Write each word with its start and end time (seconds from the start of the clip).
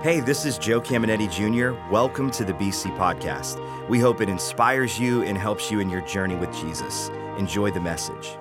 Hey, 0.00 0.20
this 0.20 0.44
is 0.44 0.58
Joe 0.58 0.80
Caminetti 0.80 1.28
Jr. 1.28 1.76
Welcome 1.92 2.30
to 2.30 2.44
the 2.44 2.52
BC 2.52 2.96
Podcast. 2.96 3.58
We 3.88 3.98
hope 3.98 4.20
it 4.20 4.28
inspires 4.28 4.96
you 4.96 5.24
and 5.24 5.36
helps 5.36 5.72
you 5.72 5.80
in 5.80 5.90
your 5.90 6.02
journey 6.02 6.36
with 6.36 6.52
Jesus. 6.54 7.08
Enjoy 7.36 7.72
the 7.72 7.80
message. 7.80 8.38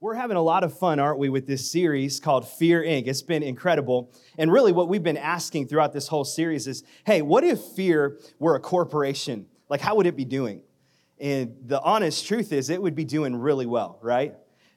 We're 0.00 0.14
having 0.14 0.38
a 0.38 0.42
lot 0.42 0.64
of 0.64 0.78
fun, 0.78 0.98
aren't 0.98 1.18
we, 1.18 1.28
with 1.28 1.46
this 1.46 1.70
series 1.70 2.18
called 2.18 2.48
Fear 2.48 2.82
Inc. 2.82 3.06
It's 3.08 3.20
been 3.20 3.42
incredible. 3.42 4.10
And 4.38 4.50
really, 4.50 4.72
what 4.72 4.88
we've 4.88 5.02
been 5.02 5.18
asking 5.18 5.68
throughout 5.68 5.92
this 5.92 6.08
whole 6.08 6.24
series 6.24 6.66
is 6.66 6.82
hey, 7.04 7.20
what 7.20 7.44
if 7.44 7.60
fear 7.60 8.18
were 8.38 8.54
a 8.54 8.60
corporation? 8.60 9.44
Like, 9.68 9.82
how 9.82 9.96
would 9.96 10.06
it 10.06 10.16
be 10.16 10.24
doing? 10.24 10.62
And 11.20 11.56
the 11.66 11.82
honest 11.82 12.26
truth 12.26 12.54
is, 12.54 12.70
it 12.70 12.80
would 12.80 12.94
be 12.94 13.04
doing 13.04 13.36
really 13.36 13.66
well, 13.66 13.98
right? 14.00 14.34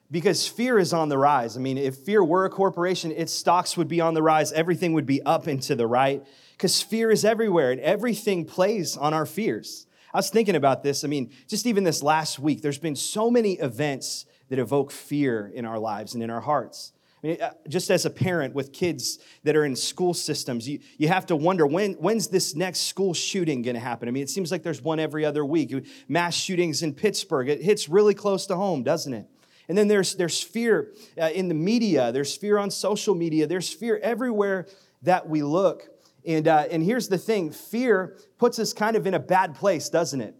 Because 0.10 0.48
fear 0.48 0.80
is 0.80 0.94
on 0.94 1.10
the 1.10 1.18
rise. 1.18 1.58
I 1.58 1.60
mean, 1.60 1.78
if 1.78 1.98
fear 1.98 2.24
were 2.24 2.46
a 2.46 2.50
corporation, 2.50 3.12
its 3.12 3.34
stocks 3.34 3.76
would 3.76 3.88
be 3.88 4.02
on 4.02 4.14
the 4.14 4.24
rise, 4.24 4.52
everything 4.52 4.94
would 4.94 5.06
be 5.06 5.22
up 5.24 5.48
and 5.48 5.62
to 5.64 5.76
the 5.76 5.88
right, 5.88 6.26
because 6.52 6.82
fear 6.82 7.12
is 7.12 7.26
everywhere 7.26 7.72
and 7.72 7.82
everything 7.82 8.46
plays 8.46 8.96
on 8.96 9.14
our 9.14 9.26
fears. 9.26 9.86
I 10.14 10.18
was 10.18 10.30
thinking 10.30 10.56
about 10.56 10.84
this. 10.84 11.04
I 11.04 11.08
mean, 11.08 11.32
just 11.48 11.66
even 11.66 11.84
this 11.84 12.02
last 12.02 12.40
week, 12.40 12.62
there's 12.62 12.80
been 12.80 12.96
so 12.96 13.30
many 13.30 13.54
events 13.54 14.26
that 14.50 14.60
evoke 14.60 14.92
fear 14.92 15.52
in 15.54 15.66
our 15.66 15.78
lives 15.78 16.14
and 16.14 16.24
in 16.24 16.30
our 16.30 16.42
hearts. 16.42 16.94
I 17.24 17.28
mean, 17.28 17.42
uh, 17.42 17.52
just 17.68 17.90
as 17.90 18.06
a 18.06 18.10
parent 18.10 18.54
with 18.54 18.72
kids 18.72 19.20
that 19.44 19.56
are 19.56 19.66
in 19.66 19.76
school 19.76 20.14
systems, 20.14 20.70
you, 20.70 20.80
you 20.98 21.08
have 21.08 21.26
to 21.26 21.36
wonder 21.36 21.66
when, 21.66 21.94
when's 21.94 22.28
this 22.28 22.56
next 22.56 22.82
school 22.82 23.14
shooting 23.14 23.64
going 23.64 23.74
to 23.74 23.82
happen? 23.82 24.08
I 24.08 24.12
mean, 24.12 24.24
it 24.24 24.30
seems 24.30 24.52
like 24.52 24.64
there's 24.64 24.82
one 24.82 25.00
every 25.00 25.26
other 25.26 25.44
week. 25.44 25.74
Mass 26.08 26.36
shootings 26.36 26.84
in 26.84 26.94
Pittsburgh, 26.94 27.50
it 27.50 27.62
hits 27.62 27.90
really 27.90 28.14
close 28.14 28.46
to 28.48 28.56
home, 28.56 28.84
doesn't 28.84 29.14
it? 29.14 29.28
And 29.70 29.78
then 29.78 29.88
there's, 29.88 30.16
there's 30.16 30.42
fear 30.42 30.94
uh, 31.20 31.30
in 31.34 31.50
the 31.50 31.54
media, 31.54 32.12
there's 32.12 32.36
fear 32.36 32.58
on 32.58 32.72
social 32.72 33.16
media, 33.16 33.48
there's 33.48 33.72
fear 33.72 34.00
everywhere 34.02 34.68
that 35.02 35.28
we 35.28 35.44
look. 35.44 35.90
And, 36.26 36.48
uh, 36.48 36.66
and 36.70 36.84
here's 36.84 37.08
the 37.08 37.18
thing 37.18 37.52
fear 37.52 38.18
puts 38.38 38.60
us 38.60 38.74
kind 38.74 38.96
of 38.96 39.08
in 39.08 39.14
a 39.14 39.20
bad 39.20 39.56
place, 39.56 39.90
doesn't 39.90 40.22
it? 40.22 40.36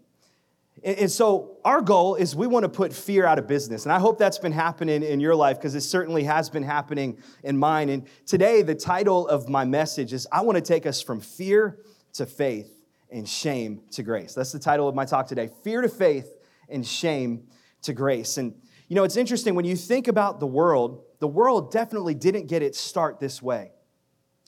And, 0.82 0.98
and 0.98 1.10
so, 1.10 1.56
our 1.64 1.80
goal 1.80 2.14
is 2.14 2.36
we 2.36 2.46
want 2.46 2.64
to 2.64 2.68
put 2.68 2.92
fear 2.92 3.26
out 3.26 3.38
of 3.38 3.46
business. 3.46 3.84
And 3.84 3.92
I 3.92 3.98
hope 3.98 4.18
that's 4.18 4.38
been 4.38 4.52
happening 4.52 5.02
in 5.02 5.20
your 5.20 5.34
life 5.34 5.56
because 5.56 5.74
it 5.74 5.80
certainly 5.82 6.24
has 6.24 6.50
been 6.50 6.62
happening 6.62 7.18
in 7.42 7.58
mine. 7.58 7.88
And 7.88 8.06
today, 8.26 8.62
the 8.62 8.74
title 8.74 9.28
of 9.28 9.48
my 9.48 9.64
message 9.64 10.12
is 10.12 10.26
I 10.30 10.42
want 10.42 10.56
to 10.56 10.62
take 10.62 10.86
us 10.86 11.02
from 11.02 11.20
fear 11.20 11.78
to 12.14 12.26
faith 12.26 12.70
and 13.10 13.28
shame 13.28 13.82
to 13.92 14.02
grace. 14.02 14.34
That's 14.34 14.52
the 14.52 14.58
title 14.58 14.88
of 14.88 14.94
my 14.94 15.04
talk 15.04 15.26
today 15.26 15.50
Fear 15.62 15.82
to 15.82 15.88
faith 15.88 16.34
and 16.68 16.86
shame 16.86 17.44
to 17.82 17.92
grace. 17.92 18.36
And 18.36 18.54
you 18.88 18.94
know, 18.94 19.04
it's 19.04 19.16
interesting 19.16 19.54
when 19.54 19.64
you 19.64 19.76
think 19.76 20.08
about 20.08 20.40
the 20.40 20.46
world, 20.46 21.04
the 21.20 21.28
world 21.28 21.70
definitely 21.70 22.14
didn't 22.14 22.46
get 22.46 22.62
its 22.62 22.80
start 22.80 23.20
this 23.20 23.42
way. 23.42 23.72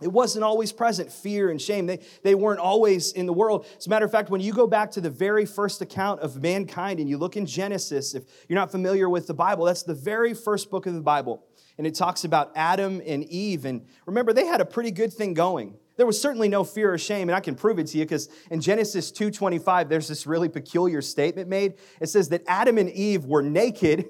It 0.01 0.11
wasn't 0.11 0.45
always 0.45 0.73
present, 0.73 1.13
fear 1.13 1.51
and 1.51 1.61
shame. 1.61 1.85
They, 1.87 2.01
they 2.23 2.35
weren't 2.35 2.59
always 2.59 3.13
in 3.13 3.27
the 3.27 3.35
world. 3.35 3.67
As 3.77 3.87
a 3.87 3.91
matter 3.91 4.07
of 4.07 4.11
fact, 4.11 4.31
when 4.31 4.41
you 4.41 4.55
go 4.55 4.67
back 4.67 4.91
to 4.93 5.01
the 5.03 5.11
very 5.11 5.45
first 5.45 5.83
account 5.83 6.21
of 6.21 6.41
mankind 6.41 7.01
and 7.01 7.09
you 7.09 7.19
look 7.19 7.37
in 7.37 7.45
Genesis, 7.45 8.15
if 8.15 8.25
you're 8.49 8.59
not 8.59 8.71
familiar 8.71 9.11
with 9.11 9.27
the 9.27 9.35
Bible, 9.35 9.67
that's 9.67 9.83
the 9.83 9.95
very 9.95 10.33
first 10.33 10.71
book 10.71 10.87
of 10.87 10.95
the 10.95 11.03
Bible. 11.03 11.45
And 11.77 11.87
it 11.87 11.95
talks 11.95 12.25
about 12.25 12.51
Adam 12.57 13.03
and 13.05 13.25
Eve. 13.25 13.67
And 13.67 13.85
remember, 14.07 14.33
they 14.33 14.47
had 14.47 14.63
a 14.63 14.65
pretty 14.65 14.91
good 14.91 15.13
thing 15.13 15.35
going. 15.35 15.77
There 15.97 16.07
was 16.07 16.19
certainly 16.19 16.49
no 16.49 16.65
fear 16.65 16.95
or 16.95 16.99
shame, 16.99 17.29
and 17.29 17.37
I 17.37 17.41
can 17.41 17.55
prove 17.55 17.79
it 17.79 17.89
to 17.89 17.99
you 17.99 18.05
because 18.05 18.31
in 18.51 18.63
Genesis 18.63 19.13
2:25, 19.13 19.91
there's 19.91 20.09
this 20.09 20.27
really 20.27 20.49
peculiar 20.49 21.03
statement 21.03 21.47
made. 21.47 21.75
It 22.01 22.07
says 22.07 22.31
that 22.31 22.43
Adam 22.47 22.79
and 22.79 22.89
Eve 22.89 23.27
were 23.27 23.43
naked 23.43 24.09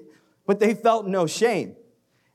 but 0.51 0.59
they 0.59 0.73
felt 0.73 1.07
no 1.07 1.25
shame. 1.25 1.77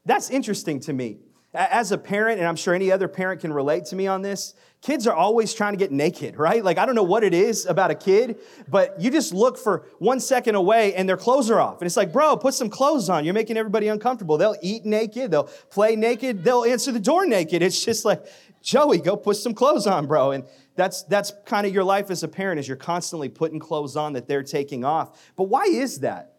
That's 0.07 0.31
interesting 0.31 0.81
to 0.81 0.95
me. 0.95 1.19
As 1.53 1.93
a 1.93 1.99
parent, 1.99 2.39
and 2.39 2.49
I'm 2.49 2.57
sure 2.57 2.73
any 2.73 2.91
other 2.91 3.09
parent 3.09 3.43
can 3.43 3.53
relate 3.53 3.85
to 3.91 3.95
me 3.95 4.07
on 4.07 4.23
this, 4.23 4.55
kids 4.81 5.07
are 5.07 5.13
always 5.13 5.53
trying 5.53 5.75
to 5.75 5.77
get 5.77 5.93
naked, 5.93 6.39
right? 6.39 6.65
Like, 6.65 6.79
I 6.79 6.87
don't 6.87 6.95
know 6.95 7.03
what 7.03 7.25
it 7.25 7.35
is 7.35 7.67
about 7.67 7.91
a 7.91 7.95
kid, 7.95 8.39
but 8.69 8.99
you 8.99 9.11
just 9.11 9.35
look 9.35 9.59
for 9.59 9.87
one 9.99 10.19
second 10.19 10.55
away 10.55 10.95
and 10.95 11.07
their 11.07 11.19
clothes 11.19 11.51
are 11.51 11.61
off. 11.61 11.83
And 11.83 11.87
it's 11.87 11.99
like, 11.99 12.11
bro, 12.11 12.39
put 12.39 12.55
some 12.55 12.71
clothes 12.71 13.11
on. 13.11 13.27
You're 13.27 13.35
making 13.35 13.59
everybody 13.59 13.89
uncomfortable. 13.89 14.39
They'll 14.39 14.57
eat 14.63 14.87
naked, 14.87 15.31
they'll 15.31 15.51
play 15.69 15.95
naked, 15.95 16.43
they'll 16.43 16.65
answer 16.65 16.93
the 16.93 16.99
door 16.99 17.27
naked. 17.27 17.61
It's 17.61 17.85
just 17.85 18.07
like, 18.07 18.25
Joey, 18.63 18.97
go 18.97 19.15
put 19.15 19.37
some 19.37 19.53
clothes 19.53 19.87
on, 19.87 20.07
bro. 20.07 20.31
And 20.31 20.45
that's, 20.75 21.03
that's 21.03 21.35
kind 21.45 21.67
of 21.67 21.75
your 21.75 21.85
life 21.85 22.11
as 22.11 22.23
a 22.23 22.29
parent, 22.29 22.61
as 22.61 22.67
you're 22.67 22.79
constantly 22.79 23.29
putting 23.29 23.59
clothes 23.59 23.95
on 23.95 24.15
that 24.15 24.27
they're 24.27 24.43
taking 24.43 24.87
off. 24.87 25.35
But 25.37 25.51
why 25.51 25.65
is 25.65 26.01
that? 26.01 26.36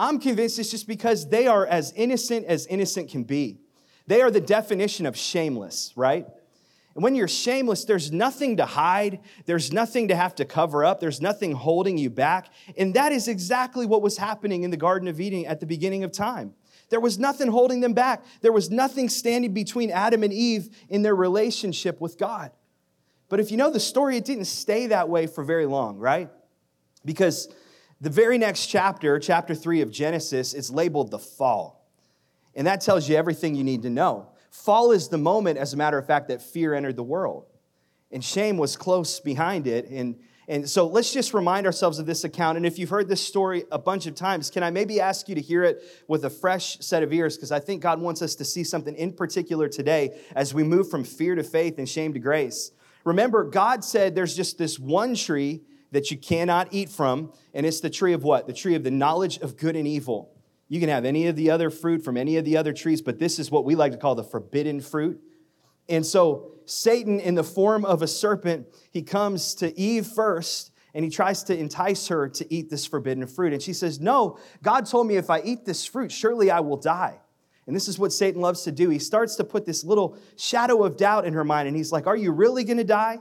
I'm 0.00 0.18
convinced 0.18 0.58
it's 0.58 0.70
just 0.70 0.88
because 0.88 1.28
they 1.28 1.46
are 1.46 1.66
as 1.66 1.92
innocent 1.92 2.46
as 2.46 2.66
innocent 2.66 3.10
can 3.10 3.22
be. 3.22 3.58
They 4.06 4.22
are 4.22 4.30
the 4.30 4.40
definition 4.40 5.04
of 5.04 5.14
shameless, 5.14 5.92
right? 5.94 6.26
And 6.94 7.04
when 7.04 7.14
you're 7.14 7.28
shameless, 7.28 7.84
there's 7.84 8.10
nothing 8.10 8.56
to 8.56 8.64
hide, 8.64 9.20
there's 9.44 9.72
nothing 9.72 10.08
to 10.08 10.16
have 10.16 10.34
to 10.36 10.46
cover 10.46 10.86
up, 10.86 11.00
there's 11.00 11.20
nothing 11.20 11.52
holding 11.52 11.98
you 11.98 12.08
back. 12.08 12.48
And 12.78 12.94
that 12.94 13.12
is 13.12 13.28
exactly 13.28 13.84
what 13.84 14.00
was 14.00 14.16
happening 14.16 14.62
in 14.62 14.70
the 14.70 14.78
Garden 14.78 15.06
of 15.06 15.20
Eden 15.20 15.44
at 15.44 15.60
the 15.60 15.66
beginning 15.66 16.02
of 16.02 16.12
time. 16.12 16.54
There 16.88 16.98
was 16.98 17.18
nothing 17.18 17.48
holding 17.48 17.80
them 17.80 17.92
back, 17.92 18.24
there 18.40 18.52
was 18.52 18.70
nothing 18.70 19.10
standing 19.10 19.52
between 19.52 19.90
Adam 19.90 20.22
and 20.22 20.32
Eve 20.32 20.70
in 20.88 21.02
their 21.02 21.14
relationship 21.14 22.00
with 22.00 22.16
God. 22.16 22.52
But 23.28 23.38
if 23.38 23.50
you 23.50 23.58
know 23.58 23.70
the 23.70 23.78
story, 23.78 24.16
it 24.16 24.24
didn't 24.24 24.46
stay 24.46 24.86
that 24.86 25.10
way 25.10 25.26
for 25.26 25.44
very 25.44 25.66
long, 25.66 25.98
right? 25.98 26.30
Because 27.04 27.48
the 28.00 28.10
very 28.10 28.38
next 28.38 28.66
chapter, 28.66 29.18
chapter 29.18 29.54
3 29.54 29.82
of 29.82 29.90
Genesis, 29.90 30.54
is 30.54 30.70
labeled 30.70 31.10
the 31.10 31.18
fall. 31.18 31.86
And 32.54 32.66
that 32.66 32.80
tells 32.80 33.08
you 33.08 33.16
everything 33.16 33.54
you 33.54 33.64
need 33.64 33.82
to 33.82 33.90
know. 33.90 34.28
Fall 34.50 34.92
is 34.92 35.08
the 35.08 35.18
moment, 35.18 35.58
as 35.58 35.74
a 35.74 35.76
matter 35.76 35.98
of 35.98 36.06
fact, 36.06 36.28
that 36.28 36.42
fear 36.42 36.74
entered 36.74 36.96
the 36.96 37.02
world. 37.02 37.46
And 38.10 38.24
shame 38.24 38.56
was 38.56 38.76
close 38.76 39.20
behind 39.20 39.66
it. 39.66 39.88
And, 39.88 40.18
and 40.48 40.68
so 40.68 40.86
let's 40.86 41.12
just 41.12 41.32
remind 41.32 41.66
ourselves 41.66 41.98
of 41.98 42.06
this 42.06 42.24
account. 42.24 42.56
And 42.56 42.66
if 42.66 42.78
you've 42.78 42.88
heard 42.88 43.06
this 43.06 43.24
story 43.24 43.64
a 43.70 43.78
bunch 43.78 44.06
of 44.06 44.14
times, 44.14 44.50
can 44.50 44.62
I 44.62 44.70
maybe 44.70 45.00
ask 45.00 45.28
you 45.28 45.34
to 45.36 45.40
hear 45.40 45.62
it 45.62 45.82
with 46.08 46.24
a 46.24 46.30
fresh 46.30 46.78
set 46.80 47.02
of 47.02 47.12
ears? 47.12 47.36
Because 47.36 47.52
I 47.52 47.60
think 47.60 47.82
God 47.82 48.00
wants 48.00 48.22
us 48.22 48.34
to 48.36 48.44
see 48.44 48.64
something 48.64 48.96
in 48.96 49.12
particular 49.12 49.68
today 49.68 50.18
as 50.34 50.52
we 50.52 50.64
move 50.64 50.90
from 50.90 51.04
fear 51.04 51.34
to 51.34 51.44
faith 51.44 51.78
and 51.78 51.88
shame 51.88 52.14
to 52.14 52.18
grace. 52.18 52.72
Remember, 53.04 53.44
God 53.44 53.84
said 53.84 54.14
there's 54.14 54.34
just 54.34 54.58
this 54.58 54.78
one 54.78 55.14
tree 55.14 55.62
that 55.92 56.10
you 56.10 56.16
cannot 56.16 56.68
eat 56.70 56.88
from, 56.88 57.32
and 57.54 57.66
it's 57.66 57.80
the 57.80 57.90
tree 57.90 58.12
of 58.12 58.22
what? 58.22 58.46
The 58.46 58.52
tree 58.52 58.74
of 58.74 58.84
the 58.84 58.90
knowledge 58.90 59.38
of 59.38 59.56
good 59.56 59.76
and 59.76 59.86
evil. 59.86 60.32
You 60.68 60.78
can 60.78 60.88
have 60.88 61.04
any 61.04 61.26
of 61.26 61.36
the 61.36 61.50
other 61.50 61.68
fruit 61.68 62.04
from 62.04 62.16
any 62.16 62.36
of 62.36 62.44
the 62.44 62.56
other 62.56 62.72
trees, 62.72 63.02
but 63.02 63.18
this 63.18 63.38
is 63.38 63.50
what 63.50 63.64
we 63.64 63.74
like 63.74 63.92
to 63.92 63.98
call 63.98 64.14
the 64.14 64.22
forbidden 64.22 64.80
fruit. 64.80 65.20
And 65.88 66.06
so, 66.06 66.52
Satan, 66.64 67.18
in 67.18 67.34
the 67.34 67.42
form 67.42 67.84
of 67.84 68.02
a 68.02 68.06
serpent, 68.06 68.68
he 68.92 69.02
comes 69.02 69.56
to 69.56 69.76
Eve 69.78 70.06
first 70.06 70.70
and 70.94 71.04
he 71.04 71.10
tries 71.10 71.42
to 71.44 71.56
entice 71.56 72.08
her 72.08 72.28
to 72.28 72.54
eat 72.54 72.70
this 72.70 72.86
forbidden 72.86 73.26
fruit. 73.26 73.52
And 73.52 73.62
she 73.62 73.72
says, 73.72 74.00
No, 74.00 74.38
God 74.62 74.86
told 74.86 75.06
me 75.06 75.16
if 75.16 75.30
I 75.30 75.40
eat 75.40 75.64
this 75.64 75.84
fruit, 75.84 76.12
surely 76.12 76.50
I 76.50 76.60
will 76.60 76.76
die. 76.76 77.20
And 77.66 77.76
this 77.76 77.88
is 77.88 77.98
what 77.98 78.12
Satan 78.12 78.40
loves 78.40 78.62
to 78.62 78.72
do. 78.72 78.90
He 78.90 78.98
starts 78.98 79.36
to 79.36 79.44
put 79.44 79.66
this 79.66 79.84
little 79.84 80.16
shadow 80.36 80.84
of 80.84 80.96
doubt 80.96 81.26
in 81.26 81.34
her 81.34 81.44
mind, 81.44 81.68
and 81.68 81.76
he's 81.76 81.92
like, 81.92 82.06
Are 82.06 82.16
you 82.16 82.32
really 82.32 82.64
gonna 82.64 82.84
die? 82.84 83.18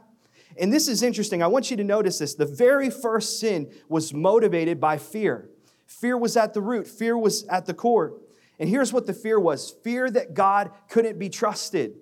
And 0.59 0.73
this 0.73 0.87
is 0.87 1.01
interesting. 1.01 1.41
I 1.41 1.47
want 1.47 1.71
you 1.71 1.77
to 1.77 1.83
notice 1.83 2.19
this. 2.19 2.35
The 2.35 2.45
very 2.45 2.89
first 2.89 3.39
sin 3.39 3.71
was 3.87 4.13
motivated 4.13 4.79
by 4.79 4.97
fear. 4.97 5.49
Fear 5.87 6.17
was 6.17 6.37
at 6.37 6.53
the 6.53 6.61
root, 6.61 6.85
fear 6.87 7.17
was 7.17 7.45
at 7.47 7.65
the 7.65 7.73
core. 7.73 8.13
And 8.59 8.69
here's 8.69 8.91
what 8.91 9.07
the 9.07 9.13
fear 9.13 9.39
was 9.39 9.73
fear 9.83 10.11
that 10.11 10.33
God 10.33 10.71
couldn't 10.89 11.17
be 11.17 11.29
trusted, 11.29 11.95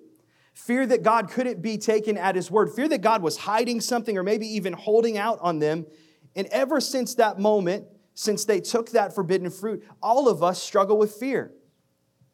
fear 0.52 0.84
that 0.86 1.02
God 1.02 1.30
couldn't 1.30 1.62
be 1.62 1.78
taken 1.78 2.18
at 2.18 2.34
his 2.34 2.50
word, 2.50 2.72
fear 2.74 2.88
that 2.88 3.00
God 3.00 3.22
was 3.22 3.36
hiding 3.36 3.80
something 3.80 4.18
or 4.18 4.24
maybe 4.24 4.46
even 4.46 4.72
holding 4.72 5.16
out 5.16 5.38
on 5.40 5.60
them. 5.60 5.86
And 6.34 6.48
ever 6.48 6.80
since 6.80 7.14
that 7.14 7.38
moment, 7.38 7.86
since 8.14 8.44
they 8.44 8.60
took 8.60 8.90
that 8.90 9.14
forbidden 9.14 9.48
fruit, 9.50 9.84
all 10.02 10.28
of 10.28 10.42
us 10.42 10.60
struggle 10.60 10.98
with 10.98 11.12
fear. 11.12 11.52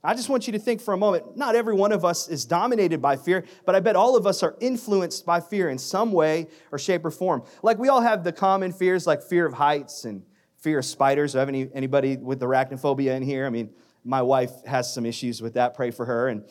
I 0.05 0.13
just 0.13 0.29
want 0.29 0.47
you 0.47 0.53
to 0.53 0.59
think 0.59 0.83
for 0.83 0.93
a 0.93 0.99
moment 0.99 1.37
not 1.37 1.57
every 1.57 1.75
one 1.75 1.91
of 1.91 2.05
us 2.05 2.29
is 2.29 2.45
dominated 2.45 3.01
by 3.01 3.17
fear, 3.17 3.47
but 3.65 3.75
I 3.75 3.81
bet 3.81 3.97
all 3.97 4.17
of 4.17 4.27
us 4.27 4.43
are 4.43 4.55
influenced 4.61 5.25
by 5.25 5.41
fear 5.41 5.71
in 5.71 5.79
some 5.79 6.13
way 6.13 6.49
or 6.71 6.79
shape 6.79 7.07
or 7.07 7.11
form. 7.11 7.43
Like 7.63 7.79
we 7.79 7.89
all 7.89 8.03
have 8.03 8.23
the 8.23 8.33
common 8.33 8.71
fears 8.71 9.07
like 9.07 9.23
fear 9.23 9.47
of 9.47 9.55
heights 9.55 10.05
and 10.05 10.23
fear 10.59 10.81
of 10.81 10.85
spiders. 10.85 11.35
I 11.35 11.41
have 11.41 11.49
any, 11.49 11.71
anybody 11.73 12.19
with 12.19 12.41
arachnophobia 12.41 13.17
in 13.17 13.23
here? 13.23 13.47
I 13.47 13.51
mean, 13.51 13.71
my 14.05 14.21
wife 14.21 14.51
has 14.67 14.93
some 14.93 15.07
issues 15.07 15.41
with 15.41 15.55
that. 15.55 15.75
Pray 15.75 15.91
for 15.91 16.05
her. 16.05 16.29
And, 16.29 16.45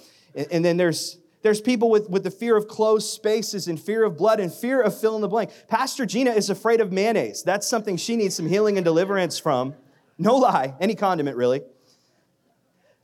and 0.52 0.66
then 0.66 0.78
there's, 0.78 1.20
there's 1.44 1.62
people 1.62 1.92
with, 1.92 2.10
with 2.10 2.24
the 2.24 2.32
fear 2.32 2.58
of 2.58 2.68
closed 2.68 3.10
spaces 3.10 3.68
and 3.68 3.80
fear 3.80 4.04
of 4.04 4.18
blood 4.18 4.40
and 4.40 4.52
fear 4.52 4.82
of 4.82 5.00
fill 5.00 5.16
in 5.16 5.22
the 5.22 5.28
blank. 5.28 5.52
Pastor 5.68 6.08
Gina 6.08 6.32
is 6.32 6.50
afraid 6.50 6.82
of 6.82 6.92
mayonnaise. 6.92 7.44
That's 7.44 7.68
something 7.68 7.98
she 7.98 8.16
needs 8.16 8.36
some 8.36 8.48
healing 8.48 8.78
and 8.78 8.86
deliverance 8.86 9.38
from. 9.38 9.76
No 10.18 10.38
lie, 10.38 10.74
any 10.80 10.96
condiment 10.96 11.38
really. 11.38 11.62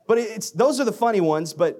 But 0.10 0.18
it's, 0.18 0.50
those 0.50 0.80
are 0.80 0.86
the 0.86 0.92
funny 0.92 1.22
ones. 1.22 1.54
But, 1.54 1.80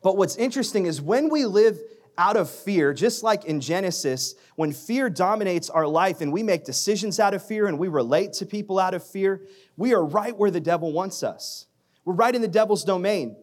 but 0.00 0.16
what's 0.16 0.36
interesting 0.36 0.86
is 0.86 1.02
when 1.02 1.28
we 1.28 1.44
live 1.44 1.76
out 2.16 2.36
of 2.36 2.48
fear, 2.48 2.94
just 2.94 3.24
like 3.24 3.46
in 3.46 3.60
Genesis, 3.60 4.36
when 4.54 4.72
fear 4.72 5.10
dominates 5.10 5.68
our 5.68 5.84
life 5.84 6.20
and 6.20 6.32
we 6.32 6.44
make 6.44 6.64
decisions 6.64 7.18
out 7.18 7.34
of 7.34 7.44
fear 7.44 7.66
and 7.66 7.76
we 7.76 7.88
relate 7.88 8.32
to 8.34 8.46
people 8.46 8.78
out 8.78 8.94
of 8.94 9.04
fear, 9.04 9.42
we 9.76 9.92
are 9.92 10.04
right 10.04 10.36
where 10.38 10.52
the 10.52 10.60
devil 10.60 10.92
wants 10.92 11.24
us. 11.24 11.66
We're 12.04 12.14
right 12.14 12.32
in 12.32 12.42
the 12.42 12.48
devil's 12.48 12.84
domain. 12.84 13.34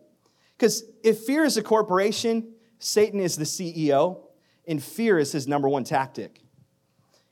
Because 0.57 0.85
if 1.03 1.19
fear 1.25 1.44
is 1.44 1.57
a 1.57 1.62
corporation, 1.62 2.53
Satan 2.79 3.19
is 3.19 3.35
the 3.35 3.44
CEO, 3.44 4.21
and 4.65 4.81
fear 4.81 5.19
is 5.19 5.33
his 5.33 5.45
number 5.45 5.67
one 5.67 5.83
tactic. 5.83 6.39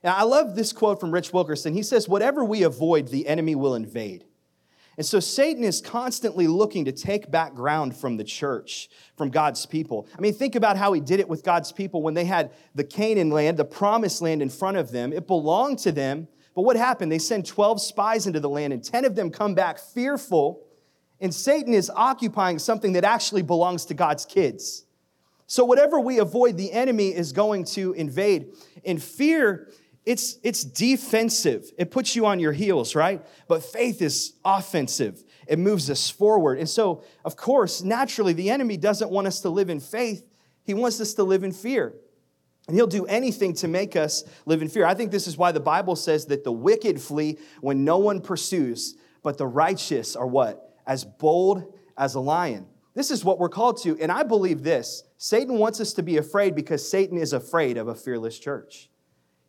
Now, 0.03 0.17
I 0.17 0.23
love 0.23 0.57
this 0.57 0.73
quote 0.73 0.99
from 0.99 1.11
Rich 1.11 1.31
Wilkerson. 1.31 1.73
He 1.73 1.83
says, 1.83 2.09
Whatever 2.09 2.43
we 2.43 2.63
avoid, 2.63 3.07
the 3.07 3.25
enemy 3.25 3.55
will 3.55 3.73
invade. 3.73 4.25
And 4.97 5.05
so 5.05 5.19
Satan 5.19 5.63
is 5.63 5.81
constantly 5.81 6.47
looking 6.47 6.85
to 6.85 6.91
take 6.91 7.31
back 7.31 7.55
ground 7.55 7.95
from 7.95 8.17
the 8.17 8.23
church, 8.23 8.89
from 9.17 9.29
God's 9.29 9.65
people. 9.65 10.07
I 10.17 10.21
mean, 10.21 10.33
think 10.33 10.55
about 10.55 10.77
how 10.77 10.93
he 10.93 11.01
did 11.01 11.19
it 11.19 11.27
with 11.27 11.43
God's 11.43 11.71
people 11.71 12.03
when 12.03 12.13
they 12.13 12.25
had 12.25 12.51
the 12.75 12.83
Canaan 12.83 13.31
land, 13.31 13.57
the 13.57 13.65
promised 13.65 14.21
land 14.21 14.41
in 14.41 14.49
front 14.49 14.77
of 14.77 14.91
them. 14.91 15.11
It 15.11 15.25
belonged 15.25 15.79
to 15.79 15.91
them. 15.91 16.27
But 16.55 16.61
what 16.61 16.75
happened? 16.75 17.11
They 17.11 17.19
send 17.19 17.47
12 17.47 17.81
spies 17.81 18.27
into 18.27 18.39
the 18.39 18.49
land, 18.49 18.73
and 18.73 18.83
10 18.83 19.05
of 19.05 19.15
them 19.15 19.31
come 19.31 19.55
back 19.55 19.79
fearful. 19.79 20.63
And 21.19 21.33
Satan 21.33 21.73
is 21.73 21.89
occupying 21.95 22.59
something 22.59 22.93
that 22.93 23.03
actually 23.03 23.41
belongs 23.41 23.85
to 23.85 23.95
God's 23.95 24.25
kids. 24.25 24.85
So, 25.47 25.65
whatever 25.65 25.99
we 25.99 26.19
avoid, 26.19 26.57
the 26.57 26.71
enemy 26.71 27.09
is 27.09 27.31
going 27.31 27.65
to 27.65 27.93
invade. 27.93 28.53
And 28.85 29.01
fear 29.01 29.69
it's, 30.05 30.37
it's 30.43 30.63
defensive. 30.63 31.71
It 31.77 31.89
puts 31.89 32.15
you 32.15 32.25
on 32.25 32.39
your 32.39 32.51
heels, 32.51 32.93
right? 32.93 33.25
But 33.47 33.63
faith 33.63 34.01
is 34.01 34.33
offensive. 34.43 35.23
It 35.47 35.59
moves 35.59 35.89
us 35.89 36.09
forward. 36.09 36.59
And 36.59 36.69
so, 36.69 37.03
of 37.23 37.37
course, 37.37 37.83
naturally, 37.83 38.33
the 38.33 38.49
enemy 38.49 38.75
doesn't 38.75 39.11
want 39.11 39.27
us 39.27 39.39
to 39.41 39.49
live 39.49 39.69
in 39.69 39.79
faith. 39.79 40.25
He 40.65 40.73
wants 40.73 40.99
us 40.99 41.13
to 41.15 41.23
live 41.23 41.43
in 41.43 41.53
fear. 41.53 41.93
And 42.67 42.75
he'll 42.75 42.87
do 42.87 43.05
anything 43.05 43.53
to 43.55 43.67
make 43.67 43.95
us 43.95 44.23
live 44.45 44.61
in 44.61 44.69
fear. 44.69 44.85
I 44.85 44.93
think 44.93 45.11
this 45.11 45.27
is 45.27 45.37
why 45.37 45.51
the 45.51 45.59
Bible 45.59 45.95
says 45.95 46.25
that 46.27 46.43
the 46.43 46.51
wicked 46.51 47.01
flee 47.01 47.37
when 47.61 47.83
no 47.83 47.97
one 47.97 48.21
pursues, 48.21 48.95
but 49.21 49.37
the 49.37 49.47
righteous 49.47 50.15
are 50.15 50.27
what? 50.27 50.77
As 50.85 51.05
bold 51.05 51.73
as 51.97 52.15
a 52.15 52.19
lion. 52.19 52.67
This 52.93 53.09
is 53.09 53.25
what 53.25 53.39
we're 53.39 53.49
called 53.49 53.81
to. 53.83 53.97
And 53.99 54.11
I 54.11 54.23
believe 54.23 54.63
this 54.63 55.03
Satan 55.17 55.57
wants 55.57 55.79
us 55.79 55.93
to 55.93 56.03
be 56.03 56.17
afraid 56.17 56.55
because 56.55 56.87
Satan 56.87 57.17
is 57.17 57.33
afraid 57.33 57.77
of 57.77 57.87
a 57.87 57.95
fearless 57.95 58.37
church. 58.37 58.89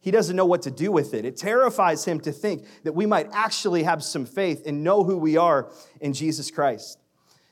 He 0.04 0.10
doesn't 0.10 0.36
know 0.36 0.44
what 0.44 0.60
to 0.62 0.70
do 0.70 0.92
with 0.92 1.14
it. 1.14 1.24
It 1.24 1.38
terrifies 1.38 2.04
him 2.04 2.20
to 2.20 2.30
think 2.30 2.66
that 2.82 2.92
we 2.92 3.06
might 3.06 3.26
actually 3.32 3.84
have 3.84 4.04
some 4.04 4.26
faith 4.26 4.66
and 4.66 4.84
know 4.84 5.02
who 5.02 5.16
we 5.16 5.38
are 5.38 5.72
in 5.98 6.12
Jesus 6.12 6.50
Christ. 6.50 6.98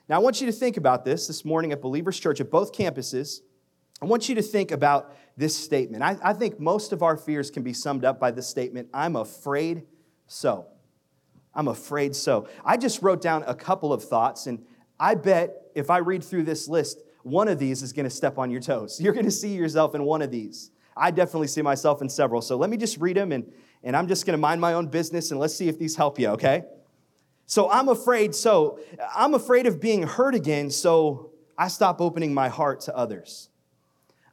Now, 0.06 0.16
I 0.16 0.18
want 0.18 0.42
you 0.42 0.46
to 0.48 0.52
think 0.52 0.76
about 0.76 1.06
this 1.06 1.26
this 1.28 1.46
morning 1.46 1.72
at 1.72 1.80
Believers 1.80 2.20
Church 2.20 2.42
at 2.42 2.50
both 2.50 2.74
campuses. 2.74 3.40
I 4.02 4.04
want 4.04 4.28
you 4.28 4.34
to 4.34 4.42
think 4.42 4.70
about 4.70 5.16
this 5.34 5.56
statement. 5.56 6.02
I, 6.02 6.18
I 6.22 6.34
think 6.34 6.60
most 6.60 6.92
of 6.92 7.02
our 7.02 7.16
fears 7.16 7.50
can 7.50 7.62
be 7.62 7.72
summed 7.72 8.04
up 8.04 8.20
by 8.20 8.30
this 8.30 8.46
statement 8.48 8.90
I'm 8.92 9.16
afraid 9.16 9.84
so. 10.26 10.66
I'm 11.54 11.68
afraid 11.68 12.14
so. 12.14 12.48
I 12.66 12.76
just 12.76 13.00
wrote 13.00 13.22
down 13.22 13.44
a 13.46 13.54
couple 13.54 13.94
of 13.94 14.04
thoughts, 14.04 14.46
and 14.46 14.62
I 15.00 15.14
bet 15.14 15.54
if 15.74 15.88
I 15.88 15.98
read 15.98 16.22
through 16.22 16.42
this 16.42 16.68
list, 16.68 17.00
one 17.22 17.48
of 17.48 17.58
these 17.58 17.82
is 17.82 17.94
going 17.94 18.04
to 18.04 18.10
step 18.10 18.36
on 18.36 18.50
your 18.50 18.60
toes. 18.60 19.00
You're 19.00 19.14
going 19.14 19.24
to 19.24 19.30
see 19.30 19.54
yourself 19.54 19.94
in 19.94 20.04
one 20.04 20.20
of 20.20 20.30
these. 20.30 20.70
I 20.96 21.10
definitely 21.10 21.48
see 21.48 21.62
myself 21.62 22.02
in 22.02 22.08
several. 22.08 22.42
So 22.42 22.56
let 22.56 22.70
me 22.70 22.76
just 22.76 22.98
read 22.98 23.16
them 23.16 23.32
and, 23.32 23.50
and 23.82 23.96
I'm 23.96 24.08
just 24.08 24.26
going 24.26 24.34
to 24.34 24.40
mind 24.40 24.60
my 24.60 24.74
own 24.74 24.86
business 24.88 25.30
and 25.30 25.40
let's 25.40 25.54
see 25.54 25.68
if 25.68 25.78
these 25.78 25.96
help 25.96 26.18
you, 26.18 26.28
okay? 26.28 26.64
So 27.46 27.70
I'm 27.70 27.88
afraid, 27.88 28.34
so 28.34 28.78
I'm 29.14 29.34
afraid 29.34 29.66
of 29.66 29.80
being 29.80 30.04
hurt 30.04 30.34
again, 30.34 30.70
so 30.70 31.32
I 31.58 31.68
stop 31.68 32.00
opening 32.00 32.32
my 32.32 32.48
heart 32.48 32.80
to 32.82 32.96
others. 32.96 33.48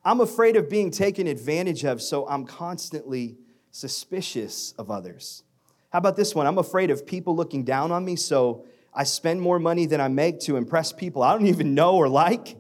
I'm 0.06 0.22
afraid 0.22 0.56
of 0.56 0.70
being 0.70 0.92
taken 0.92 1.28
advantage 1.28 1.84
of, 1.84 2.02
so 2.02 2.28
I'm 2.28 2.46
constantly 2.46 3.38
suspicious 3.72 4.74
of 4.78 4.90
others. 4.90 5.44
How 5.92 6.00
about 6.00 6.16
this 6.16 6.34
one? 6.34 6.48
I'm 6.48 6.58
afraid 6.58 6.92
of 6.92 7.06
people 7.06 7.36
looking 7.36 7.64
down 7.64 7.92
on 7.92 8.06
me, 8.06 8.16
so 8.16 8.66
I 8.94 9.04
spend 9.04 9.42
more 9.42 9.60
money 9.60 9.86
than 9.86 10.00
I 10.00 10.08
make 10.08 10.40
to 10.42 10.56
impress 10.56 10.94
people 10.94 11.22
I 11.22 11.34
don't 11.34 11.48
even 11.48 11.74
know 11.76 11.96
or 11.96 12.08
like. 12.08 12.56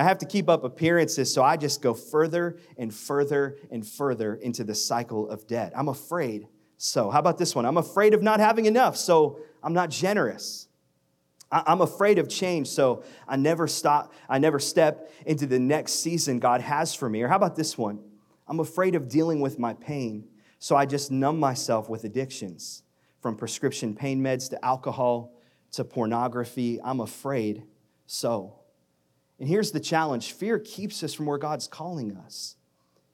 I 0.00 0.04
have 0.04 0.18
to 0.18 0.26
keep 0.26 0.48
up 0.48 0.64
appearances, 0.64 1.32
so 1.32 1.42
I 1.42 1.56
just 1.56 1.82
go 1.82 1.94
further 1.94 2.58
and 2.76 2.94
further 2.94 3.56
and 3.70 3.86
further 3.86 4.34
into 4.34 4.64
the 4.64 4.74
cycle 4.74 5.28
of 5.30 5.46
debt. 5.46 5.72
I'm 5.74 5.88
afraid. 5.88 6.48
So, 6.76 7.10
how 7.10 7.18
about 7.18 7.38
this 7.38 7.54
one? 7.54 7.64
I'm 7.64 7.76
afraid 7.76 8.14
of 8.14 8.22
not 8.22 8.38
having 8.38 8.66
enough, 8.66 8.96
so 8.96 9.40
I'm 9.62 9.72
not 9.72 9.90
generous. 9.90 10.68
I'm 11.50 11.80
afraid 11.80 12.18
of 12.18 12.28
change, 12.28 12.68
so 12.68 13.02
I 13.26 13.36
never 13.36 13.66
stop, 13.66 14.12
I 14.28 14.38
never 14.38 14.58
step 14.58 15.10
into 15.24 15.46
the 15.46 15.58
next 15.58 15.94
season 15.94 16.38
God 16.38 16.60
has 16.60 16.94
for 16.94 17.08
me. 17.08 17.22
Or 17.22 17.28
how 17.28 17.36
about 17.36 17.56
this 17.56 17.78
one? 17.78 18.00
I'm 18.46 18.60
afraid 18.60 18.94
of 18.94 19.08
dealing 19.08 19.40
with 19.40 19.58
my 19.58 19.72
pain, 19.72 20.28
so 20.58 20.76
I 20.76 20.84
just 20.84 21.10
numb 21.10 21.40
myself 21.40 21.88
with 21.88 22.04
addictions, 22.04 22.82
from 23.20 23.34
prescription 23.34 23.94
pain 23.94 24.22
meds 24.22 24.50
to 24.50 24.62
alcohol 24.62 25.32
to 25.72 25.84
pornography. 25.84 26.80
I'm 26.84 27.00
afraid 27.00 27.64
so. 28.06 28.57
And 29.38 29.48
here's 29.48 29.70
the 29.70 29.80
challenge 29.80 30.32
fear 30.32 30.58
keeps 30.58 31.02
us 31.02 31.14
from 31.14 31.26
where 31.26 31.38
God's 31.38 31.66
calling 31.66 32.16
us. 32.16 32.56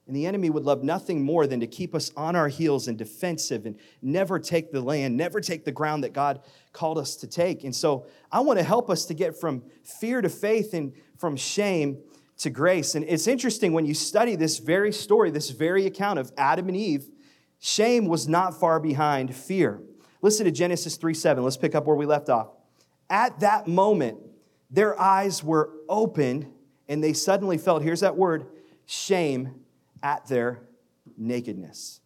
And 0.07 0.15
the 0.15 0.27
enemy 0.27 0.51
would 0.51 0.63
love 0.63 0.83
nothing 0.83 1.23
more 1.23 1.47
than 1.47 1.59
to 1.61 1.67
keep 1.67 1.95
us 1.95 2.11
on 2.15 2.35
our 2.35 2.47
heels 2.47 2.87
and 2.87 2.95
defensive 2.95 3.65
and 3.65 3.75
never 4.03 4.37
take 4.37 4.71
the 4.71 4.81
land, 4.81 5.17
never 5.17 5.41
take 5.41 5.65
the 5.65 5.71
ground 5.71 6.03
that 6.03 6.13
God 6.13 6.41
called 6.73 6.99
us 6.99 7.15
to 7.17 7.27
take. 7.27 7.63
And 7.63 7.75
so 7.75 8.05
I 8.31 8.41
want 8.41 8.59
to 8.59 8.63
help 8.63 8.89
us 8.91 9.05
to 9.05 9.15
get 9.15 9.39
from 9.39 9.63
fear 9.83 10.21
to 10.21 10.29
faith 10.29 10.75
and 10.75 10.93
from 11.17 11.35
shame 11.35 11.97
to 12.37 12.51
grace. 12.51 12.93
And 12.93 13.03
it's 13.05 13.25
interesting 13.25 13.73
when 13.73 13.87
you 13.87 13.95
study 13.95 14.35
this 14.35 14.59
very 14.59 14.91
story, 14.91 15.31
this 15.31 15.49
very 15.49 15.87
account 15.87 16.19
of 16.19 16.31
Adam 16.37 16.67
and 16.67 16.77
Eve, 16.77 17.09
shame 17.59 18.05
was 18.05 18.27
not 18.27 18.59
far 18.59 18.79
behind 18.79 19.35
fear. 19.35 19.81
Listen 20.21 20.45
to 20.45 20.51
Genesis 20.51 20.97
3 20.97 21.15
7. 21.15 21.43
Let's 21.43 21.57
pick 21.57 21.73
up 21.73 21.85
where 21.85 21.95
we 21.95 22.05
left 22.05 22.29
off. 22.29 22.49
At 23.09 23.39
that 23.39 23.67
moment, 23.67 24.17
their 24.75 24.99
eyes 24.99 25.43
were 25.43 25.71
opened 25.87 26.51
and 26.87 27.03
they 27.03 27.13
suddenly 27.13 27.57
felt, 27.57 27.81
here's 27.81 28.01
that 28.01 28.15
word, 28.15 28.45
shame 28.85 29.55
at 30.03 30.27
their 30.27 30.61
nakedness. 31.17 32.01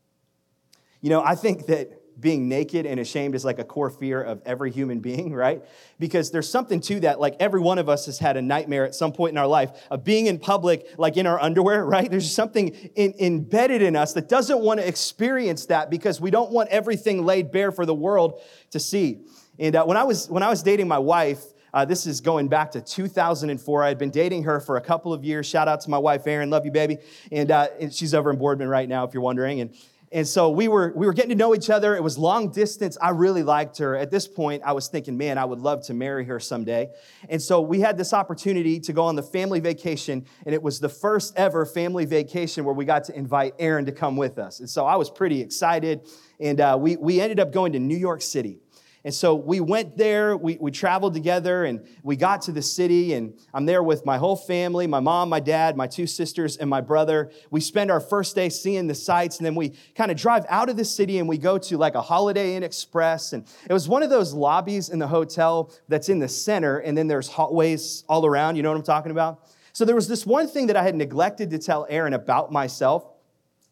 You 1.02 1.10
know, 1.10 1.22
I 1.22 1.36
think 1.36 1.66
that 1.66 1.96
being 2.20 2.50
naked 2.50 2.86
and 2.86 3.00
ashamed 3.00 3.34
is 3.34 3.46
like 3.46 3.60
a 3.60 3.64
core 3.64 3.90
fear 3.90 4.22
of 4.22 4.42
every 4.46 4.72
human 4.72 5.00
being, 5.00 5.34
right? 5.46 5.64
Because 5.98 6.30
there's 6.32 6.50
something 6.50 6.80
to 6.82 7.00
that. 7.02 7.20
Like 7.20 7.36
every 7.40 7.60
one 7.60 7.80
of 7.80 7.90
us 7.90 8.06
has 8.06 8.20
had 8.20 8.38
a 8.38 8.42
nightmare 8.42 8.86
at 8.86 8.94
some 8.94 9.14
point 9.14 9.32
in 9.32 9.38
our 9.38 9.48
life 9.48 9.72
of 9.90 10.04
being 10.04 10.28
in 10.28 10.38
public, 10.38 10.86
like 10.98 11.18
in 11.18 11.26
our 11.26 11.40
underwear, 11.40 11.84
right? 11.88 12.10
There's 12.10 12.32
something 12.32 12.70
in, 12.96 13.16
embedded 13.20 13.82
in 13.82 13.96
us 13.96 14.14
that 14.14 14.30
doesn't 14.30 14.60
want 14.60 14.80
to 14.80 14.88
experience 14.88 15.66
that 15.68 15.90
because 15.90 16.22
we 16.22 16.30
don't 16.30 16.52
want 16.52 16.70
everything 16.70 17.26
laid 17.26 17.52
bare 17.52 17.72
for 17.72 17.86
the 17.86 17.96
world 17.96 18.42
to 18.72 18.80
see. 18.80 19.22
And 19.58 19.76
uh, 19.76 19.86
when 19.86 19.98
I 19.98 20.04
was 20.04 20.30
when 20.30 20.44
I 20.44 20.50
was 20.50 20.64
dating 20.64 20.88
my 20.88 21.00
wife, 21.00 21.44
uh, 21.74 21.86
this 21.86 22.06
is 22.06 22.22
going 22.22 22.48
back 22.48 22.72
to 22.72 22.82
2004. 22.82 23.84
I 23.84 23.88
had 23.88 23.98
been 23.98 24.10
dating 24.10 24.44
her 24.44 24.60
for 24.60 24.78
a 24.78 24.82
couple 24.82 25.14
of 25.14 25.24
years. 25.24 25.46
Shout 25.46 25.68
out 25.68 25.82
to 25.82 25.90
my 25.90 25.98
wife, 25.98 26.26
Erin. 26.28 26.50
Love 26.50 26.66
you, 26.66 26.72
baby. 26.72 26.98
And, 27.32 27.52
uh, 27.52 27.68
and 27.80 27.94
she's 27.94 28.14
over 28.14 28.30
in 28.30 28.38
Boardman 28.38 28.68
right 28.68 28.88
now, 28.88 29.04
if 29.06 29.14
you're 29.14 29.24
wondering. 29.24 29.62
And, 29.62 29.74
and 30.12 30.28
so 30.28 30.50
we 30.50 30.68
were, 30.68 30.92
we 30.96 31.06
were 31.06 31.14
getting 31.14 31.30
to 31.30 31.36
know 31.36 31.54
each 31.54 31.70
other. 31.70 31.96
It 31.96 32.02
was 32.02 32.18
long 32.18 32.52
distance. 32.52 32.98
I 33.00 33.12
really 33.12 33.44
liked 33.44 33.78
her. 33.78 33.96
At 33.96 34.10
this 34.10 34.28
point, 34.28 34.64
I 34.66 34.72
was 34.72 34.88
thinking, 34.88 35.18
man, 35.18 35.38
I 35.38 35.46
would 35.46 35.60
love 35.60 35.86
to 35.86 35.94
marry 35.94 36.26
her 36.26 36.40
someday. 36.40 36.90
And 37.30 37.40
so 37.40 37.62
we 37.62 37.80
had 37.80 37.96
this 37.96 38.12
opportunity 38.12 38.80
to 38.80 38.94
go 38.94 39.04
on 39.04 39.16
the 39.16 39.24
family 39.24 39.60
vacation. 39.60 40.26
And 40.46 40.56
it 40.56 40.64
was 40.64 40.80
the 40.80 40.90
first 40.90 41.36
ever 41.38 41.64
family 41.64 42.06
vacation 42.06 42.66
where 42.66 42.74
we 42.74 42.86
got 42.86 43.04
to 43.06 43.16
invite 43.16 43.54
Erin 43.60 43.86
to 43.86 43.92
come 43.92 44.18
with 44.18 44.40
us. 44.40 44.60
And 44.60 44.70
so 44.70 44.86
I 44.86 44.96
was 44.96 45.12
pretty 45.12 45.42
excited. 45.42 46.02
And 46.40 46.60
uh, 46.60 46.76
we, 46.80 46.96
we 46.96 47.22
ended 47.22 47.40
up 47.40 47.54
going 47.54 47.74
to 47.74 47.80
New 47.80 47.98
York 47.98 48.24
City. 48.24 48.58
And 49.06 49.14
so 49.14 49.34
we 49.34 49.62
went 49.62 49.96
there, 49.96 50.36
we, 50.36 50.58
we 50.60 50.72
traveled 50.72 51.14
together, 51.14 51.64
and 51.64 51.86
we 52.04 52.18
got 52.18 52.42
to 52.44 52.52
the 52.52 52.62
city. 52.62 53.14
And 53.14 53.34
I'm 53.54 53.66
there 53.66 53.82
with 53.82 54.06
my 54.06 54.18
whole 54.18 54.36
family 54.36 54.88
my 54.88 55.00
mom, 55.00 55.30
my 55.30 55.40
dad, 55.40 55.78
my 55.78 55.88
two 55.88 56.06
sisters, 56.06 56.58
and 56.58 56.70
my 56.70 56.82
brother. 56.82 57.32
We 57.50 57.62
spend 57.62 57.92
our 57.92 58.02
first 58.02 58.36
day 58.36 58.50
seeing 58.50 58.88
the 58.88 58.96
sights, 58.96 59.38
and 59.38 59.46
then 59.46 59.56
we 59.56 59.74
kind 59.96 60.12
of 60.12 60.18
drive 60.18 60.46
out 60.50 60.70
of 60.70 60.76
the 60.76 60.86
city 60.86 61.20
and 61.20 61.30
we 61.30 61.38
go 61.38 61.58
to 61.58 61.78
like 61.78 61.96
a 61.96 62.02
Holiday 62.02 62.56
Inn 62.56 62.64
Express. 62.64 63.32
And 63.34 63.46
it 63.70 63.74
was 63.74 63.88
one 63.88 64.04
of 64.04 64.10
those 64.10 64.34
lobbies 64.34 64.90
in 64.90 65.00
the 65.00 65.08
hotel 65.08 65.72
that's 65.88 66.10
in 66.10 66.20
the 66.20 66.28
center, 66.28 66.80
and 66.80 66.98
then 66.98 67.08
there's 67.08 67.30
hallways 67.30 68.04
all 68.10 68.26
around. 68.26 68.58
You 68.58 68.64
know 68.64 68.70
what 68.70 68.78
I'm 68.78 68.84
talking 68.84 69.12
about? 69.12 69.48
So 69.72 69.86
there 69.86 69.96
was 69.96 70.10
this 70.10 70.26
one 70.26 70.48
thing 70.48 70.68
that 70.68 70.76
I 70.76 70.84
had 70.84 70.96
neglected 70.96 71.52
to 71.52 71.60
tell 71.60 71.88
Erin 71.90 72.14
about 72.14 72.52
myself 72.52 73.06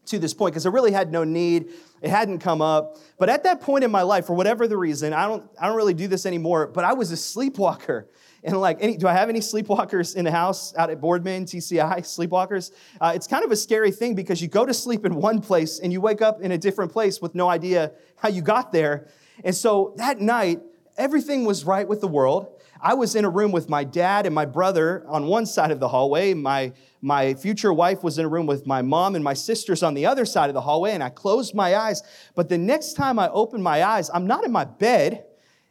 to 0.08 0.18
this 0.18 0.34
point 0.34 0.52
because 0.52 0.66
I 0.66 0.70
really 0.70 0.92
had 0.92 1.12
no 1.12 1.24
need. 1.24 1.70
It 2.02 2.10
hadn't 2.10 2.38
come 2.38 2.62
up. 2.62 2.98
But 3.18 3.28
at 3.28 3.44
that 3.44 3.60
point 3.60 3.84
in 3.84 3.90
my 3.90 4.02
life, 4.02 4.26
for 4.26 4.34
whatever 4.34 4.68
the 4.68 4.76
reason, 4.76 5.12
I 5.12 5.26
don't, 5.26 5.44
I 5.60 5.66
don't 5.66 5.76
really 5.76 5.94
do 5.94 6.08
this 6.08 6.26
anymore, 6.26 6.66
but 6.66 6.84
I 6.84 6.92
was 6.92 7.12
a 7.12 7.16
sleepwalker. 7.16 8.08
And 8.44 8.56
like, 8.60 8.78
any, 8.80 8.96
do 8.96 9.08
I 9.08 9.14
have 9.14 9.28
any 9.28 9.40
sleepwalkers 9.40 10.14
in 10.14 10.24
the 10.24 10.30
house 10.30 10.72
out 10.76 10.90
at 10.90 11.00
Boardman, 11.00 11.44
TCI, 11.44 11.98
sleepwalkers? 11.98 12.70
Uh, 13.00 13.10
it's 13.12 13.26
kind 13.26 13.44
of 13.44 13.50
a 13.50 13.56
scary 13.56 13.90
thing 13.90 14.14
because 14.14 14.40
you 14.40 14.46
go 14.46 14.64
to 14.64 14.72
sleep 14.72 15.04
in 15.04 15.16
one 15.16 15.40
place 15.40 15.80
and 15.80 15.92
you 15.92 16.00
wake 16.00 16.22
up 16.22 16.40
in 16.40 16.52
a 16.52 16.56
different 16.56 16.92
place 16.92 17.20
with 17.20 17.34
no 17.34 17.48
idea 17.48 17.90
how 18.14 18.28
you 18.28 18.40
got 18.40 18.70
there. 18.70 19.08
And 19.42 19.56
so 19.56 19.92
that 19.96 20.20
night, 20.20 20.60
everything 20.98 21.44
was 21.44 21.64
right 21.64 21.88
with 21.88 22.00
the 22.00 22.08
world. 22.08 22.60
I 22.80 22.94
was 22.94 23.14
in 23.16 23.24
a 23.24 23.30
room 23.30 23.50
with 23.50 23.68
my 23.68 23.84
dad 23.84 24.26
and 24.26 24.34
my 24.34 24.44
brother 24.44 25.04
on 25.08 25.26
one 25.26 25.46
side 25.46 25.70
of 25.70 25.80
the 25.80 25.88
hallway. 25.88 26.34
My, 26.34 26.72
my 27.00 27.34
future 27.34 27.72
wife 27.72 28.04
was 28.04 28.18
in 28.18 28.24
a 28.24 28.28
room 28.28 28.46
with 28.46 28.66
my 28.66 28.82
mom 28.82 29.14
and 29.14 29.24
my 29.24 29.34
sisters 29.34 29.82
on 29.82 29.94
the 29.94 30.06
other 30.06 30.24
side 30.24 30.50
of 30.50 30.54
the 30.54 30.60
hallway, 30.60 30.92
and 30.92 31.02
I 31.02 31.08
closed 31.08 31.54
my 31.54 31.76
eyes. 31.76 32.02
But 32.34 32.48
the 32.48 32.58
next 32.58 32.92
time 32.94 33.18
I 33.18 33.28
opened 33.30 33.64
my 33.64 33.82
eyes, 33.82 34.10
I'm 34.12 34.26
not 34.26 34.44
in 34.44 34.52
my 34.52 34.64
bed, 34.64 35.24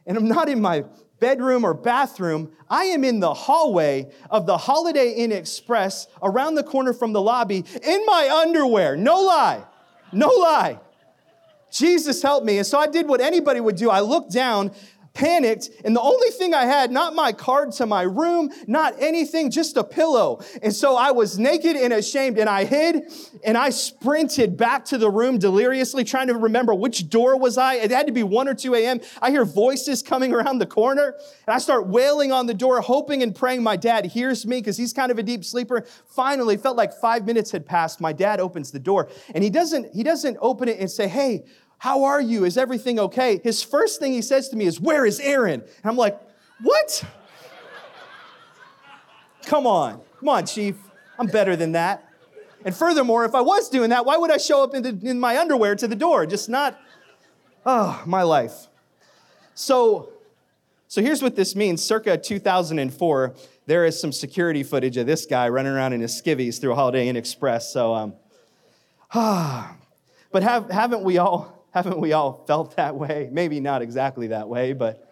And 0.06 0.18
I'm 0.18 0.28
not 0.28 0.48
in 0.48 0.62
my 0.62 0.86
bedroom 1.20 1.66
or 1.66 1.74
bathroom. 1.74 2.52
I 2.70 2.86
am 2.86 3.04
in 3.04 3.20
the 3.20 3.34
hallway 3.34 4.10
of 4.30 4.46
the 4.46 4.58
Holiday 4.58 5.12
Inn 5.12 5.32
Express 5.32 6.08
around 6.24 6.56
the 6.56 6.64
corner 6.64 6.94
from 6.94 7.12
the 7.14 7.22
lobby 7.22 7.66
in 7.84 8.06
my 8.06 8.44
underwear. 8.46 8.96
No 8.96 9.20
lie. 9.22 9.64
No 10.14 10.30
lie. 10.30 10.80
Jesus 11.72 12.22
help 12.22 12.44
me. 12.44 12.60
And 12.60 12.66
so 12.66 12.80
I 12.80 12.88
did 12.88 13.08
what 13.08 13.20
anybody 13.20 13.60
would 13.60 13.76
do. 13.76 13.90
I 13.90 14.00
looked 14.00 14.32
down 14.32 14.72
panicked, 15.18 15.72
and 15.84 15.96
the 15.96 16.02
only 16.02 16.30
thing 16.30 16.54
I 16.54 16.66
had, 16.66 16.92
not 16.92 17.16
my 17.16 17.32
card 17.32 17.72
to 17.74 17.88
my 17.88 18.04
room, 18.04 18.52
not 18.68 18.94
anything, 19.00 19.50
just 19.50 19.76
a 19.76 19.84
pillow. 19.84 20.42
And 20.62 20.72
so 20.72 20.96
I 20.96 21.10
was 21.10 21.40
naked 21.40 21.76
and 21.76 21.92
ashamed, 21.92 22.38
and 22.38 22.48
I 22.48 22.66
hid, 22.66 23.12
and 23.44 23.58
I 23.58 23.72
sprinted 23.72 24.58
back 24.58 24.86
to 24.86 24.98
the 25.00 25.10
room 25.10 25.40
deliriously, 25.40 26.04
trying 26.04 26.28
to 26.28 26.36
remember 26.36 26.76
which 26.76 27.10
door 27.10 27.36
was 27.36 27.58
I. 27.58 27.76
It 27.76 27.90
had 27.90 28.06
to 28.06 28.14
be 28.14 28.22
1 28.22 28.48
or 28.48 28.54
2 28.54 28.76
a.m. 28.76 29.00
I 29.20 29.32
hear 29.32 29.44
voices 29.44 30.04
coming 30.04 30.34
around 30.34 30.60
the 30.60 30.68
corner, 30.68 31.16
and 31.48 31.56
I 31.56 31.58
start 31.58 31.88
wailing 31.88 32.32
on 32.32 32.46
the 32.46 32.54
door, 32.54 32.80
hoping 32.82 33.24
and 33.24 33.34
praying 33.34 33.64
my 33.64 33.76
dad 33.76 34.06
hears 34.06 34.46
me 34.46 34.58
because 34.58 34.78
he's 34.78 34.94
kind 34.94 35.12
of 35.12 35.18
a 35.18 35.24
deep 35.24 35.44
sleeper. 35.44 35.84
Finally, 36.06 36.58
felt 36.58 36.78
like 36.78 36.94
five 36.94 37.26
minutes 37.26 37.50
had 37.50 37.66
passed. 37.66 38.00
My 38.00 38.14
dad 38.14 38.40
opens 38.40 38.72
the 38.72 38.80
door, 38.80 39.10
and 39.34 39.44
he 39.44 39.50
doesn't, 39.50 39.96
he 39.96 40.04
doesn't 40.04 40.38
open 40.42 40.70
it 40.70 40.80
and 40.80 40.92
say, 40.92 41.08
Hey, 41.08 41.46
how 41.80 42.06
are 42.06 42.22
you? 42.22 42.46
Is 42.46 42.58
everything 42.58 43.00
okay? 43.00 43.40
His 43.44 43.64
first 43.64 44.00
thing 44.00 44.14
he 44.14 44.22
says 44.22 44.50
to 44.50 44.56
me 44.56 44.66
is, 44.66 44.80
Where 44.80 45.06
is 45.06 45.20
Erin? 45.20 45.62
And 45.62 45.86
I'm 45.86 45.98
like, 45.98 46.20
What? 46.62 47.04
Come 49.46 49.66
on. 49.66 50.02
Come 50.20 50.30
on, 50.30 50.46
Chief. 50.46 50.76
I'm 51.20 51.28
better 51.28 51.56
than 51.56 51.74
that. 51.74 52.04
And 52.66 52.76
furthermore, 52.76 53.24
if 53.26 53.34
I 53.34 53.42
was 53.42 53.70
doing 53.70 53.92
that, 53.92 54.06
why 54.06 54.18
would 54.18 54.32
I 54.32 54.38
show 54.38 54.64
up 54.64 54.74
in, 54.74 54.84
the, 54.84 55.10
in 55.10 55.20
my 55.20 55.38
underwear 55.38 55.76
to 55.76 55.88
the 55.88 55.96
door? 55.96 56.26
Just 56.26 56.50
not, 56.50 56.80
oh, 57.66 58.04
my 58.06 58.24
life. 58.24 58.68
So, 59.54 60.10
so 60.88 61.02
here's 61.02 61.22
what 61.22 61.36
this 61.36 61.56
means. 61.56 61.82
Circa 61.84 62.18
2004, 62.18 63.36
there 63.68 63.86
is 63.86 64.00
some 64.00 64.12
security 64.12 64.64
footage 64.64 64.98
of 64.98 65.06
this 65.06 65.26
guy 65.26 65.48
running 65.50 65.72
around 65.72 65.94
in 65.94 66.02
his 66.02 66.20
skivvies 66.20 66.60
through 66.60 66.74
a 66.74 66.76
Holiday 66.76 67.08
Inn 67.08 67.16
Express. 67.16 67.72
So, 67.72 67.94
um, 67.94 68.14
ah, 69.14 69.78
but 70.32 70.44
have, 70.44 70.70
haven't 70.70 71.04
we 71.04 71.20
all 71.20 71.57
haven't 71.78 72.00
we 72.00 72.14
all 72.14 72.44
felt 72.48 72.76
that 72.78 72.96
way? 72.96 73.30
Maybe 73.32 73.60
not 73.60 73.82
exactly 73.84 74.28
that 74.28 74.50
way, 74.50 74.74
but 74.74 75.08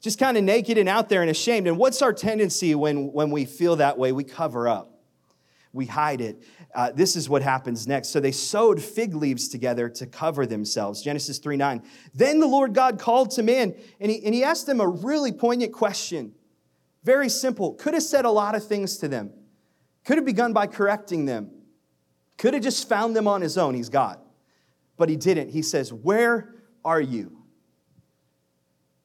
just 0.00 0.18
kind 0.18 0.36
of 0.36 0.42
naked 0.42 0.76
and 0.76 0.88
out 0.88 1.08
there 1.08 1.22
and 1.22 1.30
ashamed. 1.30 1.66
And 1.68 1.78
what's 1.78 2.02
our 2.02 2.12
tendency 2.12 2.74
when, 2.74 3.12
when 3.12 3.30
we 3.30 3.44
feel 3.44 3.76
that 3.76 3.96
way? 3.96 4.10
We 4.10 4.24
cover 4.24 4.66
up, 4.66 5.00
we 5.72 5.86
hide 5.86 6.20
it. 6.20 6.42
Uh, 6.74 6.90
this 6.92 7.14
is 7.14 7.28
what 7.28 7.42
happens 7.42 7.86
next. 7.86 8.08
So 8.08 8.18
they 8.18 8.32
sewed 8.32 8.82
fig 8.82 9.14
leaves 9.14 9.48
together 9.48 9.88
to 9.90 10.06
cover 10.06 10.46
themselves. 10.46 11.00
Genesis 11.00 11.38
3 11.38 11.56
9. 11.56 11.82
Then 12.12 12.40
the 12.40 12.46
Lord 12.46 12.74
God 12.74 12.98
called 12.98 13.30
to 13.32 13.42
man, 13.42 13.74
and 14.00 14.10
he, 14.10 14.24
and 14.24 14.34
he 14.34 14.42
asked 14.42 14.66
them 14.66 14.80
a 14.80 14.88
really 14.88 15.32
poignant 15.32 15.72
question. 15.72 16.34
Very 17.04 17.28
simple. 17.28 17.74
Could 17.74 17.94
have 17.94 18.02
said 18.02 18.24
a 18.24 18.30
lot 18.30 18.56
of 18.56 18.66
things 18.66 18.98
to 18.98 19.08
them, 19.08 19.32
could 20.04 20.18
have 20.18 20.26
begun 20.26 20.52
by 20.52 20.66
correcting 20.66 21.24
them, 21.24 21.52
could 22.36 22.54
have 22.54 22.64
just 22.64 22.88
found 22.88 23.14
them 23.14 23.28
on 23.28 23.42
his 23.42 23.56
own. 23.56 23.74
He's 23.74 23.88
God 23.88 24.18
but 24.98 25.08
he 25.08 25.16
didn't. 25.16 25.50
He 25.50 25.62
says, 25.62 25.92
Where 25.92 26.54
are 26.84 27.00
you? 27.00 27.38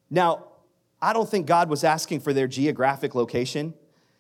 Now, 0.10 0.48
I 1.02 1.14
don't 1.14 1.30
think 1.30 1.48
God 1.48 1.70
was 1.70 1.84
asking 1.84 2.20
for 2.20 2.34
their 2.34 2.48
geographic 2.48 3.16
location, 3.16 3.74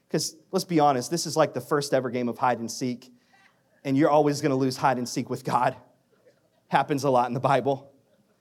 because 0.07 0.35
let's 0.51 0.65
be 0.65 0.79
honest, 0.79 1.11
this 1.11 1.25
is 1.25 1.35
like 1.35 1.53
the 1.53 1.61
first 1.61 1.93
ever 1.93 2.09
game 2.09 2.29
of 2.29 2.37
hide 2.37 2.59
and 2.59 2.71
seek, 2.71 3.11
and 3.83 3.97
you're 3.97 4.09
always 4.09 4.41
going 4.41 4.51
to 4.51 4.55
lose 4.55 4.77
hide 4.77 4.97
and 4.97 5.07
seek 5.07 5.29
with 5.29 5.43
God. 5.43 5.75
Happens 6.69 7.03
a 7.03 7.09
lot 7.09 7.27
in 7.27 7.33
the 7.33 7.39
Bible. 7.39 7.91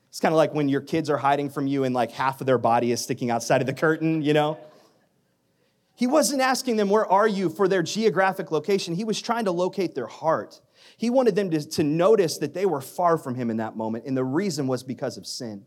It's 0.09 0.21
kind 0.21 0.33
of 0.33 0.37
like 0.37 0.53
when 0.53 0.69
your 0.69 0.83
kids 0.83 1.09
are 1.09 1.17
hiding 1.17 1.49
from 1.49 1.67
you 1.67 1.85
and 1.85 1.95
like 1.95 2.13
half 2.13 2.41
of 2.41 2.47
their 2.47 2.59
body 2.59 2.93
is 2.93 3.01
sticking 3.01 3.31
outside 3.31 3.61
of 3.61 3.67
the 3.67 3.73
curtain, 3.73 4.23
you 4.23 4.35
know? 4.35 4.59
He 5.95 6.07
wasn't 6.07 6.43
asking 6.43 6.77
them, 6.77 6.91
Where 6.91 7.07
are 7.07 7.29
you 7.29 7.49
for 7.49 7.69
their 7.69 7.83
geographic 7.83 8.51
location? 8.51 8.95
He 8.95 9.05
was 9.05 9.21
trying 9.23 9.45
to 9.45 9.53
locate 9.53 9.95
their 9.95 10.07
heart. 10.07 10.61
He 11.03 11.11
wanted 11.11 11.35
them 11.35 11.51
to, 11.51 11.69
to 11.69 11.83
notice 11.83 12.39
that 12.39 12.55
they 12.55 12.65
were 12.65 12.81
far 12.81 13.19
from 13.19 13.35
him 13.35 13.51
in 13.51 13.57
that 13.57 13.77
moment, 13.77 14.05
and 14.07 14.17
the 14.17 14.23
reason 14.23 14.69
was 14.69 14.85
because 14.85 15.17
of 15.17 15.27
sin. 15.27 15.65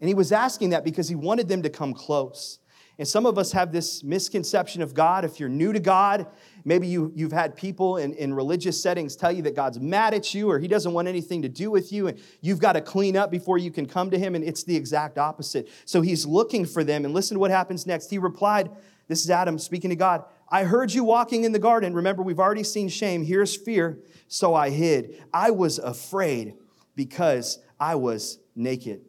And 0.00 0.08
he 0.08 0.14
was 0.14 0.32
asking 0.32 0.70
that 0.70 0.82
because 0.82 1.10
he 1.10 1.14
wanted 1.14 1.46
them 1.46 1.62
to 1.62 1.68
come 1.68 1.92
close. 1.92 2.58
And 2.98 3.06
some 3.06 3.26
of 3.26 3.36
us 3.36 3.52
have 3.52 3.70
this 3.70 4.02
misconception 4.02 4.80
of 4.80 4.94
God. 4.94 5.26
If 5.26 5.40
you're 5.40 5.50
new 5.50 5.74
to 5.74 5.78
God, 5.78 6.26
maybe 6.64 6.86
you, 6.86 7.12
you've 7.14 7.32
had 7.32 7.54
people 7.54 7.98
in, 7.98 8.14
in 8.14 8.32
religious 8.32 8.82
settings 8.82 9.14
tell 9.14 9.30
you 9.30 9.42
that 9.42 9.54
God's 9.54 9.78
mad 9.78 10.14
at 10.14 10.32
you 10.32 10.50
or 10.50 10.58
he 10.58 10.68
doesn't 10.68 10.94
want 10.94 11.06
anything 11.06 11.42
to 11.42 11.48
do 11.50 11.70
with 11.70 11.92
you, 11.92 12.06
and 12.06 12.18
you've 12.40 12.60
got 12.60 12.72
to 12.72 12.80
clean 12.80 13.18
up 13.18 13.30
before 13.30 13.58
you 13.58 13.70
can 13.70 13.84
come 13.84 14.10
to 14.10 14.18
him. 14.18 14.34
And 14.34 14.42
it's 14.42 14.64
the 14.64 14.74
exact 14.74 15.18
opposite. 15.18 15.68
So 15.84 16.00
he's 16.00 16.24
looking 16.24 16.64
for 16.64 16.82
them. 16.82 17.04
And 17.04 17.12
listen 17.12 17.34
to 17.34 17.40
what 17.40 17.50
happens 17.50 17.86
next. 17.86 18.08
He 18.08 18.16
replied, 18.16 18.70
This 19.06 19.22
is 19.22 19.28
Adam 19.28 19.58
speaking 19.58 19.90
to 19.90 19.96
God. 19.96 20.24
I 20.50 20.64
heard 20.64 20.92
you 20.92 21.04
walking 21.04 21.44
in 21.44 21.52
the 21.52 21.58
garden. 21.58 21.94
Remember, 21.94 22.22
we've 22.22 22.40
already 22.40 22.64
seen 22.64 22.88
shame. 22.88 23.24
Here's 23.24 23.56
fear 23.56 23.98
so 24.26 24.54
I 24.54 24.70
hid. 24.70 25.22
I 25.32 25.50
was 25.50 25.78
afraid 25.78 26.54
because 26.94 27.58
I 27.78 27.96
was 27.96 28.38
naked. 28.54 29.02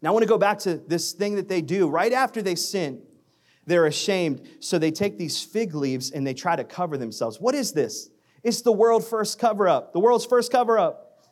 Now 0.00 0.10
I 0.10 0.12
want 0.12 0.22
to 0.22 0.28
go 0.28 0.38
back 0.38 0.60
to 0.60 0.76
this 0.76 1.12
thing 1.12 1.36
that 1.36 1.48
they 1.48 1.60
do 1.60 1.88
right 1.88 2.12
after 2.12 2.40
they 2.40 2.54
sin. 2.54 3.02
They're 3.66 3.86
ashamed, 3.86 4.48
so 4.60 4.78
they 4.78 4.90
take 4.90 5.18
these 5.18 5.42
fig 5.42 5.74
leaves 5.74 6.10
and 6.10 6.26
they 6.26 6.34
try 6.34 6.56
to 6.56 6.64
cover 6.64 6.96
themselves. 6.96 7.38
What 7.38 7.54
is 7.54 7.72
this? 7.72 8.08
It's 8.42 8.62
the 8.62 8.72
world 8.72 9.04
first 9.04 9.38
cover 9.38 9.68
up. 9.68 9.92
The 9.92 10.00
world's 10.00 10.24
first 10.24 10.50
cover 10.50 10.78
up. 10.78 11.28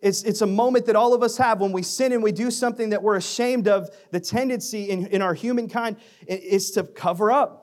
It's, 0.00 0.24
it's 0.24 0.40
a 0.40 0.46
moment 0.46 0.86
that 0.86 0.96
all 0.96 1.14
of 1.14 1.22
us 1.22 1.36
have 1.36 1.60
when 1.60 1.70
we 1.70 1.84
sin 1.84 2.12
and 2.12 2.24
we 2.24 2.32
do 2.32 2.50
something 2.50 2.90
that 2.90 3.04
we're 3.04 3.14
ashamed 3.14 3.68
of. 3.68 3.88
The 4.10 4.18
tendency 4.18 4.90
in, 4.90 5.06
in 5.06 5.22
our 5.22 5.32
humankind 5.32 5.96
is 6.26 6.72
to 6.72 6.82
cover 6.82 7.30
up. 7.30 7.61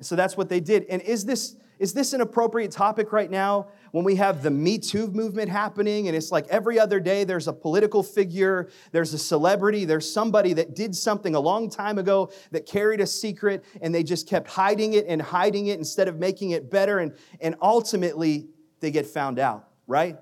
So 0.00 0.16
that's 0.16 0.36
what 0.36 0.48
they 0.48 0.60
did. 0.60 0.84
And 0.88 1.02
is 1.02 1.24
this, 1.24 1.56
is 1.78 1.92
this 1.92 2.12
an 2.12 2.20
appropriate 2.20 2.70
topic 2.70 3.12
right 3.12 3.30
now? 3.30 3.68
when 3.92 4.04
we 4.04 4.16
have 4.16 4.42
the 4.42 4.50
Me 4.50 4.78
Too 4.78 5.08
movement 5.08 5.50
happening, 5.50 6.08
and 6.08 6.16
it's 6.16 6.30
like 6.30 6.46
every 6.48 6.78
other 6.78 7.00
day 7.00 7.24
there's 7.24 7.48
a 7.48 7.52
political 7.52 8.02
figure, 8.02 8.68
there's 8.92 9.14
a 9.14 9.18
celebrity, 9.18 9.84
there's 9.84 10.10
somebody 10.10 10.52
that 10.54 10.74
did 10.74 10.94
something 10.94 11.34
a 11.34 11.40
long 11.40 11.70
time 11.70 11.98
ago 11.98 12.30
that 12.50 12.66
carried 12.66 13.00
a 13.00 13.06
secret, 13.06 13.64
and 13.80 13.94
they 13.94 14.02
just 14.02 14.28
kept 14.28 14.48
hiding 14.48 14.94
it 14.94 15.06
and 15.08 15.20
hiding 15.20 15.66
it 15.66 15.78
instead 15.78 16.08
of 16.08 16.18
making 16.18 16.50
it 16.50 16.70
better, 16.70 16.98
and, 16.98 17.14
and 17.40 17.54
ultimately 17.62 18.48
they 18.80 18.90
get 18.90 19.06
found 19.06 19.38
out, 19.38 19.68
right? 19.86 20.16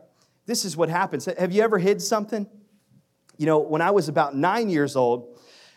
This 0.46 0.64
is 0.64 0.76
what 0.76 0.88
happens. 0.88 1.24
Have 1.24 1.52
you 1.52 1.62
ever 1.62 1.78
hid 1.78 2.00
something? 2.00 2.46
You 3.36 3.46
know, 3.46 3.58
when 3.58 3.82
I 3.82 3.90
was 3.90 4.08
about 4.08 4.34
nine 4.34 4.70
years 4.70 4.96
old, 4.96 5.35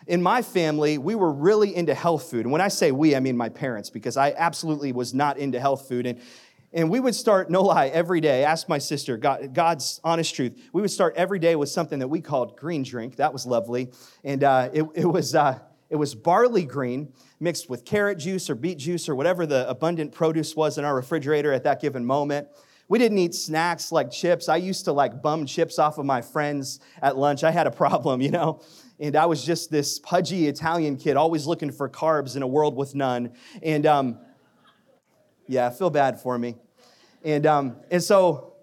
in 0.09 0.23
my 0.23 0.41
family, 0.41 0.97
we 0.97 1.13
were 1.13 1.31
really 1.31 1.75
into 1.75 1.93
health 1.93 2.31
food. 2.31 2.41
And 2.41 2.51
when 2.51 2.61
I 2.61 2.67
say 2.67 2.91
we, 2.91 3.15
I 3.15 3.19
mean 3.19 3.37
my 3.37 3.49
parents, 3.49 3.91
because 3.91 4.17
I 4.17 4.33
absolutely 4.35 4.91
was 4.91 5.13
not 5.13 5.37
into 5.37 5.59
health 5.59 5.87
food. 5.87 6.07
And 6.07 6.19
and 6.71 6.91
we 6.91 6.99
would 6.99 7.15
start, 7.15 7.49
no 7.49 7.63
lie, 7.63 7.87
every 7.87 8.21
day. 8.21 8.43
Ask 8.43 8.69
my 8.69 8.77
sister, 8.77 9.17
God, 9.17 9.55
God's 9.55 9.99
honest 10.03 10.35
truth. 10.35 10.69
We 10.71 10.81
would 10.81 10.91
start 10.91 11.15
every 11.15 11.39
day 11.39 11.55
with 11.55 11.69
something 11.69 11.97
that 11.97 12.07
we 12.07 12.21
called 12.21 12.57
green 12.57 12.83
drink. 12.83 13.15
That 13.15 13.33
was 13.33 13.47
lovely. 13.47 13.89
And 14.23 14.43
uh, 14.43 14.69
it, 14.71 14.85
it, 14.93 15.05
was, 15.05 15.33
uh, 15.33 15.57
it 15.89 15.95
was 15.95 16.13
barley 16.13 16.65
green 16.65 17.11
mixed 17.39 17.71
with 17.71 17.85
carrot 17.85 18.19
juice 18.19 18.51
or 18.51 18.55
beet 18.55 18.77
juice 18.77 19.09
or 19.09 19.15
whatever 19.15 19.47
the 19.47 19.67
abundant 19.67 20.11
produce 20.11 20.55
was 20.55 20.77
in 20.77 20.85
our 20.85 20.93
refrigerator 20.93 21.51
at 21.51 21.63
that 21.63 21.81
given 21.81 22.05
moment. 22.05 22.47
We 22.87 22.99
didn't 22.99 23.17
eat 23.17 23.33
snacks 23.33 23.91
like 23.91 24.11
chips. 24.11 24.47
I 24.47 24.57
used 24.57 24.85
to 24.85 24.91
like 24.91 25.23
bum 25.23 25.47
chips 25.47 25.79
off 25.79 25.97
of 25.97 26.05
my 26.05 26.21
friends 26.21 26.79
at 27.01 27.17
lunch. 27.17 27.43
I 27.43 27.49
had 27.49 27.65
a 27.65 27.71
problem, 27.83 28.21
you 28.21 28.29
know? 28.29 28.61
And 28.99 29.15
I 29.15 29.25
was 29.25 29.45
just 29.45 29.71
this 29.71 29.97
pudgy 29.99 30.47
Italian 30.47 30.97
kid, 30.97 31.15
always 31.15 31.47
looking 31.47 31.71
for 31.71 31.89
carbs 31.89 32.35
in 32.35 32.41
a 32.41 32.47
world 32.47 32.75
with 32.75 32.95
none. 32.95 33.33
And, 33.63 33.85
um, 33.85 34.19
yeah, 35.47 35.69
feel 35.69 35.89
bad 35.89 36.21
for 36.21 36.37
me. 36.37 36.55
And, 37.23 37.45
um, 37.45 37.77
and 37.89 38.03
so 38.03 38.53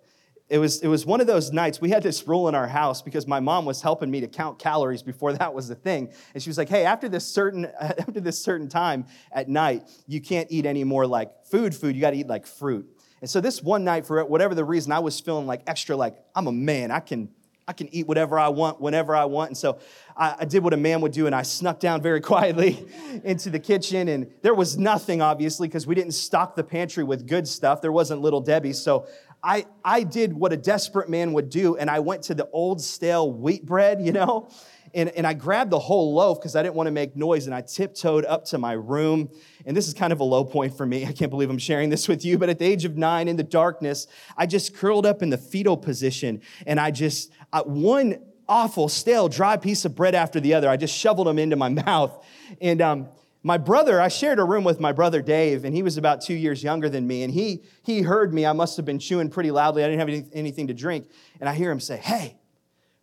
it 0.49 0.59
was, 0.59 0.81
it 0.83 0.89
was 0.89 1.05
one 1.05 1.21
of 1.21 1.27
those 1.27 1.53
nights. 1.53 1.81
We 1.81 1.91
had 1.91 2.03
this 2.03 2.29
rule 2.29 2.49
in 2.49 2.55
our 2.55 2.69
house 2.69 3.03
because 3.03 3.27
my 3.27 3.41
mom 3.41 3.65
was 3.65 3.83
helping 3.83 4.11
me 4.11 4.21
to 4.21 4.29
count 4.29 4.59
calories 4.59 5.03
before 5.03 5.33
that 5.33 5.53
was 5.53 5.67
the 5.67 5.75
thing. 5.75 6.13
And 6.35 6.43
she 6.43 6.49
was 6.49 6.57
like, 6.57 6.69
hey, 6.69 6.85
after 6.85 7.09
this 7.09 7.27
certain, 7.27 7.67
after 7.81 8.21
this 8.21 8.39
certain 8.39 8.69
time 8.69 9.07
at 9.33 9.49
night, 9.49 9.83
you 10.07 10.21
can't 10.21 10.47
eat 10.51 10.65
any 10.65 10.85
more 10.85 11.07
like 11.07 11.47
food 11.47 11.75
food. 11.75 11.97
You 11.97 12.01
got 12.01 12.11
to 12.11 12.19
eat 12.19 12.29
like 12.29 12.47
fruit. 12.47 12.87
And 13.21 13.29
so 13.29 13.41
this 13.41 13.63
one 13.63 13.83
night, 13.83 14.07
for 14.07 14.25
whatever 14.25 14.55
the 14.55 14.65
reason, 14.65 14.93
I 14.93 15.01
was 15.01 15.19
feeling 15.19 15.47
like 15.47 15.63
extra 15.67 15.97
like, 15.97 16.17
I'm 16.35 16.47
a 16.47 16.53
man. 16.53 16.91
I 16.91 17.01
can, 17.01 17.31
I 17.69 17.73
can 17.73 17.93
eat 17.93 18.07
whatever 18.07 18.39
I 18.39 18.49
want 18.49 18.81
whenever 18.81 19.17
I 19.17 19.25
want. 19.25 19.51
And 19.51 19.57
so 19.57 19.81
I, 20.17 20.37
I, 20.39 20.45
did 20.45 20.63
what 20.63 20.73
a 20.73 20.77
man 20.77 21.01
would 21.01 21.11
do, 21.11 21.27
and 21.27 21.35
I 21.35 21.43
snuck 21.43 21.81
down 21.81 22.01
very 22.01 22.21
quietly 22.33 22.87
into 23.25 23.51
the 23.51 23.59
kitchen. 23.59 24.07
And 24.07 24.31
there 24.43 24.55
was 24.55 24.79
nothing, 24.79 25.21
obviously, 25.21 25.67
because 25.67 25.85
we 25.85 25.97
didn't 25.97 26.13
stock 26.13 26.55
the 26.55 26.63
pantry 26.63 27.03
with 27.03 27.27
good 27.27 27.49
stuff. 27.49 27.83
There 27.83 27.91
wasn't 27.91 28.21
Little 28.21 28.41
Debbie. 28.41 28.73
So 28.73 29.09
I, 29.43 29.67
I 29.85 30.05
did 30.05 30.33
what 30.33 30.53
a 30.53 30.57
desperate 30.57 31.09
man 31.09 31.33
would 31.33 31.51
do, 31.51 31.77
and 31.77 31.91
I 31.91 31.99
went 31.99 32.23
to 32.25 32.35
the 32.35 32.49
old 32.51 32.81
stale 32.81 33.33
wheat 33.33 33.67
bread, 33.67 34.01
you 34.01 34.13
know, 34.13 34.49
and, 34.97 35.11
and 35.11 35.27
I 35.27 35.35
grabbed 35.35 35.71
the 35.71 35.79
whole 35.79 36.15
loaf 36.15 36.41
because 36.41 36.57
I 36.57 36.63
didn't 36.63 36.75
want 36.75 36.87
to 36.87 36.91
make 36.91 37.15
noise, 37.15 37.45
and 37.45 37.55
I 37.55 37.61
tiptoed 37.61 38.25
up 38.25 38.47
to 38.47 38.59
my 38.59 38.73
room. 38.73 39.29
And 39.67 39.77
this 39.77 39.87
is 39.87 39.93
kind 39.93 40.11
of 40.11 40.21
a 40.21 40.25
low 40.25 40.43
point 40.43 40.75
for 40.75 40.87
me. 40.87 41.05
I 41.07 41.13
can't 41.13 41.31
believe 41.31 41.51
I'm 41.51 41.59
sharing 41.59 41.91
this 41.91 42.09
with 42.09 42.25
you, 42.25 42.39
but 42.39 42.49
at 42.49 42.59
the 42.59 42.65
age 42.65 42.87
of 42.87 42.97
nine 42.97 43.29
in 43.29 43.37
the 43.37 43.45
darkness, 43.45 44.07
I 44.39 44.47
just 44.47 44.75
curled 44.75 45.05
up 45.05 45.23
in 45.23 45.29
the 45.29 45.37
fetal 45.37 45.77
position, 45.77 46.41
and 46.67 46.81
I 46.81 46.91
just, 46.91 47.31
I, 47.53 47.61
one, 47.61 48.19
awful, 48.49 48.89
stale, 48.89 49.29
dry 49.29 49.59
piece 49.59 49.85
of 49.85 49.95
bread 49.95 50.15
after 50.15 50.41
the 50.41 50.55
other. 50.55 50.69
I 50.69 50.79
just 50.79 50.97
shoveled 50.97 51.27
them 51.27 51.39
into 51.39 51.57
my 51.57 51.69
mouth. 51.87 52.25
And 52.63 52.81
um, 52.81 53.09
my 53.43 53.59
brother, 53.59 54.01
I 54.01 54.09
shared 54.09 54.39
a 54.39 54.45
room 54.45 54.65
with 54.65 54.81
my 54.81 54.93
brother 54.93 55.21
Dave, 55.21 55.67
and 55.67 55.75
he 55.75 55.83
was 55.83 55.99
about 55.99 56.23
two 56.23 56.35
years 56.35 56.63
younger 56.63 56.89
than 56.89 57.07
me. 57.07 57.23
And 57.23 57.35
he, 57.35 57.65
he 57.83 58.01
heard 58.01 58.33
me. 58.33 58.47
I 58.47 58.55
must 58.55 58.79
have 58.79 58.87
been 58.87 58.99
chewing 58.99 59.29
pretty 59.29 59.51
loudly. 59.51 59.85
I 59.85 59.89
didn't 59.89 60.01
have 60.01 60.09
any, 60.09 60.25
anything 60.33 60.69
to 60.69 60.75
drink. 60.75 61.11
And 61.39 61.51
I 61.51 61.55
hear 61.55 61.71
him 61.71 61.81
say, 61.81 61.99
Hey, 61.99 62.39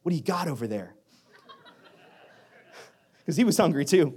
what 0.01 0.09
do 0.09 0.15
you 0.15 0.23
got 0.23 0.47
over 0.47 0.65
there? 0.65 0.95
Because 3.23 3.37
he 3.37 3.43
was 3.43 3.57
hungry 3.57 3.85
too. 3.85 4.13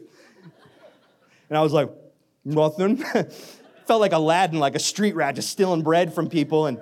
And 1.49 1.57
I 1.57 1.63
was 1.63 1.73
like, 1.73 1.91
Nothing. 2.45 2.97
Felt 3.87 4.01
like 4.01 4.13
Aladdin, 4.13 4.59
like 4.59 4.75
a 4.75 4.81
street 4.81 5.15
rat, 5.15 5.35
just 5.37 5.51
stealing 5.51 5.83
bread 5.83 6.13
from 6.13 6.29
people. 6.29 6.67
And, 6.67 6.81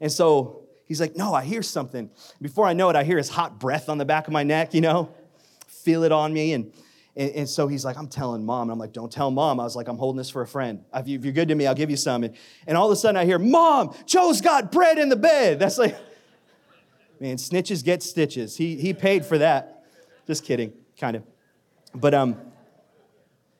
and 0.00 0.10
so 0.10 0.64
he's 0.86 1.00
like, 1.00 1.16
No, 1.16 1.34
I 1.34 1.44
hear 1.44 1.62
something. 1.62 2.10
Before 2.40 2.66
I 2.66 2.72
know 2.72 2.88
it, 2.90 2.96
I 2.96 3.04
hear 3.04 3.18
his 3.18 3.28
hot 3.28 3.58
breath 3.58 3.88
on 3.88 3.98
the 3.98 4.04
back 4.04 4.26
of 4.26 4.32
my 4.32 4.42
neck, 4.42 4.74
you 4.74 4.80
know, 4.80 5.14
feel 5.66 6.02
it 6.04 6.12
on 6.12 6.32
me. 6.32 6.52
And 6.52 6.72
and, 7.14 7.30
and, 7.32 7.48
so 7.48 7.68
he's 7.68 7.84
like, 7.84 7.98
I'm 7.98 8.08
telling 8.08 8.44
mom. 8.44 8.62
And 8.62 8.72
I'm 8.72 8.78
like, 8.78 8.92
don't 8.92 9.12
tell 9.12 9.30
mom. 9.30 9.60
I 9.60 9.64
was 9.64 9.76
like, 9.76 9.86
I'm 9.88 9.98
holding 9.98 10.16
this 10.16 10.30
for 10.30 10.40
a 10.40 10.46
friend. 10.46 10.82
If 10.94 11.06
you're 11.24 11.32
good 11.32 11.48
to 11.48 11.54
me, 11.54 11.66
I'll 11.66 11.74
give 11.74 11.90
you 11.90 11.96
some. 11.96 12.24
And, 12.24 12.34
and 12.66 12.76
all 12.76 12.86
of 12.86 12.92
a 12.92 12.96
sudden 12.96 13.16
I 13.16 13.26
hear, 13.26 13.38
Mom, 13.38 13.94
Joe's 14.06 14.40
got 14.40 14.72
bread 14.72 14.98
in 14.98 15.10
the 15.10 15.16
bed. 15.16 15.58
That's 15.58 15.76
like, 15.76 15.94
man, 17.20 17.36
snitches 17.36 17.84
get 17.84 18.02
stitches. 18.02 18.56
He, 18.56 18.76
he 18.76 18.94
paid 18.94 19.26
for 19.26 19.36
that. 19.38 19.84
Just 20.26 20.44
kidding, 20.44 20.72
kind 21.02 21.16
of. 21.16 21.24
But 21.94 22.14
um, 22.14 22.36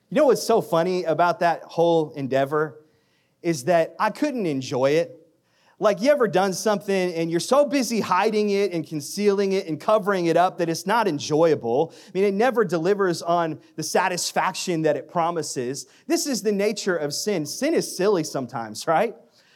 you 0.09 0.15
know 0.15 0.27
what's 0.27 0.41
so 0.41 0.61
funny 0.61 1.03
about 1.03 1.41
that 1.41 1.61
whole 1.63 2.11
endeavor 2.13 2.79
is 3.41 3.65
that 3.65 3.95
I 3.99 4.11
couldn't 4.11 4.45
enjoy 4.45 4.91
it 4.91 5.23
like, 5.83 6.01
you 6.01 6.11
ever 6.11 6.29
done 6.29 6.53
something 6.53 7.13
and 7.13 7.29
you're 7.29 7.41
so 7.41 7.65
busy 7.65 7.99
hiding 7.99 8.51
it 8.51 8.71
and 8.71 8.87
concealing 8.87 9.51
it 9.51 9.67
and 9.67 9.77
covering 9.77 10.27
it 10.27 10.37
up 10.37 10.59
that 10.59 10.69
it's 10.69 10.87
not 10.87 11.09
enjoyable? 11.09 11.93
I 12.07 12.11
mean, 12.13 12.23
it 12.23 12.33
never 12.33 12.63
delivers 12.63 13.21
on 13.21 13.59
the 13.75 13.83
satisfaction 13.83 14.83
that 14.83 14.95
it 14.95 15.11
promises. 15.11 15.87
This 16.07 16.25
is 16.25 16.41
the 16.41 16.53
nature 16.53 16.95
of 16.95 17.13
sin. 17.13 17.45
Sin 17.45 17.73
is 17.73 17.97
silly 17.97 18.23
sometimes, 18.23 18.87
right? 18.87 19.13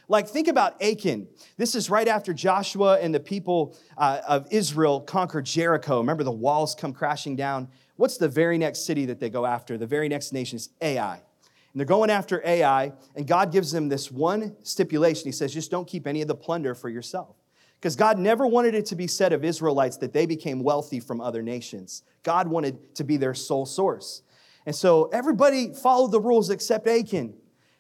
Like, 0.10 0.28
think 0.28 0.48
about 0.48 0.82
Achan. 0.82 1.28
This 1.58 1.76
is 1.76 1.90
right 1.90 2.08
after 2.08 2.34
Joshua 2.34 2.98
and 3.00 3.14
the 3.14 3.20
people 3.20 3.78
uh, 3.98 4.22
of 4.28 4.48
Israel 4.52 5.02
conquered 5.02 5.46
Jericho. 5.46 5.98
Remember, 5.98 6.24
the 6.24 6.32
walls 6.32 6.76
come 6.76 6.94
crashing 6.94 7.36
down. 7.36 7.68
What's 7.98 8.18
the 8.18 8.30
very 8.30 8.58
next 8.58 8.86
city 8.86 9.06
that 9.08 9.20
they 9.20 9.30
go 9.30 9.46
after? 9.46 9.78
The 9.78 9.88
very 9.88 10.08
next 10.08 10.32
nation 10.32 10.56
is 10.56 10.70
Ai. 10.82 11.16
And 11.16 11.80
they're 11.80 11.86
going 11.86 12.10
after 12.10 12.42
Ai, 12.46 12.94
and 13.16 13.28
God 13.28 13.52
gives 13.52 13.72
them 13.72 13.90
this 13.90 14.10
one 14.10 14.56
stipulation. 14.64 15.26
He 15.26 15.32
says, 15.32 15.54
just 15.54 15.72
don't 15.72 15.88
keep 15.88 16.08
any 16.08 16.22
of 16.22 16.28
the 16.28 16.36
plunder 16.36 16.74
for 16.74 16.90
yourself. 16.90 17.36
Because 17.80 17.96
God 17.96 18.18
never 18.18 18.48
wanted 18.48 18.74
it 18.74 18.86
to 18.88 18.96
be 18.96 19.08
said 19.08 19.34
of 19.34 19.44
Israelites 19.44 19.98
that 19.98 20.14
they 20.14 20.26
became 20.26 20.64
wealthy 20.64 21.00
from 21.00 21.22
other 21.22 21.44
nations. 21.44 22.04
God 22.24 22.48
wanted 22.48 22.96
to 22.96 23.04
be 23.04 23.18
their 23.18 23.34
sole 23.34 23.66
source. 23.66 24.24
And 24.66 24.76
so 24.76 25.10
everybody 25.14 25.74
followed 25.74 26.12
the 26.12 26.20
rules 26.20 26.50
except 26.50 26.88
Achan. 26.88 27.36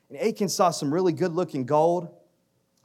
And 0.09 0.19
Achan 0.19 0.49
saw 0.49 0.69
some 0.69 0.93
really 0.93 1.13
good 1.13 1.33
looking 1.33 1.65
gold, 1.65 2.09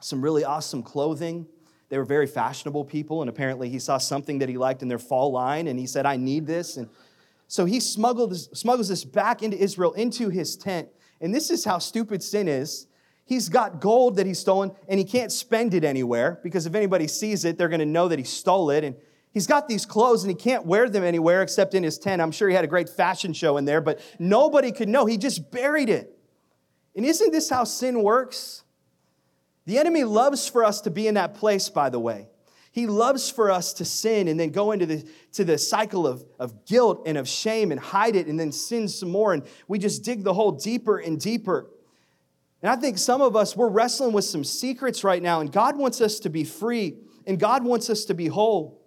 some 0.03 0.21
really 0.21 0.43
awesome 0.43 0.83
clothing. 0.83 1.47
They 1.89 1.97
were 1.97 2.05
very 2.05 2.27
fashionable 2.27 2.85
people, 2.85 3.21
and 3.21 3.29
apparently 3.29 3.69
he 3.69 3.79
saw 3.79 3.97
something 3.97 4.39
that 4.39 4.49
he 4.49 4.57
liked 4.57 4.81
in 4.81 4.87
their 4.87 4.99
fall 4.99 5.31
line, 5.31 5.67
and 5.67 5.79
he 5.79 5.85
said, 5.85 6.05
I 6.05 6.17
need 6.17 6.47
this. 6.47 6.77
And 6.77 6.89
so 7.47 7.65
he 7.65 7.79
smuggles 7.79 8.49
this 8.51 9.03
back 9.03 9.43
into 9.43 9.57
Israel, 9.57 9.93
into 9.93 10.29
his 10.29 10.55
tent, 10.57 10.89
and 11.21 11.33
this 11.33 11.49
is 11.49 11.63
how 11.63 11.77
stupid 11.77 12.21
sin 12.23 12.47
is. 12.47 12.87
He's 13.25 13.47
got 13.47 13.79
gold 13.79 14.17
that 14.17 14.25
he's 14.25 14.39
stolen 14.39 14.73
and 14.89 14.99
he 14.99 15.05
can't 15.05 15.31
spend 15.31 15.73
it 15.73 15.85
anywhere 15.85 16.41
because 16.43 16.65
if 16.65 16.75
anybody 16.75 17.07
sees 17.07 17.45
it, 17.45 17.57
they're 17.57 17.69
going 17.69 17.79
to 17.79 17.85
know 17.85 18.09
that 18.09 18.19
he 18.19 18.25
stole 18.25 18.69
it. 18.69 18.83
And 18.83 18.97
he's 19.31 19.47
got 19.47 19.69
these 19.69 19.85
clothes 19.85 20.23
and 20.23 20.29
he 20.29 20.35
can't 20.35 20.65
wear 20.65 20.89
them 20.89 21.05
anywhere 21.05 21.41
except 21.41 21.73
in 21.73 21.83
his 21.83 21.97
tent. 21.97 22.21
I'm 22.21 22.33
sure 22.33 22.49
he 22.49 22.55
had 22.55 22.65
a 22.65 22.67
great 22.67 22.89
fashion 22.89 23.31
show 23.31 23.55
in 23.55 23.63
there, 23.63 23.79
but 23.79 24.01
nobody 24.19 24.73
could 24.73 24.89
know. 24.89 25.05
He 25.05 25.17
just 25.17 25.51
buried 25.51 25.87
it. 25.87 26.17
And 26.97 27.05
isn't 27.05 27.31
this 27.31 27.49
how 27.49 27.63
sin 27.63 28.03
works? 28.03 28.62
The 29.65 29.77
enemy 29.77 30.03
loves 30.03 30.47
for 30.47 30.63
us 30.63 30.81
to 30.81 30.91
be 30.91 31.07
in 31.07 31.13
that 31.15 31.35
place, 31.35 31.69
by 31.69 31.89
the 31.89 31.99
way. 31.99 32.27
He 32.71 32.87
loves 32.87 33.29
for 33.29 33.51
us 33.51 33.71
to 33.73 33.85
sin 33.85 34.27
and 34.27 34.39
then 34.39 34.49
go 34.49 34.71
into 34.71 34.87
the, 34.87 35.07
to 35.33 35.45
the 35.45 35.59
cycle 35.59 36.07
of, 36.07 36.25
of 36.39 36.65
guilt 36.65 37.03
and 37.05 37.19
of 37.19 37.29
shame 37.29 37.71
and 37.71 37.79
hide 37.79 38.15
it 38.15 38.25
and 38.25 38.39
then 38.39 38.51
sin 38.51 38.87
some 38.87 39.11
more. 39.11 39.33
And 39.33 39.43
we 39.67 39.77
just 39.77 40.03
dig 40.03 40.23
the 40.23 40.33
hole 40.33 40.53
deeper 40.53 40.97
and 40.97 41.19
deeper. 41.19 41.69
And 42.63 42.71
I 42.71 42.75
think 42.75 42.97
some 42.97 43.21
of 43.21 43.35
us, 43.35 43.55
we're 43.55 43.69
wrestling 43.69 44.11
with 44.11 44.25
some 44.25 44.43
secrets 44.43 45.03
right 45.03 45.21
now, 45.21 45.41
and 45.41 45.51
God 45.51 45.77
wants 45.77 46.01
us 46.01 46.19
to 46.21 46.29
be 46.29 46.43
free 46.43 46.97
and 47.27 47.39
God 47.39 47.63
wants 47.63 47.89
us 47.89 48.05
to 48.05 48.13
be 48.13 48.27
whole. 48.27 48.81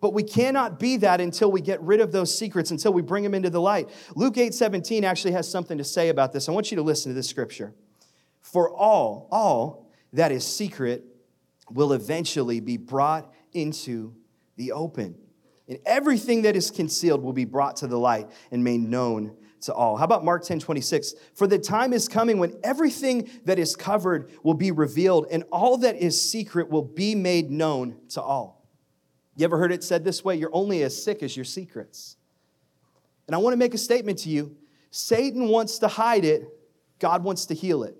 But 0.00 0.14
we 0.14 0.22
cannot 0.22 0.78
be 0.78 0.96
that 0.98 1.20
until 1.20 1.50
we 1.50 1.60
get 1.60 1.82
rid 1.82 2.00
of 2.00 2.12
those 2.12 2.36
secrets, 2.36 2.70
until 2.70 2.92
we 2.92 3.02
bring 3.02 3.24
them 3.24 3.34
into 3.34 3.50
the 3.50 3.60
light. 3.60 3.90
Luke 4.14 4.38
8 4.38 4.54
17 4.54 5.04
actually 5.04 5.32
has 5.32 5.50
something 5.50 5.76
to 5.78 5.84
say 5.84 6.08
about 6.08 6.32
this. 6.32 6.48
I 6.48 6.52
want 6.52 6.70
you 6.70 6.76
to 6.76 6.82
listen 6.82 7.10
to 7.10 7.14
this 7.14 7.28
scripture. 7.28 7.74
For 8.40 8.70
all, 8.70 9.28
all 9.30 9.87
that 10.12 10.32
is 10.32 10.46
secret 10.46 11.04
will 11.70 11.92
eventually 11.92 12.60
be 12.60 12.76
brought 12.76 13.32
into 13.52 14.14
the 14.56 14.72
open. 14.72 15.16
And 15.68 15.78
everything 15.84 16.42
that 16.42 16.56
is 16.56 16.70
concealed 16.70 17.22
will 17.22 17.32
be 17.32 17.44
brought 17.44 17.76
to 17.76 17.86
the 17.86 17.98
light 17.98 18.30
and 18.50 18.64
made 18.64 18.80
known 18.80 19.36
to 19.62 19.74
all. 19.74 19.96
How 19.96 20.04
about 20.04 20.24
Mark 20.24 20.44
10 20.44 20.60
26? 20.60 21.14
For 21.34 21.46
the 21.46 21.58
time 21.58 21.92
is 21.92 22.08
coming 22.08 22.38
when 22.38 22.58
everything 22.62 23.28
that 23.44 23.58
is 23.58 23.76
covered 23.76 24.30
will 24.42 24.54
be 24.54 24.70
revealed, 24.70 25.26
and 25.30 25.44
all 25.52 25.76
that 25.78 25.96
is 25.96 26.20
secret 26.20 26.70
will 26.70 26.82
be 26.82 27.14
made 27.14 27.50
known 27.50 27.96
to 28.10 28.22
all. 28.22 28.66
You 29.36 29.44
ever 29.44 29.58
heard 29.58 29.72
it 29.72 29.84
said 29.84 30.04
this 30.04 30.24
way? 30.24 30.36
You're 30.36 30.54
only 30.54 30.82
as 30.82 31.00
sick 31.00 31.22
as 31.22 31.36
your 31.36 31.44
secrets. 31.44 32.16
And 33.26 33.34
I 33.34 33.38
want 33.38 33.52
to 33.52 33.58
make 33.58 33.74
a 33.74 33.78
statement 33.78 34.20
to 34.20 34.30
you 34.30 34.56
Satan 34.90 35.48
wants 35.48 35.78
to 35.80 35.88
hide 35.88 36.24
it, 36.24 36.48
God 36.98 37.22
wants 37.22 37.46
to 37.46 37.54
heal 37.54 37.82
it. 37.82 37.96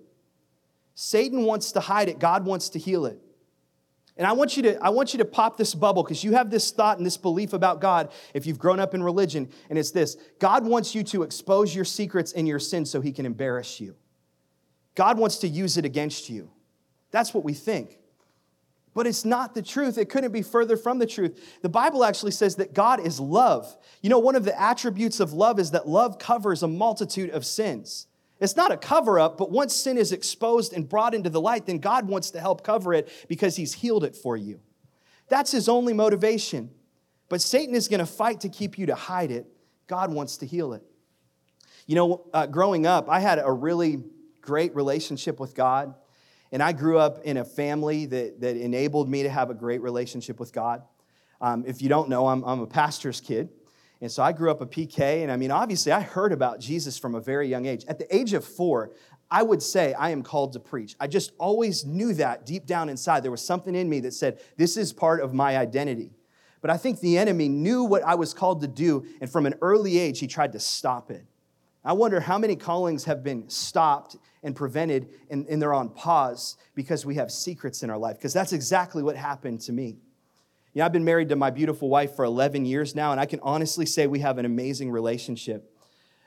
Satan 1.01 1.43
wants 1.43 1.71
to 1.71 1.79
hide 1.79 2.09
it, 2.09 2.19
God 2.19 2.43
wants 2.43 2.67
to 2.71 2.79
heal 2.79 3.05
it. 3.05 3.17
And 4.17 4.27
I 4.27 4.33
want 4.33 4.57
you 4.57 4.63
to, 4.63 4.83
I 4.83 4.89
want 4.89 5.13
you 5.13 5.19
to 5.19 5.23
pop 5.23 5.55
this 5.55 5.73
bubble 5.73 6.03
because 6.03 6.25
you 6.25 6.33
have 6.33 6.49
this 6.51 6.71
thought 6.71 6.97
and 6.97 7.05
this 7.05 7.15
belief 7.15 7.53
about 7.53 7.79
God 7.79 8.11
if 8.33 8.45
you've 8.45 8.59
grown 8.59 8.81
up 8.81 8.93
in 8.93 9.01
religion, 9.01 9.47
and 9.69 9.79
it's 9.79 9.91
this 9.91 10.17
God 10.39 10.65
wants 10.65 10.93
you 10.93 11.03
to 11.03 11.23
expose 11.23 11.73
your 11.73 11.85
secrets 11.85 12.33
and 12.33 12.45
your 12.49 12.59
sins 12.59 12.89
so 12.89 12.99
he 12.99 13.13
can 13.13 13.25
embarrass 13.25 13.79
you. 13.79 13.95
God 14.93 15.17
wants 15.17 15.37
to 15.37 15.47
use 15.47 15.77
it 15.77 15.85
against 15.85 16.29
you. 16.29 16.51
That's 17.11 17.33
what 17.33 17.45
we 17.45 17.53
think. 17.53 17.97
But 18.93 19.07
it's 19.07 19.23
not 19.23 19.55
the 19.55 19.61
truth. 19.61 19.97
It 19.97 20.09
couldn't 20.09 20.33
be 20.33 20.41
further 20.41 20.75
from 20.75 20.99
the 20.99 21.07
truth. 21.07 21.59
The 21.61 21.69
Bible 21.69 22.03
actually 22.03 22.31
says 22.31 22.57
that 22.57 22.73
God 22.73 22.99
is 22.99 23.21
love. 23.21 23.73
You 24.01 24.09
know, 24.09 24.19
one 24.19 24.35
of 24.35 24.43
the 24.43 24.61
attributes 24.61 25.21
of 25.21 25.31
love 25.31 25.59
is 25.59 25.71
that 25.71 25.87
love 25.87 26.19
covers 26.19 26.61
a 26.61 26.67
multitude 26.67 27.29
of 27.29 27.45
sins. 27.45 28.07
It's 28.39 28.55
not 28.55 28.71
a 28.71 28.77
cover 28.77 29.19
up, 29.19 29.37
but 29.37 29.51
once 29.51 29.75
sin 29.75 29.97
is 29.97 30.11
exposed 30.11 30.73
and 30.73 30.87
brought 30.87 31.13
into 31.13 31.29
the 31.29 31.41
light, 31.41 31.65
then 31.65 31.79
God 31.79 32.07
wants 32.07 32.31
to 32.31 32.39
help 32.39 32.63
cover 32.63 32.93
it 32.93 33.09
because 33.27 33.55
He's 33.55 33.73
healed 33.73 34.03
it 34.03 34.15
for 34.15 34.37
you. 34.37 34.59
That's 35.27 35.51
His 35.51 35.67
only 35.67 35.93
motivation. 35.93 36.71
But 37.27 37.41
Satan 37.41 37.75
is 37.75 37.87
going 37.87 37.99
to 37.99 38.05
fight 38.05 38.41
to 38.41 38.49
keep 38.49 38.77
you 38.77 38.87
to 38.87 38.95
hide 38.95 39.31
it. 39.31 39.45
God 39.87 40.11
wants 40.11 40.37
to 40.37 40.45
heal 40.45 40.73
it. 40.73 40.83
You 41.85 41.95
know, 41.95 42.25
uh, 42.33 42.45
growing 42.45 42.85
up, 42.85 43.09
I 43.09 43.19
had 43.19 43.39
a 43.39 43.51
really 43.51 44.03
great 44.41 44.73
relationship 44.75 45.39
with 45.39 45.53
God. 45.53 45.93
And 46.51 46.63
I 46.63 46.71
grew 46.71 46.97
up 46.97 47.19
in 47.23 47.37
a 47.37 47.45
family 47.45 48.07
that, 48.07 48.41
that 48.41 48.55
enabled 48.55 49.09
me 49.09 49.23
to 49.23 49.29
have 49.29 49.49
a 49.49 49.53
great 49.53 49.81
relationship 49.81 50.39
with 50.39 50.51
God. 50.51 50.81
Um, 51.41 51.63
if 51.67 51.81
you 51.81 51.89
don't 51.89 52.09
know, 52.09 52.27
I'm, 52.27 52.43
I'm 52.43 52.61
a 52.61 52.67
pastor's 52.67 53.21
kid. 53.21 53.49
And 54.01 54.11
so 54.11 54.23
I 54.23 54.31
grew 54.31 54.49
up 54.49 54.61
a 54.61 54.65
PK, 54.65 55.23
and 55.23 55.31
I 55.31 55.35
mean, 55.35 55.51
obviously, 55.51 55.91
I 55.91 55.99
heard 55.99 56.31
about 56.31 56.59
Jesus 56.59 56.97
from 56.97 57.15
a 57.15 57.19
very 57.19 57.47
young 57.47 57.65
age. 57.65 57.83
At 57.87 57.99
the 57.99 58.15
age 58.15 58.33
of 58.33 58.45
four, 58.45 58.91
I 59.29 59.43
would 59.43 59.61
say 59.61 59.93
I 59.93 60.11
am 60.11 60.23
called 60.23 60.53
to 60.53 60.59
preach. 60.59 60.95
I 60.99 61.07
just 61.07 61.33
always 61.37 61.85
knew 61.85 62.13
that 62.13 62.45
deep 62.45 62.65
down 62.65 62.87
inside. 62.89 63.23
There 63.23 63.31
was 63.31 63.45
something 63.45 63.75
in 63.75 63.89
me 63.89 63.99
that 64.01 64.13
said, 64.13 64.39
This 64.57 64.77
is 64.77 64.93
part 64.93 65.21
of 65.21 65.33
my 65.33 65.57
identity. 65.57 66.11
But 66.61 66.71
I 66.71 66.77
think 66.77 66.99
the 66.99 67.17
enemy 67.17 67.47
knew 67.47 67.83
what 67.83 68.03
I 68.03 68.15
was 68.15 68.33
called 68.33 68.61
to 68.61 68.67
do, 68.67 69.05
and 69.21 69.29
from 69.29 69.45
an 69.45 69.55
early 69.61 69.97
age, 69.97 70.19
he 70.19 70.27
tried 70.27 70.53
to 70.53 70.59
stop 70.59 71.11
it. 71.11 71.25
I 71.83 71.93
wonder 71.93 72.19
how 72.19 72.37
many 72.37 72.55
callings 72.55 73.05
have 73.05 73.23
been 73.23 73.49
stopped 73.49 74.17
and 74.43 74.55
prevented, 74.55 75.09
and, 75.29 75.45
and 75.47 75.61
they're 75.61 75.73
on 75.73 75.89
pause 75.89 76.57
because 76.75 77.05
we 77.05 77.15
have 77.15 77.31
secrets 77.31 77.83
in 77.83 77.89
our 77.89 77.97
life, 77.97 78.17
because 78.17 78.33
that's 78.33 78.53
exactly 78.53 79.03
what 79.03 79.15
happened 79.15 79.61
to 79.61 79.71
me. 79.71 79.97
You 80.73 80.79
know, 80.79 80.85
I've 80.85 80.93
been 80.93 81.05
married 81.05 81.29
to 81.29 81.35
my 81.35 81.49
beautiful 81.49 81.89
wife 81.89 82.15
for 82.15 82.25
11 82.25 82.65
years 82.65 82.93
now, 82.93 83.11
and 83.11 83.19
I 83.19 83.25
can 83.25 83.39
honestly 83.41 83.85
say 83.85 84.05
we 84.05 84.19
have 84.19 84.37
an 84.37 84.45
amazing 84.45 84.91
relationship. 84.91 85.73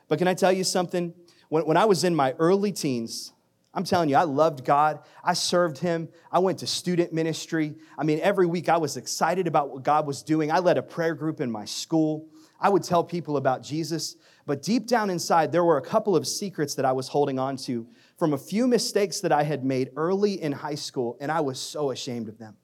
But 0.08 0.18
can 0.18 0.26
I 0.26 0.34
tell 0.34 0.52
you 0.52 0.64
something? 0.64 1.14
When, 1.48 1.64
when 1.64 1.76
I 1.76 1.84
was 1.84 2.02
in 2.02 2.14
my 2.14 2.32
early 2.38 2.72
teens, 2.72 3.32
I'm 3.72 3.84
telling 3.84 4.08
you, 4.08 4.16
I 4.16 4.24
loved 4.24 4.64
God. 4.64 5.00
I 5.24 5.32
served 5.32 5.78
Him. 5.78 6.08
I 6.30 6.40
went 6.40 6.58
to 6.58 6.66
student 6.66 7.12
ministry. 7.12 7.74
I 7.96 8.04
mean, 8.04 8.20
every 8.20 8.46
week 8.46 8.68
I 8.68 8.76
was 8.76 8.96
excited 8.96 9.46
about 9.46 9.70
what 9.70 9.84
God 9.84 10.06
was 10.06 10.22
doing. 10.22 10.50
I 10.50 10.58
led 10.58 10.76
a 10.76 10.82
prayer 10.82 11.14
group 11.14 11.40
in 11.40 11.50
my 11.50 11.64
school. 11.64 12.28
I 12.60 12.68
would 12.68 12.82
tell 12.82 13.02
people 13.02 13.36
about 13.36 13.62
Jesus. 13.62 14.16
But 14.44 14.62
deep 14.62 14.86
down 14.86 15.08
inside, 15.08 15.52
there 15.52 15.64
were 15.64 15.78
a 15.78 15.82
couple 15.82 16.16
of 16.16 16.26
secrets 16.26 16.74
that 16.74 16.84
I 16.84 16.92
was 16.92 17.08
holding 17.08 17.38
on 17.38 17.56
to 17.58 17.86
from 18.18 18.34
a 18.34 18.38
few 18.38 18.66
mistakes 18.66 19.20
that 19.20 19.32
I 19.32 19.44
had 19.44 19.64
made 19.64 19.90
early 19.96 20.42
in 20.42 20.52
high 20.52 20.74
school, 20.74 21.16
and 21.20 21.30
I 21.30 21.40
was 21.40 21.60
so 21.60 21.92
ashamed 21.92 22.28
of 22.28 22.38
them. 22.38 22.56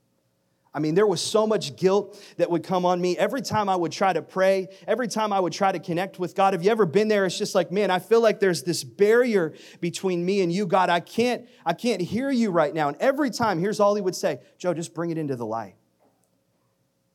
I 0.75 0.81
mean, 0.81 0.95
there 0.95 1.07
was 1.07 1.21
so 1.21 1.47
much 1.47 1.77
guilt 1.77 2.21
that 2.37 2.51
would 2.51 2.63
come 2.63 2.85
on 2.85 3.01
me 3.01 3.17
every 3.17 3.41
time 3.41 3.69
I 3.69 3.77
would 3.77 3.93
try 3.93 4.13
to 4.13 4.21
pray, 4.21 4.69
every 4.87 5.09
time 5.09 5.33
I 5.33 5.41
would 5.41 5.53
try 5.53 5.73
to 5.73 5.79
connect 5.79 6.19
with 6.19 6.35
God. 6.35 6.53
Have 6.53 6.63
you 6.63 6.71
ever 6.71 6.87
been 6.87 7.09
there? 7.09 7.25
It's 7.25 7.39
just 7.39 7.55
like, 7.55 7.73
man, 7.73 7.91
I 7.91 7.99
feel 7.99 8.21
like 8.21 8.39
there's 8.39 8.63
this 8.63 8.85
barrier 8.85 9.55
between 9.81 10.25
me 10.25 10.43
and 10.43 10.53
you, 10.53 10.67
God. 10.67 10.91
I 10.91 11.01
can't, 11.01 11.49
I 11.65 11.73
can't 11.73 12.03
hear 12.03 12.31
you 12.31 12.51
right 12.51 12.75
now. 12.75 12.89
And 12.89 12.97
every 12.99 13.31
time, 13.31 13.59
here's 13.59 13.81
all 13.81 13.95
he 13.95 14.03
would 14.03 14.15
say 14.15 14.41
Joe, 14.59 14.75
just 14.75 14.95
bring 14.95 15.11
it 15.11 15.19
into 15.19 15.37
the 15.37 15.47
light. 15.47 15.75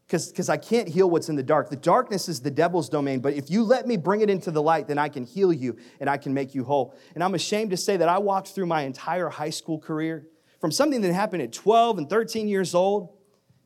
Because 0.08 0.50
I 0.50 0.58
can't 0.58 0.88
heal 0.88 1.10
what's 1.10 1.30
in 1.30 1.36
the 1.36 1.44
dark. 1.44 1.70
The 1.70 1.76
darkness 1.76 2.30
is 2.30 2.42
the 2.42 2.52
devil's 2.52 2.88
domain, 2.88 3.20
but 3.20 3.34
if 3.34 3.50
you 3.50 3.64
let 3.64 3.88
me 3.88 3.98
bring 3.98 4.22
it 4.22 4.30
into 4.30 4.52
the 4.52 4.62
light, 4.62 4.88
then 4.88 5.00
I 5.00 5.10
can 5.10 5.26
heal 5.26 5.52
you 5.52 5.78
and 6.00 6.08
I 6.08 6.18
can 6.18 6.36
make 6.36 6.54
you 6.54 6.64
whole. 6.64 6.94
And 7.16 7.24
I'm 7.24 7.34
ashamed 7.34 7.72
to 7.72 7.78
say 7.78 7.98
that 7.98 8.10
I 8.10 8.20
walked 8.20 8.50
through 8.50 8.68
my 8.68 8.82
entire 8.82 9.30
high 9.30 9.50
school 9.50 9.80
career 9.80 10.28
from 10.60 10.72
something 10.72 11.02
that 11.02 11.14
happened 11.14 11.42
at 11.42 11.52
12 11.52 11.98
and 11.98 12.10
13 12.10 12.48
years 12.48 12.76
old 12.76 13.10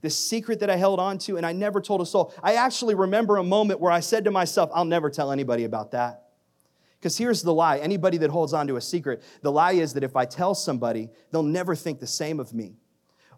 this 0.01 0.17
secret 0.17 0.59
that 0.59 0.69
I 0.69 0.75
held 0.75 0.99
on 0.99 1.17
to, 1.19 1.37
and 1.37 1.45
I 1.45 1.53
never 1.53 1.81
told 1.81 2.01
a 2.01 2.05
soul. 2.05 2.33
I 2.43 2.55
actually 2.55 2.95
remember 2.95 3.37
a 3.37 3.43
moment 3.43 3.79
where 3.79 3.91
I 3.91 3.99
said 3.99 4.25
to 4.25 4.31
myself, 4.31 4.69
I'll 4.73 4.85
never 4.85 5.09
tell 5.09 5.31
anybody 5.31 5.63
about 5.63 5.91
that. 5.91 6.27
Because 6.99 7.17
here's 7.17 7.43
the 7.43 7.53
lie 7.53 7.77
anybody 7.77 8.17
that 8.17 8.29
holds 8.29 8.53
on 8.53 8.67
to 8.67 8.75
a 8.75 8.81
secret, 8.81 9.23
the 9.41 9.51
lie 9.51 9.73
is 9.73 9.93
that 9.93 10.03
if 10.03 10.15
I 10.15 10.25
tell 10.25 10.55
somebody, 10.55 11.09
they'll 11.31 11.43
never 11.43 11.75
think 11.75 11.99
the 11.99 12.07
same 12.07 12.39
of 12.39 12.53
me. 12.53 12.77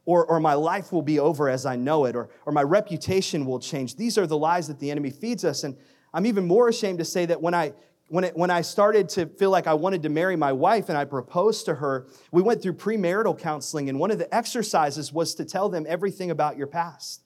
Or, 0.05 0.25
or 0.25 0.39
my 0.39 0.53
life 0.53 0.91
will 0.91 1.01
be 1.01 1.19
over 1.19 1.49
as 1.49 1.65
I 1.65 1.75
know 1.75 2.05
it, 2.05 2.15
or, 2.15 2.29
or 2.45 2.53
my 2.53 2.63
reputation 2.63 3.45
will 3.45 3.59
change. 3.59 3.95
These 3.95 4.17
are 4.17 4.25
the 4.25 4.37
lies 4.37 4.67
that 4.67 4.79
the 4.79 4.89
enemy 4.89 5.11
feeds 5.11 5.45
us. 5.45 5.63
And 5.63 5.77
I'm 6.13 6.25
even 6.25 6.47
more 6.47 6.69
ashamed 6.69 6.99
to 6.99 7.05
say 7.05 7.25
that 7.27 7.41
when 7.41 7.53
I 7.53 7.73
when, 8.09 8.23
it, 8.23 8.35
when 8.35 8.49
I 8.49 8.61
started 8.61 9.07
to 9.09 9.27
feel 9.27 9.51
like 9.51 9.67
I 9.67 9.75
wanted 9.75 10.03
to 10.03 10.09
marry 10.09 10.35
my 10.35 10.51
wife 10.51 10.89
and 10.89 10.97
I 10.97 11.05
proposed 11.05 11.65
to 11.65 11.75
her, 11.75 12.07
we 12.31 12.41
went 12.41 12.61
through 12.61 12.73
premarital 12.73 13.39
counseling, 13.39 13.87
and 13.87 13.99
one 13.99 14.11
of 14.11 14.17
the 14.17 14.33
exercises 14.35 15.13
was 15.13 15.35
to 15.35 15.45
tell 15.45 15.69
them 15.69 15.85
everything 15.87 16.31
about 16.31 16.57
your 16.57 16.67
past. 16.67 17.23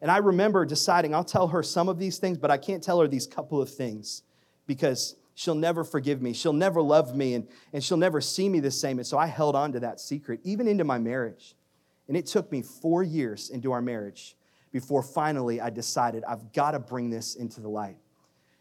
And 0.00 0.10
I 0.10 0.18
remember 0.18 0.66
deciding 0.66 1.14
I'll 1.14 1.24
tell 1.24 1.48
her 1.48 1.62
some 1.62 1.88
of 1.88 1.98
these 1.98 2.18
things, 2.18 2.36
but 2.36 2.50
I 2.50 2.58
can't 2.58 2.82
tell 2.82 3.00
her 3.00 3.08
these 3.08 3.26
couple 3.26 3.62
of 3.62 3.70
things 3.72 4.22
because 4.66 5.16
she'll 5.34 5.54
never 5.54 5.84
forgive 5.84 6.20
me. 6.20 6.32
She'll 6.32 6.52
never 6.52 6.82
love 6.82 7.16
me, 7.16 7.34
and, 7.34 7.48
and 7.72 7.82
she'll 7.82 7.96
never 7.96 8.20
see 8.20 8.48
me 8.48 8.60
the 8.60 8.70
same. 8.70 8.98
And 8.98 9.06
so 9.06 9.16
I 9.16 9.26
held 9.26 9.54
on 9.54 9.72
to 9.72 9.80
that 9.80 10.00
secret, 10.00 10.40
even 10.42 10.66
into 10.68 10.84
my 10.84 10.98
marriage. 10.98 11.54
And 12.08 12.16
it 12.16 12.26
took 12.26 12.50
me 12.52 12.60
four 12.60 13.02
years 13.02 13.50
into 13.50 13.72
our 13.72 13.80
marriage 13.80 14.36
before 14.72 15.02
finally 15.02 15.60
I 15.60 15.70
decided 15.70 16.24
I've 16.24 16.52
got 16.52 16.72
to 16.72 16.80
bring 16.80 17.08
this 17.08 17.36
into 17.36 17.60
the 17.60 17.68
light. 17.68 17.96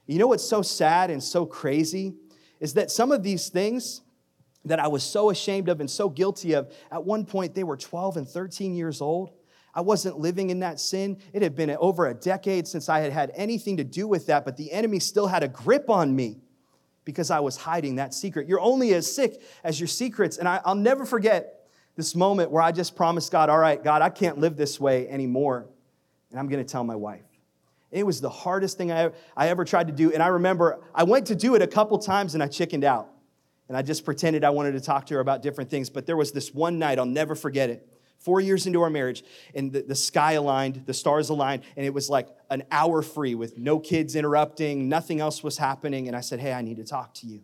You 0.05 0.19
know 0.19 0.27
what's 0.27 0.47
so 0.47 0.61
sad 0.61 1.09
and 1.09 1.23
so 1.23 1.45
crazy 1.45 2.15
is 2.59 2.73
that 2.73 2.91
some 2.91 3.11
of 3.11 3.23
these 3.23 3.49
things 3.49 4.01
that 4.65 4.79
I 4.79 4.87
was 4.87 5.03
so 5.03 5.29
ashamed 5.29 5.69
of 5.69 5.79
and 5.79 5.89
so 5.89 6.09
guilty 6.09 6.53
of, 6.53 6.73
at 6.91 7.03
one 7.03 7.25
point 7.25 7.53
they 7.53 7.63
were 7.63 7.77
12 7.77 8.17
and 8.17 8.27
13 8.27 8.75
years 8.75 9.01
old. 9.01 9.31
I 9.75 9.81
wasn't 9.81 10.19
living 10.19 10.49
in 10.49 10.59
that 10.59 10.79
sin. 10.79 11.17
It 11.33 11.41
had 11.41 11.55
been 11.55 11.71
over 11.71 12.07
a 12.07 12.13
decade 12.13 12.67
since 12.67 12.89
I 12.89 12.99
had 12.99 13.11
had 13.11 13.31
anything 13.35 13.77
to 13.77 13.83
do 13.83 14.07
with 14.07 14.27
that, 14.27 14.45
but 14.45 14.55
the 14.55 14.71
enemy 14.71 14.99
still 14.99 15.27
had 15.27 15.43
a 15.43 15.47
grip 15.47 15.89
on 15.89 16.15
me 16.15 16.41
because 17.05 17.31
I 17.31 17.39
was 17.39 17.57
hiding 17.57 17.95
that 17.95 18.13
secret. 18.13 18.47
You're 18.47 18.61
only 18.61 18.93
as 18.93 19.13
sick 19.13 19.41
as 19.63 19.79
your 19.79 19.87
secrets. 19.87 20.37
And 20.37 20.47
I, 20.47 20.61
will 20.65 20.75
never 20.75 21.05
forget 21.05 21.67
this 21.95 22.15
moment 22.15 22.51
where 22.51 22.61
I 22.61 22.71
just 22.71 22.95
promised 22.95 23.31
God, 23.31 23.49
all 23.49 23.57
right, 23.57 23.83
God, 23.83 24.01
I 24.01 24.09
can't 24.09 24.37
live 24.37 24.55
this 24.55 24.79
way 24.79 25.09
anymore. 25.09 25.67
And 26.31 26.39
I'm 26.39 26.47
going 26.47 26.63
to 26.63 26.71
tell 26.71 26.83
my 26.83 26.95
wife. 26.95 27.32
It 27.93 28.05
was 28.05 28.19
the 28.19 28.29
hardest 28.29 28.77
thing 28.77 28.91
I, 28.91 29.11
I 29.37 29.49
ever 29.49 29.63
tried 29.63 29.87
to 29.87 29.93
do. 29.93 30.11
And 30.11 30.21
I 30.21 30.27
remember 30.27 30.81
I 30.93 31.03
went 31.03 31.27
to 31.27 31.35
do 31.35 31.55
it 31.55 31.61
a 31.61 31.67
couple 31.67 31.97
times 31.99 32.33
and 32.33 32.41
I 32.41 32.47
chickened 32.47 32.83
out. 32.83 33.09
And 33.69 33.77
I 33.77 33.81
just 33.81 34.03
pretended 34.03 34.43
I 34.43 34.49
wanted 34.49 34.73
to 34.73 34.81
talk 34.81 35.05
to 35.07 35.13
her 35.15 35.19
about 35.19 35.41
different 35.41 35.69
things. 35.69 35.89
But 35.89 36.05
there 36.05 36.17
was 36.17 36.31
this 36.31 36.53
one 36.53 36.79
night, 36.79 36.99
I'll 36.99 37.05
never 37.05 37.35
forget 37.35 37.69
it. 37.69 37.87
Four 38.19 38.41
years 38.41 38.67
into 38.67 38.81
our 38.81 38.89
marriage, 38.89 39.23
and 39.53 39.71
the, 39.71 39.81
the 39.81 39.95
sky 39.95 40.33
aligned, 40.33 40.85
the 40.85 40.93
stars 40.93 41.29
aligned, 41.29 41.63
and 41.75 41.85
it 41.85 41.93
was 41.93 42.09
like 42.09 42.29
an 42.49 42.63
hour 42.71 43.01
free 43.01 43.35
with 43.35 43.57
no 43.57 43.79
kids 43.79 44.15
interrupting, 44.15 44.87
nothing 44.87 45.19
else 45.19 45.43
was 45.43 45.57
happening. 45.57 46.07
And 46.07 46.15
I 46.15 46.21
said, 46.21 46.39
Hey, 46.39 46.53
I 46.53 46.61
need 46.61 46.77
to 46.77 46.85
talk 46.85 47.13
to 47.15 47.27
you. 47.27 47.41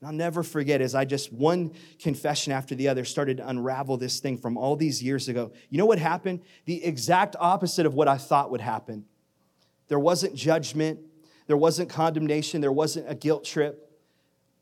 And 0.00 0.08
I'll 0.08 0.14
never 0.14 0.42
forget 0.42 0.80
as 0.80 0.94
I 0.94 1.04
just 1.04 1.32
one 1.32 1.72
confession 1.98 2.52
after 2.52 2.74
the 2.74 2.88
other 2.88 3.04
started 3.04 3.38
to 3.38 3.48
unravel 3.48 3.96
this 3.96 4.20
thing 4.20 4.38
from 4.38 4.56
all 4.56 4.76
these 4.76 5.02
years 5.02 5.28
ago. 5.28 5.52
You 5.70 5.78
know 5.78 5.86
what 5.86 5.98
happened? 5.98 6.42
The 6.66 6.84
exact 6.84 7.34
opposite 7.40 7.86
of 7.86 7.94
what 7.94 8.06
I 8.06 8.16
thought 8.16 8.50
would 8.50 8.60
happen. 8.60 9.06
There 9.88 9.98
wasn't 9.98 10.34
judgment, 10.34 11.00
there 11.46 11.56
wasn't 11.56 11.88
condemnation, 11.88 12.60
there 12.60 12.72
wasn't 12.72 13.10
a 13.10 13.14
guilt 13.14 13.44
trip. 13.44 13.82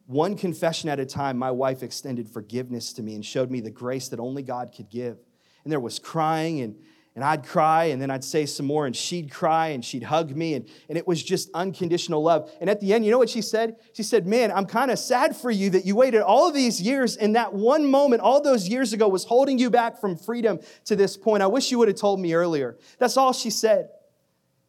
One 0.07 0.37
confession 0.37 0.91
at 0.91 1.01
a 1.01 1.07
time, 1.07 1.39
my 1.39 1.51
wife 1.51 1.83
extended 1.83 2.29
forgiveness 2.29 2.93
to 2.95 3.03
me 3.03 3.15
and 3.15 3.25
showed 3.25 3.51
me 3.51 3.61
the 3.61 3.71
grace 3.71 4.09
that 4.09 4.21
only 4.21 4.43
God 4.43 4.73
could 4.77 4.91
give. 4.91 5.17
And 5.65 5.73
there 5.73 5.81
was 5.81 5.99
crying, 5.99 6.61
and, 6.61 6.77
and 7.15 7.25
I'd 7.25 7.47
cry, 7.47 7.85
and 7.85 8.03
then 8.03 8.11
I'd 8.11 8.23
say 8.23 8.45
some 8.45 8.67
more, 8.67 8.85
and 8.85 8.95
she'd 8.95 9.31
cry, 9.31 9.69
and 9.69 9.83
she'd 9.83 10.03
hug 10.03 10.37
me, 10.37 10.53
and, 10.53 10.69
and 10.91 10.99
it 10.99 11.09
was 11.09 11.23
just 11.23 11.49
unconditional 11.55 12.23
love. 12.23 12.51
And 12.61 12.69
at 12.69 12.81
the 12.81 12.93
end, 12.93 13.07
you 13.07 13.11
know 13.11 13.17
what 13.17 13.31
she 13.31 13.41
said? 13.41 13.77
She 13.95 14.03
said, 14.03 14.27
Man, 14.27 14.53
I'm 14.53 14.67
kind 14.67 14.91
of 14.91 14.99
sad 14.99 15.35
for 15.35 15.51
you 15.51 15.71
that 15.71 15.87
you 15.87 15.97
waited 15.97 16.21
all 16.21 16.53
these 16.53 16.83
years, 16.83 17.17
and 17.17 17.35
that 17.35 17.55
one 17.55 17.91
moment, 17.91 18.21
all 18.21 18.43
those 18.43 18.69
years 18.69 18.93
ago, 18.93 19.09
was 19.09 19.25
holding 19.25 19.59
you 19.59 19.71
back 19.71 19.99
from 19.99 20.19
freedom 20.19 20.61
to 20.85 20.97
this 20.97 21.17
point. 21.17 21.43
I 21.43 21.47
wish 21.47 21.71
you 21.71 21.79
would 21.79 21.89
have 21.89 21.97
told 21.97 22.21
me 22.21 22.35
earlier. 22.35 22.77
That's 22.99 23.17
all 23.17 23.33
she 23.33 23.49
said. 23.49 23.89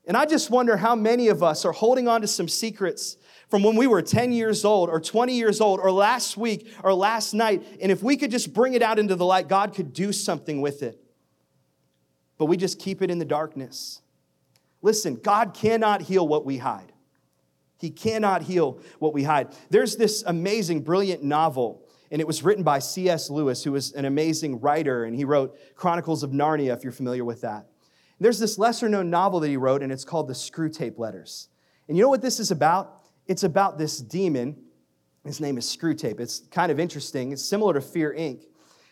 And 0.07 0.15
I 0.15 0.25
just 0.25 0.49
wonder 0.49 0.77
how 0.77 0.95
many 0.95 1.29
of 1.29 1.41
us 1.41 1.65
are 1.65 1.71
holding 1.71 2.07
on 2.07 2.21
to 2.21 2.27
some 2.27 2.47
secrets 2.47 3.17
from 3.49 3.63
when 3.63 3.75
we 3.75 3.87
were 3.87 4.01
10 4.01 4.31
years 4.31 4.65
old 4.65 4.89
or 4.89 4.99
20 4.99 5.33
years 5.33 5.61
old 5.61 5.79
or 5.79 5.91
last 5.91 6.37
week 6.37 6.71
or 6.83 6.93
last 6.93 7.33
night. 7.33 7.65
And 7.81 7.91
if 7.91 8.03
we 8.03 8.17
could 8.17 8.31
just 8.31 8.53
bring 8.53 8.73
it 8.73 8.81
out 8.81 8.99
into 8.99 9.15
the 9.15 9.25
light, 9.25 9.47
God 9.47 9.73
could 9.73 9.93
do 9.93 10.11
something 10.11 10.61
with 10.61 10.83
it. 10.83 10.99
But 12.37 12.45
we 12.45 12.57
just 12.57 12.79
keep 12.79 13.01
it 13.01 13.09
in 13.09 13.17
the 13.17 13.25
darkness. 13.25 14.01
Listen, 14.81 15.15
God 15.15 15.53
cannot 15.53 16.03
heal 16.03 16.27
what 16.27 16.45
we 16.45 16.57
hide. 16.57 16.91
He 17.79 17.89
cannot 17.89 18.43
heal 18.43 18.79
what 18.99 19.13
we 19.13 19.23
hide. 19.23 19.49
There's 19.69 19.95
this 19.95 20.23
amazing, 20.25 20.81
brilliant 20.81 21.23
novel, 21.23 21.83
and 22.11 22.21
it 22.21 22.27
was 22.27 22.43
written 22.43 22.63
by 22.63 22.79
C.S. 22.79 23.29
Lewis, 23.29 23.63
who 23.63 23.71
was 23.71 23.91
an 23.93 24.05
amazing 24.05 24.61
writer, 24.61 25.03
and 25.03 25.15
he 25.15 25.25
wrote 25.25 25.57
Chronicles 25.75 26.23
of 26.23 26.31
Narnia, 26.31 26.75
if 26.75 26.83
you're 26.83 26.93
familiar 26.93 27.25
with 27.25 27.41
that. 27.41 27.67
There's 28.19 28.39
this 28.39 28.57
lesser 28.57 28.87
known 28.87 29.09
novel 29.09 29.39
that 29.41 29.49
he 29.49 29.57
wrote, 29.57 29.83
and 29.83 29.91
it's 29.91 30.05
called 30.05 30.27
The 30.27 30.33
Screwtape 30.33 30.97
Letters. 30.97 31.49
And 31.87 31.97
you 31.97 32.03
know 32.03 32.09
what 32.09 32.21
this 32.21 32.39
is 32.39 32.51
about? 32.51 33.01
It's 33.27 33.43
about 33.43 33.77
this 33.77 33.97
demon. 33.97 34.57
His 35.25 35.41
name 35.41 35.57
is 35.57 35.65
Screwtape. 35.65 36.19
It's 36.19 36.39
kind 36.51 36.71
of 36.71 36.79
interesting. 36.79 37.31
It's 37.31 37.43
similar 37.43 37.73
to 37.73 37.81
Fear 37.81 38.15
Inc. 38.17 38.43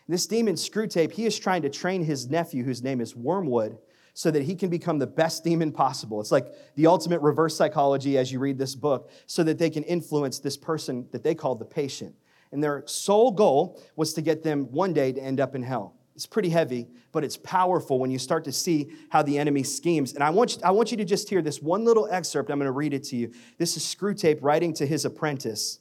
This 0.06 0.26
demon, 0.26 0.56
Screwtape, 0.56 1.12
he 1.12 1.24
is 1.24 1.38
trying 1.38 1.62
to 1.62 1.70
train 1.70 2.04
his 2.04 2.28
nephew, 2.28 2.62
whose 2.62 2.82
name 2.82 3.00
is 3.00 3.16
Wormwood, 3.16 3.78
so 4.12 4.30
that 4.30 4.42
he 4.42 4.54
can 4.54 4.68
become 4.68 4.98
the 4.98 5.06
best 5.06 5.42
demon 5.42 5.72
possible. 5.72 6.20
It's 6.20 6.30
like 6.30 6.48
the 6.74 6.86
ultimate 6.86 7.22
reverse 7.22 7.56
psychology 7.56 8.18
as 8.18 8.30
you 8.30 8.38
read 8.38 8.58
this 8.58 8.74
book, 8.74 9.10
so 9.26 9.42
that 9.44 9.58
they 9.58 9.70
can 9.70 9.82
influence 9.84 10.38
this 10.38 10.58
person 10.58 11.08
that 11.12 11.22
they 11.22 11.34
call 11.34 11.54
the 11.54 11.64
patient. 11.64 12.14
And 12.52 12.62
their 12.62 12.82
sole 12.86 13.30
goal 13.30 13.80
was 13.96 14.12
to 14.14 14.20
get 14.20 14.42
them 14.42 14.70
one 14.70 14.92
day 14.92 15.12
to 15.12 15.20
end 15.20 15.40
up 15.40 15.54
in 15.54 15.62
hell. 15.62 15.94
It's 16.14 16.26
pretty 16.26 16.50
heavy, 16.50 16.86
but 17.10 17.24
it's 17.24 17.36
powerful 17.36 17.98
when 17.98 18.10
you 18.10 18.18
start 18.18 18.44
to 18.44 18.52
see 18.52 18.92
how 19.08 19.22
the 19.22 19.36
enemy 19.36 19.64
schemes. 19.64 20.14
And 20.14 20.22
I 20.22 20.30
want 20.30 20.56
you, 20.56 20.62
I 20.62 20.70
want 20.70 20.92
you 20.92 20.96
to 20.98 21.04
just 21.04 21.28
hear 21.28 21.42
this 21.42 21.60
one 21.60 21.84
little 21.84 22.08
excerpt. 22.08 22.50
I'm 22.50 22.58
going 22.58 22.66
to 22.66 22.72
read 22.72 22.94
it 22.94 23.02
to 23.04 23.16
you. 23.16 23.32
This 23.58 23.76
is 23.76 23.82
Screwtape 23.82 24.38
writing 24.40 24.72
to 24.74 24.86
his 24.86 25.04
apprentice. 25.04 25.80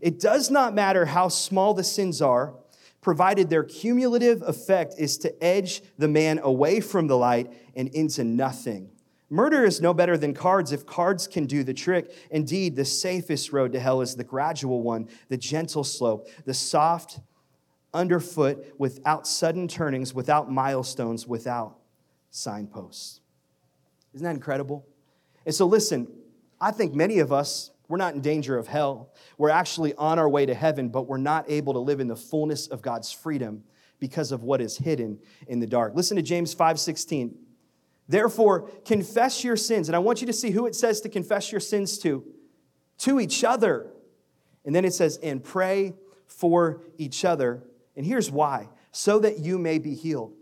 It 0.00 0.20
does 0.20 0.50
not 0.50 0.74
matter 0.74 1.06
how 1.06 1.28
small 1.28 1.72
the 1.72 1.84
sins 1.84 2.20
are, 2.20 2.54
provided 3.00 3.48
their 3.48 3.64
cumulative 3.64 4.42
effect 4.42 4.94
is 4.98 5.16
to 5.18 5.44
edge 5.44 5.82
the 5.96 6.08
man 6.08 6.40
away 6.42 6.80
from 6.80 7.06
the 7.06 7.16
light 7.16 7.50
and 7.74 7.88
into 7.88 8.22
nothing. 8.22 8.90
Murder 9.30 9.64
is 9.64 9.80
no 9.80 9.94
better 9.94 10.18
than 10.18 10.34
cards 10.34 10.72
if 10.72 10.84
cards 10.84 11.26
can 11.28 11.46
do 11.46 11.62
the 11.62 11.72
trick. 11.72 12.12
Indeed, 12.30 12.74
the 12.74 12.84
safest 12.84 13.52
road 13.52 13.72
to 13.72 13.80
hell 13.80 14.00
is 14.00 14.16
the 14.16 14.24
gradual 14.24 14.82
one, 14.82 15.08
the 15.28 15.36
gentle 15.36 15.84
slope, 15.84 16.28
the 16.44 16.52
soft 16.52 17.20
underfoot 17.92 18.74
without 18.78 19.26
sudden 19.26 19.68
turnings, 19.68 20.14
without 20.14 20.50
milestones, 20.50 21.26
without 21.26 21.76
signposts. 22.30 23.20
Isn't 24.14 24.24
that 24.24 24.34
incredible? 24.34 24.86
And 25.46 25.54
so, 25.54 25.66
listen, 25.66 26.08
I 26.60 26.70
think 26.70 26.94
many 26.94 27.18
of 27.18 27.32
us, 27.32 27.70
we're 27.88 27.96
not 27.96 28.14
in 28.14 28.20
danger 28.20 28.56
of 28.56 28.68
hell. 28.68 29.12
We're 29.38 29.50
actually 29.50 29.94
on 29.94 30.18
our 30.18 30.28
way 30.28 30.46
to 30.46 30.54
heaven, 30.54 30.90
but 30.90 31.08
we're 31.08 31.18
not 31.18 31.50
able 31.50 31.72
to 31.72 31.78
live 31.80 32.00
in 32.00 32.08
the 32.08 32.16
fullness 32.16 32.66
of 32.66 32.82
God's 32.82 33.10
freedom 33.10 33.64
because 33.98 34.32
of 34.32 34.42
what 34.42 34.60
is 34.60 34.78
hidden 34.78 35.18
in 35.46 35.60
the 35.60 35.66
dark. 35.66 35.94
Listen 35.94 36.16
to 36.16 36.22
James 36.22 36.54
5:16. 36.54 37.34
Therefore, 38.08 38.62
confess 38.84 39.44
your 39.44 39.56
sins. 39.56 39.88
And 39.88 39.94
I 39.94 40.00
want 40.00 40.20
you 40.20 40.26
to 40.26 40.32
see 40.32 40.50
who 40.50 40.66
it 40.66 40.74
says 40.74 41.00
to 41.02 41.08
confess 41.08 41.52
your 41.52 41.60
sins 41.60 41.98
to. 41.98 42.24
To 42.98 43.20
each 43.20 43.44
other. 43.44 43.92
And 44.64 44.74
then 44.74 44.84
it 44.84 44.92
says, 44.92 45.16
and 45.22 45.42
pray 45.42 45.94
for 46.26 46.82
each 46.98 47.24
other 47.24 47.62
and 47.96 48.06
here's 48.06 48.30
why 48.30 48.68
so 48.92 49.18
that 49.20 49.38
you 49.38 49.58
may 49.58 49.78
be 49.78 49.94
healed. 49.94 50.34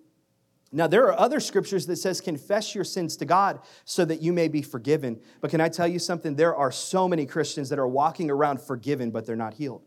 Now, 0.71 0.87
there 0.87 1.07
are 1.07 1.19
other 1.19 1.41
scriptures 1.41 1.87
that 1.87 1.97
says 1.97 2.21
confess 2.21 2.75
your 2.75 2.85
sins 2.85 3.17
to 3.19 3.25
God 3.25 3.61
so 3.85 4.05
that 4.05 4.21
you 4.21 4.35
may 4.35 4.49
be 4.49 4.61
forgiven. 4.61 5.19
But 5.41 5.51
can 5.51 5.63
I 5.63 5.69
tell 5.71 5.89
you 5.89 5.99
something? 5.99 6.35
There 6.35 6.55
are 6.55 6.71
so 6.71 7.09
many 7.09 7.25
Christians 7.25 7.71
that 7.71 7.79
are 7.79 7.89
walking 7.89 8.31
around 8.31 8.61
forgiven, 8.61 9.11
but 9.11 9.25
they're 9.25 9.37
not 9.37 9.55
healed. 9.55 9.83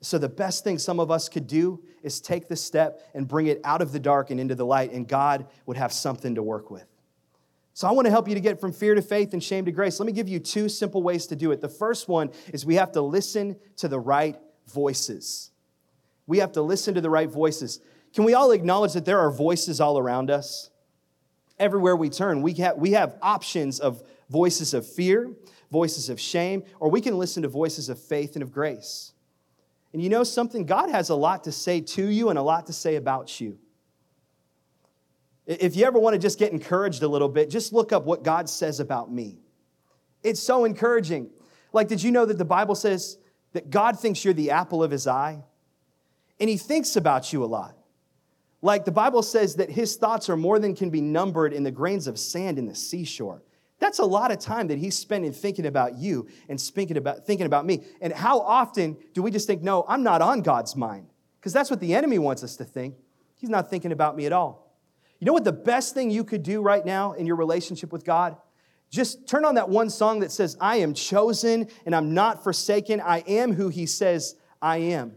So, 0.00 0.18
the 0.18 0.28
best 0.28 0.62
thing 0.64 0.78
some 0.78 1.00
of 1.00 1.10
us 1.10 1.28
could 1.28 1.46
do 1.46 1.82
is 2.02 2.20
take 2.20 2.46
the 2.46 2.56
step 2.56 3.00
and 3.14 3.26
bring 3.26 3.48
it 3.48 3.60
out 3.64 3.82
of 3.82 3.90
the 3.90 3.98
dark 3.98 4.30
and 4.30 4.38
into 4.38 4.54
the 4.54 4.66
light, 4.66 4.92
and 4.92 5.08
God 5.08 5.46
would 5.66 5.76
have 5.76 5.92
something 5.92 6.36
to 6.36 6.42
work 6.42 6.70
with. 6.70 6.86
So, 7.74 7.88
I 7.88 7.90
want 7.90 8.04
to 8.04 8.10
help 8.10 8.28
you 8.28 8.34
to 8.34 8.40
get 8.40 8.60
from 8.60 8.72
fear 8.72 8.94
to 8.94 9.02
faith 9.02 9.32
and 9.32 9.42
shame 9.42 9.64
to 9.64 9.72
grace. 9.72 9.98
Let 9.98 10.06
me 10.06 10.12
give 10.12 10.28
you 10.28 10.38
two 10.38 10.68
simple 10.68 11.02
ways 11.02 11.26
to 11.28 11.36
do 11.36 11.50
it. 11.50 11.60
The 11.60 11.68
first 11.68 12.06
one 12.06 12.30
is 12.52 12.64
we 12.64 12.76
have 12.76 12.92
to 12.92 13.00
listen 13.00 13.56
to 13.78 13.88
the 13.88 13.98
right 13.98 14.36
voices. 14.68 15.50
We 16.28 16.38
have 16.38 16.52
to 16.52 16.62
listen 16.62 16.94
to 16.94 17.00
the 17.00 17.10
right 17.10 17.28
voices. 17.28 17.80
Can 18.14 18.22
we 18.22 18.34
all 18.34 18.52
acknowledge 18.52 18.92
that 18.92 19.04
there 19.04 19.18
are 19.18 19.32
voices 19.32 19.80
all 19.80 19.98
around 19.98 20.30
us? 20.30 20.70
Everywhere 21.58 21.96
we 21.96 22.10
turn, 22.10 22.42
we 22.42 22.52
have, 22.54 22.76
we 22.76 22.92
have 22.92 23.16
options 23.20 23.80
of 23.80 24.02
voices 24.30 24.74
of 24.74 24.86
fear, 24.86 25.32
voices 25.72 26.08
of 26.08 26.20
shame, 26.20 26.62
or 26.78 26.90
we 26.90 27.00
can 27.00 27.18
listen 27.18 27.42
to 27.42 27.48
voices 27.48 27.88
of 27.88 27.98
faith 27.98 28.36
and 28.36 28.42
of 28.42 28.52
grace. 28.52 29.12
And 29.92 30.02
you 30.02 30.10
know 30.10 30.22
something? 30.22 30.66
God 30.66 30.90
has 30.90 31.08
a 31.08 31.14
lot 31.14 31.44
to 31.44 31.52
say 31.52 31.80
to 31.80 32.06
you 32.06 32.28
and 32.28 32.38
a 32.38 32.42
lot 32.42 32.66
to 32.66 32.74
say 32.74 32.96
about 32.96 33.40
you. 33.40 33.58
If 35.46 35.76
you 35.76 35.86
ever 35.86 35.98
want 35.98 36.12
to 36.12 36.18
just 36.18 36.38
get 36.38 36.52
encouraged 36.52 37.02
a 37.02 37.08
little 37.08 37.30
bit, 37.30 37.48
just 37.48 37.72
look 37.72 37.90
up 37.90 38.04
what 38.04 38.22
God 38.22 38.50
says 38.50 38.80
about 38.80 39.10
me. 39.10 39.38
It's 40.22 40.40
so 40.40 40.66
encouraging. 40.66 41.30
Like, 41.72 41.88
did 41.88 42.02
you 42.02 42.10
know 42.10 42.26
that 42.26 42.36
the 42.36 42.44
Bible 42.44 42.74
says 42.74 43.16
that 43.54 43.70
God 43.70 43.98
thinks 43.98 44.22
you're 44.26 44.34
the 44.34 44.50
apple 44.50 44.82
of 44.82 44.90
his 44.90 45.06
eye? 45.06 45.42
And 46.40 46.48
he 46.48 46.56
thinks 46.56 46.96
about 46.96 47.32
you 47.32 47.44
a 47.44 47.46
lot. 47.46 47.76
Like 48.60 48.84
the 48.84 48.92
Bible 48.92 49.22
says 49.22 49.56
that 49.56 49.70
his 49.70 49.96
thoughts 49.96 50.28
are 50.28 50.36
more 50.36 50.58
than 50.58 50.74
can 50.74 50.90
be 50.90 51.00
numbered 51.00 51.52
in 51.52 51.62
the 51.62 51.70
grains 51.70 52.06
of 52.06 52.18
sand 52.18 52.58
in 52.58 52.66
the 52.66 52.74
seashore. 52.74 53.42
That's 53.78 54.00
a 54.00 54.04
lot 54.04 54.32
of 54.32 54.40
time 54.40 54.66
that 54.68 54.78
he's 54.78 54.96
spending 54.96 55.32
thinking 55.32 55.66
about 55.66 55.96
you 55.96 56.26
and 56.48 56.60
thinking 56.60 56.96
about, 56.96 57.24
thinking 57.24 57.46
about 57.46 57.64
me. 57.64 57.84
And 58.00 58.12
how 58.12 58.40
often 58.40 58.96
do 59.14 59.22
we 59.22 59.30
just 59.30 59.46
think, 59.46 59.62
no, 59.62 59.84
I'm 59.86 60.02
not 60.02 60.20
on 60.20 60.42
God's 60.42 60.74
mind? 60.74 61.06
Because 61.38 61.52
that's 61.52 61.70
what 61.70 61.78
the 61.78 61.94
enemy 61.94 62.18
wants 62.18 62.42
us 62.42 62.56
to 62.56 62.64
think. 62.64 62.96
He's 63.36 63.50
not 63.50 63.70
thinking 63.70 63.92
about 63.92 64.16
me 64.16 64.26
at 64.26 64.32
all. 64.32 64.74
You 65.20 65.26
know 65.26 65.32
what 65.32 65.44
the 65.44 65.52
best 65.52 65.94
thing 65.94 66.10
you 66.10 66.24
could 66.24 66.42
do 66.42 66.60
right 66.60 66.84
now 66.84 67.12
in 67.12 67.26
your 67.26 67.36
relationship 67.36 67.92
with 67.92 68.04
God? 68.04 68.36
Just 68.90 69.28
turn 69.28 69.44
on 69.44 69.54
that 69.56 69.68
one 69.68 69.90
song 69.90 70.20
that 70.20 70.32
says, 70.32 70.56
I 70.60 70.76
am 70.76 70.94
chosen 70.94 71.68
and 71.86 71.94
I'm 71.94 72.14
not 72.14 72.42
forsaken. 72.42 73.00
I 73.00 73.18
am 73.20 73.52
who 73.52 73.68
he 73.68 73.86
says 73.86 74.34
I 74.60 74.78
am. 74.78 75.12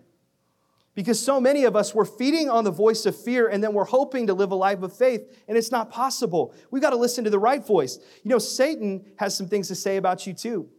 Because 0.94 1.24
so 1.24 1.40
many 1.40 1.64
of 1.64 1.76
us, 1.76 1.96
we're 1.96 2.04
feeding 2.04 2.50
on 2.50 2.66
the 2.66 2.72
voice 2.72 3.06
of 3.06 3.16
fear 3.16 3.48
and 3.48 3.64
then 3.64 3.74
we're 3.74 3.86
hoping 3.86 4.28
to 4.28 4.34
live 4.34 4.52
a 4.52 4.56
life 4.56 4.82
of 4.82 4.96
faith, 4.96 5.22
and 5.48 5.58
it's 5.58 5.72
not 5.72 5.90
possible. 5.90 6.54
We've 6.70 6.82
got 6.82 6.90
to 6.90 6.98
listen 6.98 7.24
to 7.24 7.30
the 7.30 7.40
right 7.40 7.66
voice. 7.66 7.98
You 8.24 8.30
know, 8.30 8.40
Satan 8.40 9.06
has 9.18 9.36
some 9.36 9.48
things 9.48 9.70
to 9.70 9.76
say 9.76 9.98
about 9.98 10.28
you 10.28 10.34
too. 10.34 10.70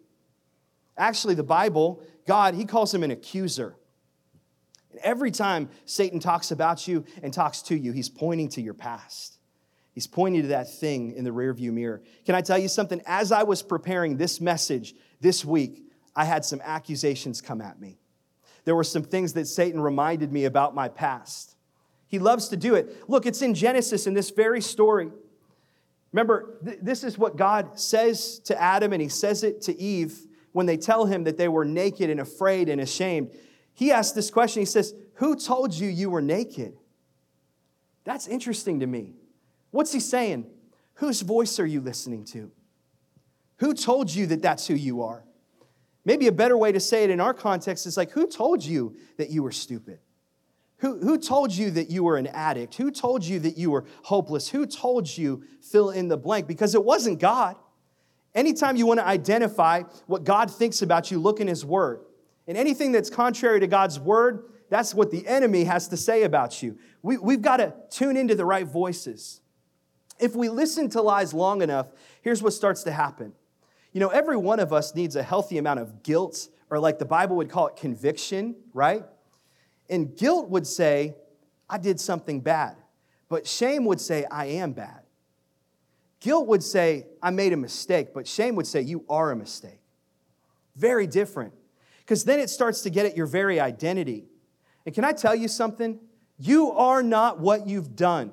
Actually, 0.99 1.35
the 1.35 1.43
Bible, 1.43 2.03
God, 2.27 2.55
he 2.55 2.67
calls 2.67 2.93
him 2.93 3.03
an 3.03 3.11
accuser. 3.11 3.75
And 4.91 5.01
every 5.03 5.31
time 5.31 5.71
Satan 5.87 6.21
talks 6.21 6.51
about 6.51 6.87
you 6.87 7.07
and 7.23 7.33
talks 7.33 7.63
to 7.63 7.75
you, 7.75 7.93
he's 7.93 8.11
pointing 8.11 8.51
to 8.51 8.61
your 8.61 8.75
past. 8.75 9.39
He's 9.95 10.07
pointing 10.07 10.43
to 10.43 10.49
that 10.49 10.71
thing 10.71 11.13
in 11.13 11.25
the 11.25 11.31
rearview 11.31 11.73
mirror. 11.73 12.03
Can 12.27 12.35
I 12.35 12.43
tell 12.43 12.59
you 12.59 12.69
something? 12.69 13.01
As 13.07 13.33
I 13.33 13.43
was 13.43 13.63
preparing 13.63 14.19
this 14.19 14.41
message 14.41 14.95
this 15.21 15.45
week, 15.45 15.85
I 16.15 16.27
had 16.27 16.45
some 16.45 16.61
accusations 16.63 17.41
come 17.41 17.63
at 17.63 17.81
me. 17.81 17.99
There 18.65 18.77
were 18.77 18.85
some 18.85 19.03
things 19.03 19.33
that 19.35 19.47
Satan 19.47 19.81
reminded 19.81 20.33
me 20.33 20.45
about 20.45 20.75
my 20.75 20.89
past. 20.89 21.57
He 22.07 22.19
loves 22.19 22.49
to 22.49 22.57
do 22.57 22.75
it. 22.75 23.09
Look, 23.09 23.27
it's 23.27 23.43
in 23.43 23.55
Genesis 23.55 24.07
in 24.07 24.15
this 24.15 24.31
very 24.31 24.61
story. 24.61 25.11
Remember, 26.13 26.59
th- 26.65 26.79
this 26.83 27.05
is 27.05 27.19
what 27.19 27.37
God 27.37 27.79
says 27.79 28.39
to 28.41 28.61
Adam, 28.61 28.93
and 28.93 29.01
he 29.01 29.09
says 29.09 29.43
it 29.43 29.63
to 29.63 29.81
Eve 29.81 30.27
when 30.53 30.67
they 30.67 30.77
tell 30.77 31.07
him 31.07 31.25
that 31.25 31.39
they 31.39 31.49
were 31.49 31.65
naked 31.65 32.11
and 32.11 32.21
afraid 32.21 32.69
and 32.69 32.81
ashamed. 32.81 33.31
He 33.75 33.91
asks 33.91 34.13
this 34.13 34.31
question 34.31 34.61
He 34.61 34.67
says, 34.67 34.95
Who 35.15 35.35
told 35.35 35.73
you 35.73 35.89
you 35.89 36.11
were 36.11 36.23
naked? 36.23 36.77
That's 38.05 38.27
interesting 38.27 38.81
to 38.81 38.87
me. 38.87 39.15
What's 39.71 39.93
he 39.93 40.01
saying? 40.01 40.47
Whose 40.95 41.23
voice 41.23 41.59
are 41.59 41.67
you 41.67 41.81
listening 41.81 42.25
to? 42.27 42.51
Who 43.59 43.75
told 43.75 44.15
you 44.15 44.27
that 44.27 44.43
that's 44.43 44.67
who 44.67 44.75
you 44.75 45.03
are? 45.03 45.25
Maybe 46.05 46.27
a 46.27 46.33
better 46.33 46.57
way 46.57 46.73
to 46.73 46.81
say 46.81 47.05
it 47.05 47.11
in 47.11 47.21
our 47.21 47.35
context 47.35 47.87
is 47.87 47.97
like, 47.97 48.11
who 48.11 48.27
told 48.27 48.65
you 48.65 48.97
that 49.19 49.31
you 49.31 49.43
were 49.43 49.53
stupid? 49.53 50.01
Who, 50.79 50.99
who 50.99 51.17
told 51.17 51.53
you 51.53 51.71
that 51.73 51.91
you 51.91 52.03
were 52.03 52.17
an 52.17 52.27
addict? 52.27 52.75
Who 52.75 52.91
told 52.91 53.25
you 53.25 53.39
that 53.41 53.57
you 53.57 53.71
were 53.71 53.85
hopeless? 54.03 54.49
Who 54.49 54.67
told 54.67 55.17
you 55.17 55.45
fill 55.61 55.91
in 55.91 56.09
the 56.09 56.17
blank? 56.17 56.49
Because 56.49 56.75
it 56.75 56.85
wasn't 56.85 57.21
God. 57.21 57.55
Anytime 58.35 58.77
you 58.77 58.87
want 58.87 58.99
to 58.99 59.07
identify 59.07 59.83
what 60.07 60.25
God 60.25 60.51
thinks 60.51 60.83
about 60.83 61.11
you, 61.13 61.21
look 61.21 61.39
in 61.39 61.47
His 61.47 61.65
Word. 61.65 62.01
And 62.49 62.59
anything 62.59 62.91
that's 62.91 63.11
contrary 63.11 63.61
to 63.61 63.69
God's 63.69 64.01
Word, 64.01 64.51
that's 64.71 64.93
what 64.93 65.13
the 65.13 65.25
enemy 65.29 65.65
has 65.65 65.87
to 65.89 65.97
say 65.97 66.25
about 66.25 66.63
you. 66.63 66.79
We, 67.03 67.17
we've 67.17 67.43
got 67.43 67.59
to 67.59 67.75
tune 67.91 68.17
into 68.17 68.35
the 68.35 68.45
right 68.45 68.67
voices. 68.67 69.41
If 70.19 70.35
we 70.35 70.49
listen 70.49 70.89
to 70.91 71.03
lies 71.03 71.33
long 71.33 71.63
enough, 71.63 71.89
here's 72.23 72.43
what 72.43 72.55
starts 72.55 72.83
to 72.85 72.93
happen 72.93 73.35
you 73.93 74.01
know, 74.01 74.09
every 74.09 74.37
one 74.37 74.59
of 74.59 74.73
us 74.73 74.95
needs 74.95 75.17
a 75.17 75.23
healthy 75.23 75.59
amount 75.59 75.81
of 75.81 76.03
guilt, 76.03 76.49
or 76.71 76.79
like 76.79 76.99
the 76.99 77.05
Bible 77.05 77.37
would 77.37 77.51
call 77.51 77.69
it 77.69 77.77
conviction, 77.77 78.57
right? 78.73 79.05
And 79.91 80.17
guilt 80.17 80.49
would 80.49 80.67
say, 80.67 81.15
I 81.69 81.79
did 81.79 82.01
something 82.01 82.41
bad. 82.41 82.77
But 83.29 83.47
shame 83.47 83.85
would 83.87 84.01
say, 84.01 84.27
I 84.31 84.47
am 84.47 84.73
bad. 84.73 85.01
Guilt 86.21 86.47
would 86.47 86.63
say, 86.63 87.07
I 87.23 87.31
made 87.31 87.53
a 87.53 87.57
mistake. 87.57 88.15
But 88.15 88.27
shame 88.27 88.57
would 88.57 88.67
say, 88.67 88.81
You 88.83 89.05
are 89.09 89.31
a 89.31 89.37
mistake. 89.37 89.81
Very 90.77 91.07
different. 91.07 91.53
Because 92.01 92.25
then 92.25 92.41
it 92.41 92.51
starts 92.51 92.83
to 92.83 92.91
get 92.91 93.07
at 93.07 93.17
your 93.17 93.27
very 93.27 93.59
identity. 93.59 94.27
And 94.85 94.95
can 94.95 95.05
I 95.05 95.13
tell 95.13 95.35
you 95.35 95.49
something? 95.49 95.99
You 96.39 96.73
are 96.73 97.03
not 97.03 97.39
what 97.41 97.67
you've 97.67 97.95
done. 97.97 98.33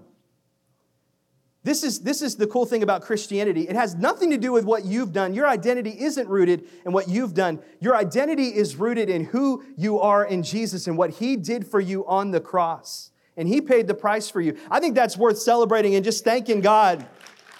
This 1.63 1.83
is, 1.83 1.99
this 1.99 2.21
is 2.21 2.37
the 2.37 2.47
cool 2.47 2.65
thing 2.65 2.83
about 2.83 3.01
Christianity. 3.01 3.67
It 3.67 3.75
has 3.75 3.95
nothing 3.95 4.29
to 4.29 4.37
do 4.37 4.53
with 4.53 4.63
what 4.63 4.85
you've 4.85 5.11
done. 5.11 5.33
Your 5.33 5.47
identity 5.47 5.89
isn't 5.99 6.27
rooted 6.29 6.65
in 6.85 6.93
what 6.93 7.09
you've 7.09 7.33
done. 7.33 7.59
Your 7.81 7.97
identity 7.97 8.47
is 8.47 8.77
rooted 8.77 9.09
in 9.09 9.25
who 9.25 9.63
you 9.75 9.99
are 9.99 10.25
in 10.25 10.41
Jesus 10.41 10.87
and 10.87 10.97
what 10.97 11.09
He 11.09 11.35
did 11.35 11.67
for 11.67 11.81
you 11.81 12.07
on 12.07 12.31
the 12.31 12.39
cross. 12.39 13.11
And 13.35 13.47
He 13.47 13.59
paid 13.59 13.87
the 13.87 13.93
price 13.93 14.29
for 14.29 14.39
you. 14.39 14.57
I 14.71 14.79
think 14.79 14.95
that's 14.95 15.17
worth 15.17 15.37
celebrating 15.37 15.95
and 15.95 16.05
just 16.05 16.23
thanking 16.23 16.61
God 16.61 17.05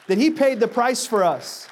that 0.07 0.17
He 0.17 0.31
paid 0.31 0.61
the 0.61 0.67
price 0.67 1.05
for 1.05 1.23
us. 1.23 1.67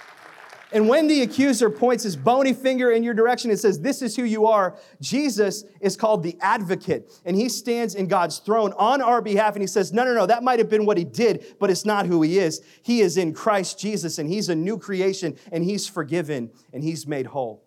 And 0.73 0.89
when 0.89 1.07
the 1.07 1.21
accuser 1.21 1.69
points 1.69 2.03
his 2.03 2.17
bony 2.17 2.51
finger 2.51 2.91
in 2.91 3.01
your 3.01 3.13
direction 3.13 3.51
and 3.51 3.59
says, 3.59 3.79
This 3.79 4.01
is 4.01 4.15
who 4.15 4.23
you 4.23 4.47
are, 4.47 4.77
Jesus 4.99 5.63
is 5.79 5.95
called 5.95 6.23
the 6.23 6.37
advocate. 6.41 7.09
And 7.23 7.37
he 7.37 7.47
stands 7.47 7.95
in 7.95 8.07
God's 8.07 8.39
throne 8.39 8.73
on 8.73 9.01
our 9.01 9.21
behalf 9.21 9.53
and 9.53 9.61
he 9.61 9.67
says, 9.67 9.93
No, 9.93 10.03
no, 10.03 10.13
no, 10.13 10.25
that 10.25 10.43
might 10.43 10.59
have 10.59 10.69
been 10.69 10.85
what 10.85 10.97
he 10.97 11.05
did, 11.05 11.55
but 11.59 11.69
it's 11.69 11.85
not 11.85 12.05
who 12.05 12.21
he 12.21 12.37
is. 12.37 12.61
He 12.81 12.99
is 12.99 13.15
in 13.15 13.33
Christ 13.33 13.79
Jesus 13.79 14.17
and 14.17 14.29
he's 14.29 14.49
a 14.49 14.55
new 14.55 14.77
creation 14.77 15.37
and 15.51 15.63
he's 15.63 15.87
forgiven 15.87 16.51
and 16.73 16.83
he's 16.83 17.07
made 17.07 17.27
whole. 17.27 17.63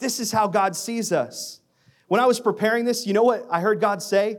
This 0.00 0.18
is 0.18 0.32
how 0.32 0.48
God 0.48 0.74
sees 0.74 1.12
us. 1.12 1.60
When 2.08 2.20
I 2.20 2.26
was 2.26 2.40
preparing 2.40 2.84
this, 2.84 3.06
you 3.06 3.12
know 3.12 3.22
what 3.22 3.46
I 3.50 3.60
heard 3.60 3.80
God 3.80 4.02
say? 4.02 4.38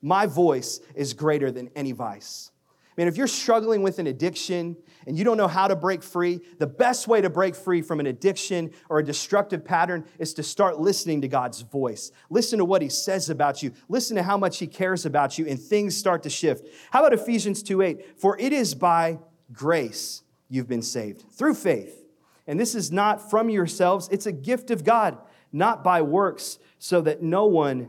My 0.00 0.26
voice 0.26 0.80
is 0.94 1.12
greater 1.12 1.52
than 1.52 1.70
any 1.76 1.92
vice. 1.92 2.50
Man, 2.96 3.08
if 3.08 3.16
you're 3.16 3.26
struggling 3.26 3.82
with 3.82 3.98
an 3.98 4.06
addiction 4.06 4.76
and 5.06 5.18
you 5.18 5.24
don't 5.24 5.36
know 5.36 5.48
how 5.48 5.66
to 5.66 5.74
break 5.74 6.02
free, 6.02 6.40
the 6.58 6.66
best 6.66 7.08
way 7.08 7.20
to 7.20 7.28
break 7.28 7.56
free 7.56 7.82
from 7.82 7.98
an 7.98 8.06
addiction 8.06 8.70
or 8.88 9.00
a 9.00 9.04
destructive 9.04 9.64
pattern 9.64 10.04
is 10.18 10.32
to 10.34 10.44
start 10.44 10.78
listening 10.78 11.20
to 11.22 11.28
God's 11.28 11.62
voice. 11.62 12.12
Listen 12.30 12.58
to 12.58 12.64
what 12.64 12.82
He 12.82 12.88
says 12.88 13.30
about 13.30 13.62
you. 13.62 13.72
Listen 13.88 14.16
to 14.16 14.22
how 14.22 14.38
much 14.38 14.58
He 14.58 14.68
cares 14.68 15.04
about 15.04 15.38
you, 15.38 15.46
and 15.46 15.60
things 15.60 15.96
start 15.96 16.22
to 16.22 16.30
shift. 16.30 16.68
How 16.92 17.04
about 17.04 17.12
Ephesians 17.12 17.62
2 17.64 17.82
8? 17.82 18.20
For 18.20 18.38
it 18.38 18.52
is 18.52 18.74
by 18.74 19.18
grace 19.52 20.22
you've 20.48 20.68
been 20.68 20.82
saved 20.82 21.24
through 21.32 21.54
faith. 21.54 22.04
And 22.46 22.60
this 22.60 22.74
is 22.74 22.92
not 22.92 23.30
from 23.30 23.50
yourselves, 23.50 24.08
it's 24.12 24.26
a 24.26 24.32
gift 24.32 24.70
of 24.70 24.84
God, 24.84 25.18
not 25.52 25.82
by 25.82 26.02
works, 26.02 26.58
so 26.78 27.00
that 27.00 27.22
no 27.22 27.46
one 27.46 27.88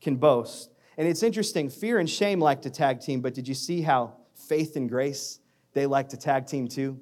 can 0.00 0.16
boast. 0.16 0.70
And 0.96 1.08
it's 1.08 1.24
interesting, 1.24 1.70
fear 1.70 1.98
and 1.98 2.08
shame 2.08 2.38
like 2.38 2.62
to 2.62 2.70
tag 2.70 3.00
team, 3.00 3.20
but 3.20 3.34
did 3.34 3.48
you 3.48 3.54
see 3.54 3.82
how 3.82 4.14
faith 4.48 4.76
and 4.76 4.88
grace, 4.88 5.40
they 5.72 5.86
like 5.86 6.10
to 6.10 6.16
tag 6.16 6.46
team 6.46 6.68
too. 6.68 7.00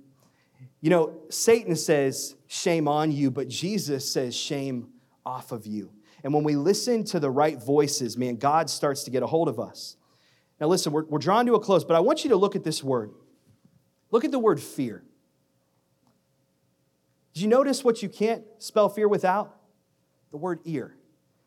You 0.81 0.91
know, 0.91 1.17
Satan 1.29 1.77
says, 1.77 2.35
shame 2.47 2.89
on 2.89 3.13
you, 3.13 3.31
but 3.31 3.49
Jesus 3.49 4.11
says, 4.11 4.35
shame 4.35 4.89
off 5.25 5.53
of 5.53 5.67
you. 5.67 5.93
And 6.25 6.33
when 6.33 6.45
we 6.45 6.57
listen 6.57 7.05
to 7.05 7.21
the 7.21 7.31
right 7.31 7.63
voices, 7.63 8.17
man, 8.17 8.37
God 8.37 8.71
starts 8.71 9.05
to 9.05 9.11
get 9.11 9.23
a 9.23 9.27
hold 9.27 9.49
of 9.49 9.59
us. 9.59 9.97
Now, 10.61 10.69
listen, 10.69 10.93
we're, 10.93 11.05
we're 11.05 11.19
drawn 11.19 11.47
to 11.47 11.55
a 11.55 11.61
close, 11.61 11.85
but 11.85 11.97
I 11.97 12.01
want 12.01 12.25
you 12.25 12.31
to 12.31 12.37
look 12.37 12.55
at 12.55 12.63
this 12.63 12.83
word. 12.83 13.13
Look 14.11 14.25
at 14.25 14.31
the 14.31 14.39
word 14.39 14.61
fear. 14.61 15.03
Did 17.35 17.43
you 17.43 17.49
notice 17.49 17.83
what 17.83 18.03
you 18.03 18.09
can't 18.09 18.45
spell 18.59 18.89
fear 18.89 19.09
without? 19.09 19.57
The 20.31 20.37
word 20.37 20.61
ear, 20.65 20.95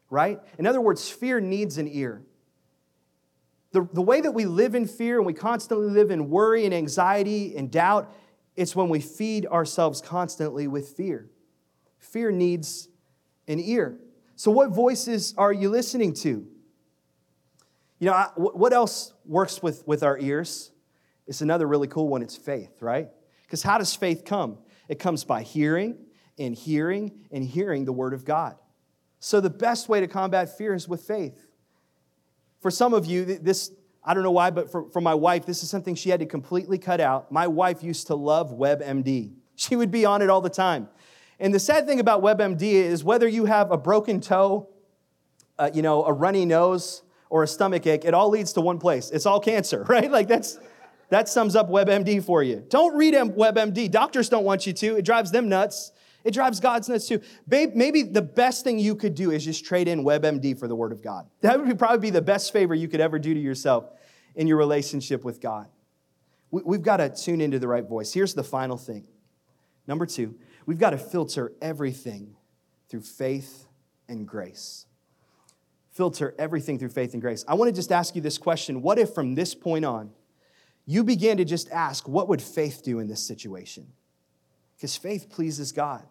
right? 0.10 0.40
In 0.58 0.68
other 0.68 0.82
words, 0.82 1.10
fear 1.10 1.40
needs 1.40 1.78
an 1.78 1.88
ear. 1.88 2.24
The, 3.76 3.86
the 3.92 4.02
way 4.02 4.22
that 4.22 4.32
we 4.32 4.46
live 4.46 4.74
in 4.74 4.88
fear 4.88 5.18
and 5.18 5.26
we 5.26 5.34
constantly 5.34 5.90
live 5.90 6.10
in 6.10 6.30
worry 6.30 6.64
and 6.64 6.74
anxiety 6.74 7.58
and 7.58 7.70
doubt, 7.70 8.10
it's 8.56 8.74
when 8.74 8.88
we 8.88 9.02
feed 9.02 9.46
ourselves 9.48 10.00
constantly 10.00 10.66
with 10.66 10.96
fear. 10.96 11.30
Fear 12.00 12.32
needs 12.32 12.88
an 13.50 13.60
ear. 13.60 14.00
So, 14.38 14.50
what 14.50 14.70
voices 14.70 15.34
are 15.38 15.52
you 15.52 15.70
listening 15.70 16.14
to? 16.14 16.48
You 18.00 18.06
know, 18.08 18.14
I, 18.14 18.30
what 18.38 18.72
else 18.72 19.14
works 19.26 19.62
with, 19.62 19.86
with 19.86 20.04
our 20.04 20.18
ears? 20.20 20.72
It's 21.28 21.42
another 21.42 21.68
really 21.68 21.90
cool 21.90 22.08
one. 22.08 22.22
It's 22.22 22.38
faith, 22.38 22.82
right? 22.82 23.10
Because 23.42 23.62
how 23.62 23.78
does 23.78 23.94
faith 23.94 24.24
come? 24.24 24.58
It 24.88 25.00
comes 25.00 25.26
by 25.26 25.42
hearing 25.42 25.98
and 26.40 26.56
hearing 26.56 27.12
and 27.30 27.44
hearing 27.44 27.84
the 27.84 27.92
word 27.92 28.14
of 28.14 28.24
God. 28.24 28.56
So, 29.20 29.42
the 29.42 29.50
best 29.50 29.90
way 29.90 30.00
to 30.00 30.08
combat 30.08 30.58
fear 30.58 30.74
is 30.74 30.88
with 30.88 31.02
faith. 31.02 31.45
For 32.66 32.72
some 32.72 32.96
of 32.96 33.06
you, 33.06 33.26
this, 33.26 33.70
I 34.04 34.16
don't 34.16 34.24
know 34.24 34.32
why, 34.32 34.50
but 34.50 34.72
for, 34.72 34.90
for 34.90 35.00
my 35.00 35.14
wife, 35.14 35.46
this 35.46 35.62
is 35.62 35.70
something 35.70 35.94
she 35.94 36.10
had 36.10 36.20
to 36.22 36.26
completely 36.26 36.80
cut 36.80 37.00
out. 37.00 37.32
My 37.32 37.46
wife 37.46 37.84
used 37.84 38.08
to 38.08 38.16
love 38.16 38.50
WebMD, 38.58 39.34
she 39.56 39.76
would 39.76 39.92
be 39.92 40.04
on 40.04 40.24
it 40.24 40.32
all 40.32 40.42
the 40.42 40.50
time. 40.50 40.90
And 41.40 41.54
the 41.54 41.60
sad 41.60 41.86
thing 41.86 42.00
about 42.00 42.24
WebMD 42.24 42.64
is 42.64 43.04
whether 43.04 43.28
you 43.28 43.46
have 43.46 43.70
a 43.70 43.78
broken 43.78 44.20
toe, 44.20 44.68
uh, 45.60 45.70
you 45.76 45.84
know, 45.84 46.06
a 46.06 46.12
runny 46.12 46.44
nose, 46.44 47.04
or 47.30 47.44
a 47.44 47.48
stomach 47.48 47.86
ache, 47.86 48.04
it 48.04 48.16
all 48.16 48.30
leads 48.30 48.52
to 48.54 48.62
one 48.62 48.80
place. 48.80 49.12
It's 49.12 49.28
all 49.28 49.40
cancer, 49.40 49.84
right? 49.88 50.10
Like 50.10 50.28
that's 50.28 50.58
that 51.10 51.30
sums 51.30 51.56
up 51.56 51.70
WebMD 51.70 52.24
for 52.24 52.42
you. 52.42 52.66
Don't 52.68 52.98
read 52.98 53.14
WebMD. 53.14 53.92
Doctors 53.92 54.28
don't 54.28 54.44
want 54.44 54.66
you 54.66 54.74
to. 54.74 54.96
It 54.98 55.06
drives 55.06 55.30
them 55.30 55.50
nuts. 55.50 55.92
It 56.26 56.34
drives 56.34 56.60
God's 56.60 56.90
nuts 56.90 57.08
too. 57.08 57.22
Babe, 57.48 57.76
maybe 57.76 58.02
the 58.02 58.22
best 58.22 58.64
thing 58.64 58.80
you 58.80 58.96
could 58.96 59.14
do 59.14 59.30
is 59.30 59.46
just 59.46 59.64
trade 59.64 59.88
in 59.88 60.04
WebMD 60.04 60.58
for 60.60 60.68
the 60.68 60.76
Word 60.76 60.92
of 60.92 61.04
God. 61.04 61.30
That 61.42 61.64
would 61.64 61.78
probably 61.78 62.00
be 62.00 62.10
the 62.10 62.22
best 62.22 62.52
favor 62.52 62.74
you 62.74 62.88
could 62.88 63.00
ever 63.00 63.20
do 63.20 63.36
to 63.36 63.40
yourself 63.40 63.92
in 64.34 64.48
your 64.48 64.58
relationship 64.58 65.24
with 65.24 65.40
God. 65.40 65.68
We've 66.50 66.82
got 66.82 66.98
to 66.98 67.10
tune 67.10 67.42
into 67.42 67.60
the 67.60 67.68
right 67.68 67.88
voice. 67.88 68.12
Here's 68.12 68.34
the 68.34 68.44
final 68.44 68.76
thing. 68.76 69.06
Number 69.88 70.08
two, 70.08 70.36
we've 70.66 70.80
got 70.80 70.92
to 70.92 70.98
filter 70.98 71.54
everything 71.62 72.36
through 72.90 73.02
faith 73.02 73.68
and 74.08 74.28
grace. 74.28 74.88
Filter 75.92 76.34
everything 76.40 76.80
through 76.80 76.90
faith 76.90 77.14
and 77.14 77.22
grace. 77.22 77.46
I 77.48 77.54
want 77.54 77.70
to 77.70 77.76
just 77.76 77.92
ask 77.92 78.16
you 78.16 78.22
this 78.22 78.40
question 78.40 78.82
What 78.82 78.98
if 78.98 79.14
from 79.14 79.36
this 79.36 79.54
point 79.54 79.86
on, 79.86 80.10
you 80.88 81.04
began 81.04 81.38
to 81.38 81.46
just 81.46 81.70
ask, 81.70 82.08
what 82.08 82.28
would 82.30 82.42
faith 82.42 82.82
do 82.84 82.98
in 83.00 83.08
this 83.08 83.22
situation? 83.22 83.88
Because 84.76 84.96
faith 84.96 85.30
pleases 85.30 85.72
God. 85.72 86.04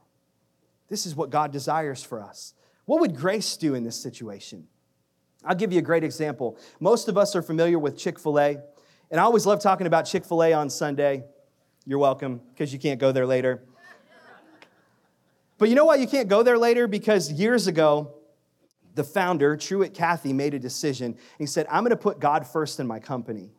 This 0.88 1.06
is 1.06 1.14
what 1.14 1.30
God 1.30 1.52
desires 1.52 2.02
for 2.02 2.22
us. 2.22 2.54
What 2.84 3.00
would 3.00 3.16
grace 3.16 3.56
do 3.56 3.74
in 3.74 3.84
this 3.84 3.96
situation? 3.96 4.68
I'll 5.44 5.54
give 5.54 5.72
you 5.72 5.78
a 5.78 5.82
great 5.82 6.04
example. 6.04 6.58
Most 6.80 7.08
of 7.08 7.18
us 7.18 7.34
are 7.34 7.42
familiar 7.42 7.78
with 7.78 7.96
Chick 7.96 8.18
fil 8.18 8.38
A, 8.38 8.58
and 9.10 9.20
I 9.20 9.24
always 9.24 9.46
love 9.46 9.60
talking 9.60 9.86
about 9.86 10.02
Chick 10.02 10.24
fil 10.24 10.42
A 10.42 10.52
on 10.52 10.70
Sunday. 10.70 11.24
You're 11.86 11.98
welcome, 11.98 12.40
because 12.50 12.72
you 12.72 12.78
can't 12.78 12.98
go 12.98 13.12
there 13.12 13.26
later. 13.26 13.62
But 15.56 15.68
you 15.68 15.74
know 15.74 15.84
why 15.84 15.96
you 15.96 16.06
can't 16.06 16.28
go 16.28 16.42
there 16.42 16.58
later? 16.58 16.86
Because 16.86 17.30
years 17.30 17.66
ago, 17.66 18.14
the 18.94 19.04
founder, 19.04 19.56
Truett 19.56 19.94
Cathy, 19.94 20.32
made 20.32 20.54
a 20.54 20.58
decision. 20.58 21.16
He 21.38 21.46
said, 21.46 21.66
I'm 21.70 21.84
going 21.84 21.90
to 21.90 21.96
put 21.96 22.20
God 22.20 22.46
first 22.46 22.80
in 22.80 22.86
my 22.86 22.98
company. 22.98 23.50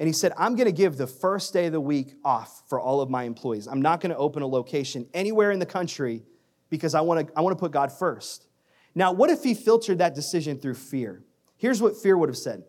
And 0.00 0.06
he 0.06 0.14
said, 0.14 0.32
I'm 0.38 0.56
going 0.56 0.66
to 0.66 0.72
give 0.72 0.96
the 0.96 1.06
first 1.06 1.52
day 1.52 1.66
of 1.66 1.72
the 1.72 1.80
week 1.80 2.14
off 2.24 2.62
for 2.70 2.80
all 2.80 3.02
of 3.02 3.10
my 3.10 3.24
employees. 3.24 3.68
I'm 3.68 3.82
not 3.82 4.00
going 4.00 4.10
to 4.10 4.16
open 4.16 4.42
a 4.42 4.46
location 4.46 5.06
anywhere 5.12 5.50
in 5.50 5.58
the 5.58 5.66
country 5.66 6.22
because 6.70 6.94
I 6.94 7.02
want 7.02 7.28
to, 7.28 7.32
I 7.36 7.42
want 7.42 7.54
to 7.54 7.60
put 7.60 7.70
God 7.70 7.92
first. 7.92 8.46
Now, 8.94 9.12
what 9.12 9.28
if 9.28 9.44
he 9.44 9.52
filtered 9.52 9.98
that 9.98 10.14
decision 10.14 10.58
through 10.58 10.76
fear? 10.76 11.22
Here's 11.58 11.82
what 11.82 11.98
fear 11.98 12.16
would 12.16 12.30
have 12.30 12.38
said 12.38 12.64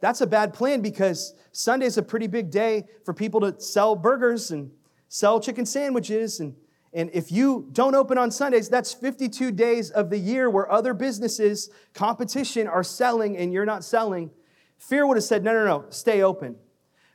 That's 0.00 0.20
a 0.20 0.26
bad 0.26 0.52
plan 0.52 0.82
because 0.82 1.32
Sunday's 1.52 1.96
a 1.96 2.02
pretty 2.02 2.26
big 2.26 2.50
day 2.50 2.84
for 3.02 3.14
people 3.14 3.40
to 3.40 3.58
sell 3.58 3.96
burgers 3.96 4.50
and 4.50 4.70
sell 5.08 5.40
chicken 5.40 5.64
sandwiches. 5.64 6.38
And, 6.38 6.54
and 6.92 7.08
if 7.14 7.32
you 7.32 7.70
don't 7.72 7.94
open 7.94 8.18
on 8.18 8.30
Sundays, 8.30 8.68
that's 8.68 8.92
52 8.92 9.52
days 9.52 9.90
of 9.90 10.10
the 10.10 10.18
year 10.18 10.50
where 10.50 10.70
other 10.70 10.92
businesses, 10.92 11.70
competition, 11.94 12.68
are 12.68 12.84
selling 12.84 13.38
and 13.38 13.54
you're 13.54 13.64
not 13.64 13.84
selling. 13.84 14.32
Fear 14.78 15.06
would 15.06 15.16
have 15.16 15.24
said, 15.24 15.44
no, 15.44 15.52
no, 15.52 15.64
no, 15.64 15.84
stay 15.90 16.22
open. 16.22 16.56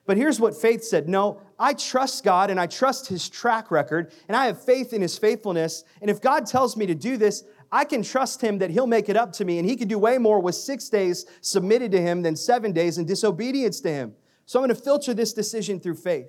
But 0.05 0.17
here's 0.17 0.39
what 0.39 0.55
faith 0.55 0.83
said 0.83 1.07
No, 1.07 1.41
I 1.57 1.73
trust 1.73 2.23
God 2.23 2.49
and 2.49 2.59
I 2.59 2.67
trust 2.67 3.07
his 3.07 3.29
track 3.29 3.71
record 3.71 4.11
and 4.27 4.35
I 4.35 4.47
have 4.47 4.61
faith 4.61 4.93
in 4.93 5.01
his 5.01 5.17
faithfulness. 5.17 5.83
And 6.01 6.09
if 6.09 6.21
God 6.21 6.45
tells 6.45 6.75
me 6.75 6.85
to 6.87 6.95
do 6.95 7.17
this, 7.17 7.43
I 7.71 7.85
can 7.85 8.03
trust 8.03 8.41
him 8.41 8.59
that 8.59 8.69
he'll 8.69 8.87
make 8.87 9.09
it 9.09 9.15
up 9.15 9.33
to 9.33 9.45
me 9.45 9.59
and 9.59 9.67
he 9.67 9.75
could 9.75 9.87
do 9.87 9.97
way 9.97 10.17
more 10.17 10.39
with 10.39 10.55
six 10.55 10.89
days 10.89 11.25
submitted 11.41 11.91
to 11.93 12.01
him 12.01 12.21
than 12.21 12.35
seven 12.35 12.71
days 12.73 12.97
in 12.97 13.05
disobedience 13.05 13.79
to 13.81 13.89
him. 13.89 14.13
So 14.45 14.59
I'm 14.59 14.67
going 14.67 14.75
to 14.75 14.81
filter 14.81 15.13
this 15.13 15.33
decision 15.33 15.79
through 15.79 15.95
faith. 15.95 16.27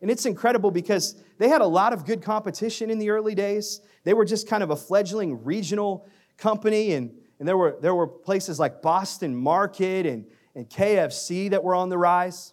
And 0.00 0.10
it's 0.10 0.26
incredible 0.26 0.70
because 0.70 1.22
they 1.38 1.48
had 1.48 1.60
a 1.60 1.66
lot 1.66 1.92
of 1.92 2.04
good 2.04 2.22
competition 2.22 2.90
in 2.90 2.98
the 2.98 3.10
early 3.10 3.34
days. 3.34 3.80
They 4.04 4.14
were 4.14 4.24
just 4.24 4.48
kind 4.48 4.62
of 4.62 4.70
a 4.70 4.76
fledgling 4.76 5.44
regional 5.44 6.06
company 6.36 6.92
and 6.92 7.14
and 7.38 7.48
there 7.48 7.56
were, 7.56 7.76
there 7.80 7.94
were 7.94 8.06
places 8.06 8.58
like 8.58 8.82
Boston 8.82 9.34
Market 9.34 10.06
and, 10.06 10.26
and 10.54 10.68
KFC 10.68 11.50
that 11.50 11.62
were 11.62 11.74
on 11.74 11.88
the 11.88 11.98
rise. 11.98 12.52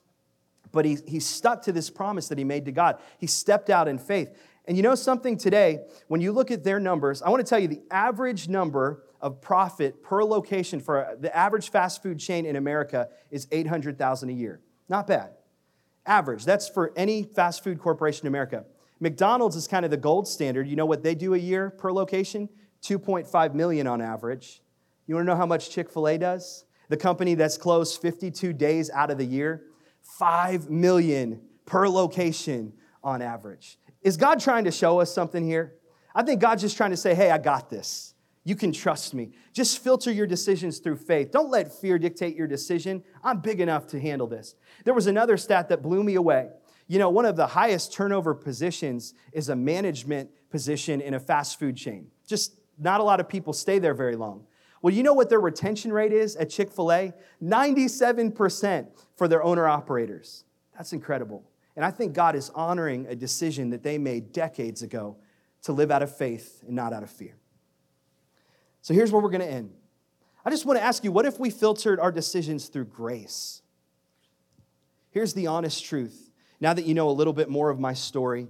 But 0.71 0.85
he, 0.85 0.97
he 1.05 1.19
stuck 1.19 1.63
to 1.63 1.71
this 1.71 1.89
promise 1.89 2.29
that 2.29 2.37
he 2.37 2.43
made 2.43 2.65
to 2.65 2.71
God. 2.71 2.99
He 3.17 3.27
stepped 3.27 3.69
out 3.69 3.87
in 3.87 3.97
faith. 3.97 4.29
And 4.65 4.77
you 4.77 4.83
know 4.83 4.95
something 4.95 5.37
today, 5.37 5.79
when 6.07 6.21
you 6.21 6.31
look 6.31 6.51
at 6.51 6.63
their 6.63 6.79
numbers, 6.79 7.21
I 7.21 7.29
want 7.29 7.45
to 7.45 7.49
tell 7.49 7.59
you 7.59 7.67
the 7.67 7.81
average 7.91 8.47
number 8.47 9.03
of 9.19 9.41
profit 9.41 10.01
per 10.01 10.23
location 10.23 10.79
for 10.79 11.05
uh, 11.05 11.15
the 11.19 11.35
average 11.35 11.69
fast 11.69 12.01
food 12.01 12.19
chain 12.19 12.45
in 12.45 12.55
America 12.55 13.09
is 13.29 13.47
800,000 13.51 14.29
a 14.29 14.33
year. 14.33 14.61
Not 14.89 15.07
bad. 15.07 15.31
Average. 16.05 16.45
That's 16.45 16.67
for 16.67 16.91
any 16.95 17.23
fast 17.23 17.63
food 17.63 17.79
corporation 17.79 18.25
in 18.25 18.31
America. 18.31 18.65
McDonald's 18.99 19.55
is 19.55 19.67
kind 19.67 19.83
of 19.85 19.91
the 19.91 19.97
gold 19.97 20.27
standard. 20.27 20.67
You 20.67 20.75
know 20.75 20.85
what 20.85 21.03
they 21.03 21.15
do 21.15 21.33
a 21.33 21.37
year 21.37 21.69
per 21.69 21.91
location? 21.91 22.49
2.5 22.83 23.53
million 23.53 23.87
on 23.87 24.01
average. 24.01 24.61
You 25.11 25.15
want 25.15 25.27
to 25.27 25.31
know 25.33 25.37
how 25.37 25.45
much 25.45 25.69
Chick 25.69 25.89
fil 25.89 26.07
A 26.07 26.17
does? 26.17 26.63
The 26.87 26.95
company 26.95 27.35
that's 27.35 27.57
closed 27.57 28.01
52 28.01 28.53
days 28.53 28.89
out 28.89 29.11
of 29.11 29.17
the 29.17 29.25
year, 29.25 29.63
5 30.03 30.69
million 30.69 31.41
per 31.65 31.89
location 31.89 32.71
on 33.03 33.21
average. 33.21 33.77
Is 34.03 34.15
God 34.15 34.39
trying 34.39 34.63
to 34.63 34.71
show 34.71 35.01
us 35.01 35.13
something 35.13 35.45
here? 35.45 35.73
I 36.15 36.23
think 36.23 36.39
God's 36.39 36.61
just 36.61 36.77
trying 36.77 36.91
to 36.91 36.97
say, 36.97 37.13
hey, 37.13 37.29
I 37.29 37.39
got 37.39 37.69
this. 37.69 38.13
You 38.45 38.55
can 38.55 38.71
trust 38.71 39.13
me. 39.13 39.31
Just 39.51 39.79
filter 39.79 40.13
your 40.13 40.27
decisions 40.27 40.79
through 40.79 40.95
faith. 40.95 41.29
Don't 41.29 41.49
let 41.49 41.73
fear 41.73 41.99
dictate 41.99 42.37
your 42.37 42.47
decision. 42.47 43.03
I'm 43.21 43.41
big 43.41 43.59
enough 43.59 43.87
to 43.87 43.99
handle 43.99 44.27
this. 44.27 44.55
There 44.85 44.93
was 44.93 45.07
another 45.07 45.35
stat 45.35 45.67
that 45.67 45.81
blew 45.81 46.05
me 46.05 46.15
away. 46.15 46.47
You 46.87 46.99
know, 46.99 47.09
one 47.09 47.25
of 47.25 47.35
the 47.35 47.47
highest 47.47 47.91
turnover 47.91 48.33
positions 48.33 49.13
is 49.33 49.49
a 49.49 49.57
management 49.57 50.29
position 50.49 51.01
in 51.01 51.15
a 51.15 51.19
fast 51.19 51.59
food 51.59 51.75
chain. 51.75 52.07
Just 52.25 52.55
not 52.79 53.01
a 53.01 53.03
lot 53.03 53.19
of 53.19 53.27
people 53.27 53.51
stay 53.51 53.77
there 53.77 53.93
very 53.93 54.15
long. 54.15 54.45
Well, 54.81 54.93
you 54.93 55.03
know 55.03 55.13
what 55.13 55.29
their 55.29 55.39
retention 55.39 55.93
rate 55.93 56.11
is 56.11 56.35
at 56.35 56.49
Chick 56.49 56.71
fil 56.71 56.91
A? 56.91 57.13
97% 57.43 58.87
for 59.15 59.27
their 59.27 59.43
owner 59.43 59.67
operators. 59.67 60.43
That's 60.75 60.93
incredible. 60.93 61.43
And 61.75 61.85
I 61.85 61.91
think 61.91 62.13
God 62.13 62.35
is 62.35 62.49
honoring 62.51 63.05
a 63.07 63.15
decision 63.15 63.69
that 63.69 63.83
they 63.83 63.97
made 63.97 64.33
decades 64.33 64.81
ago 64.81 65.17
to 65.63 65.71
live 65.71 65.91
out 65.91 66.01
of 66.01 66.15
faith 66.15 66.63
and 66.65 66.75
not 66.75 66.93
out 66.93 67.03
of 67.03 67.09
fear. 67.09 67.35
So 68.81 68.93
here's 68.93 69.11
where 69.11 69.21
we're 69.21 69.29
going 69.29 69.41
to 69.41 69.51
end. 69.51 69.71
I 70.43 70.49
just 70.49 70.65
want 70.65 70.79
to 70.79 70.83
ask 70.83 71.03
you 71.03 71.11
what 71.11 71.25
if 71.25 71.39
we 71.39 71.51
filtered 71.51 71.99
our 71.99 72.11
decisions 72.11 72.67
through 72.67 72.85
grace? 72.85 73.61
Here's 75.11 75.33
the 75.33 75.47
honest 75.47 75.85
truth. 75.85 76.31
Now 76.59 76.73
that 76.73 76.85
you 76.85 76.93
know 76.93 77.09
a 77.09 77.11
little 77.11 77.33
bit 77.33 77.49
more 77.49 77.69
of 77.69 77.79
my 77.79 77.93
story, 77.93 78.47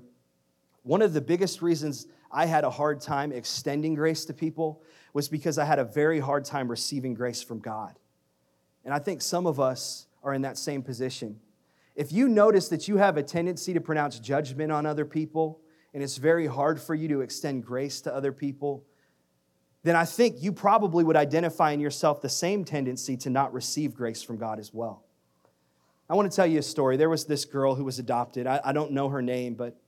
one 0.83 1.01
of 1.01 1.13
the 1.13 1.21
biggest 1.21 1.61
reasons 1.61 2.07
I 2.31 2.45
had 2.45 2.63
a 2.63 2.69
hard 2.69 3.01
time 3.01 3.31
extending 3.31 3.93
grace 3.93 4.25
to 4.25 4.33
people 4.33 4.81
was 5.13 5.27
because 5.27 5.57
I 5.57 5.65
had 5.65 5.79
a 5.79 5.83
very 5.83 6.19
hard 6.19 6.45
time 6.45 6.67
receiving 6.67 7.13
grace 7.13 7.41
from 7.41 7.59
God. 7.59 7.99
And 8.85 8.93
I 8.93 8.99
think 8.99 9.21
some 9.21 9.45
of 9.45 9.59
us 9.59 10.07
are 10.23 10.33
in 10.33 10.41
that 10.43 10.57
same 10.57 10.81
position. 10.81 11.39
If 11.95 12.11
you 12.11 12.27
notice 12.27 12.69
that 12.69 12.87
you 12.87 12.97
have 12.97 13.17
a 13.17 13.23
tendency 13.23 13.73
to 13.73 13.81
pronounce 13.81 14.19
judgment 14.19 14.71
on 14.71 14.85
other 14.85 15.05
people, 15.05 15.59
and 15.93 16.01
it's 16.01 16.17
very 16.17 16.47
hard 16.47 16.79
for 16.79 16.95
you 16.95 17.07
to 17.09 17.21
extend 17.21 17.65
grace 17.65 18.01
to 18.01 18.13
other 18.13 18.31
people, 18.31 18.85
then 19.83 19.95
I 19.95 20.05
think 20.05 20.37
you 20.39 20.51
probably 20.51 21.03
would 21.03 21.15
identify 21.17 21.71
in 21.71 21.79
yourself 21.79 22.21
the 22.21 22.29
same 22.29 22.63
tendency 22.63 23.17
to 23.17 23.29
not 23.29 23.53
receive 23.53 23.93
grace 23.93 24.23
from 24.23 24.37
God 24.37 24.59
as 24.59 24.73
well. 24.73 25.03
I 26.09 26.13
want 26.13 26.31
to 26.31 26.35
tell 26.35 26.45
you 26.45 26.59
a 26.59 26.63
story. 26.63 26.97
There 26.97 27.09
was 27.09 27.25
this 27.25 27.45
girl 27.45 27.75
who 27.75 27.83
was 27.83 27.97
adopted. 27.97 28.45
I, 28.45 28.59
I 28.63 28.73
don't 28.73 28.91
know 28.91 29.09
her 29.09 29.21
name, 29.21 29.55
but 29.55 29.79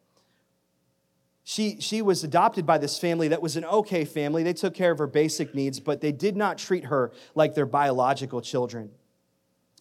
she, 1.43 1.82
she 1.82 2.02
was 2.02 2.23
adopted 2.23 2.65
by 2.65 2.77
this 2.77 2.98
family 2.98 3.27
that 3.29 3.41
was 3.41 3.58
an 3.58 3.65
okay 3.65 4.06
family. 4.06 4.44
They 4.44 4.54
took 4.54 4.73
care 4.73 4.91
of 4.91 4.98
her 4.98 5.08
basic 5.08 5.54
needs, 5.54 5.79
but 5.79 6.00
they 6.00 6.13
did 6.13 6.37
not 6.37 6.58
treat 6.58 6.85
her 6.85 7.12
like 7.35 7.54
their 7.54 7.65
biological 7.65 8.41
children. 8.41 8.91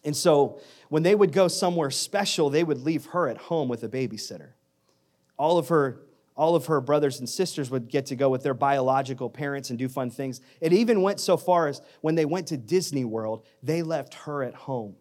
And 0.03 0.15
so 0.15 0.59
when 0.89 1.03
they 1.03 1.15
would 1.15 1.31
go 1.31 1.47
somewhere 1.47 1.89
special, 1.89 2.49
they 2.49 2.65
would 2.65 2.79
leave 2.79 3.05
her 3.07 3.29
at 3.29 3.37
home 3.37 3.69
with 3.69 3.83
a 3.83 3.87
babysitter. 3.87 4.49
All 5.37 5.57
of 5.57 5.69
her 5.69 6.01
all 6.35 6.55
of 6.55 6.65
her 6.65 6.81
brothers 6.81 7.19
and 7.19 7.29
sisters 7.29 7.69
would 7.69 7.87
get 7.87 8.07
to 8.07 8.15
go 8.15 8.27
with 8.27 8.41
their 8.41 8.55
biological 8.55 9.29
parents 9.29 9.69
and 9.69 9.77
do 9.77 9.87
fun 9.87 10.09
things. 10.09 10.41
It 10.61 10.73
even 10.73 11.03
went 11.03 11.19
so 11.19 11.37
far 11.37 11.67
as 11.67 11.79
when 12.01 12.15
they 12.15 12.25
went 12.25 12.47
to 12.47 12.57
Disney 12.57 13.05
World, 13.05 13.45
they 13.61 13.83
left 13.83 14.15
her 14.15 14.41
at 14.41 14.55
home. 14.55 14.95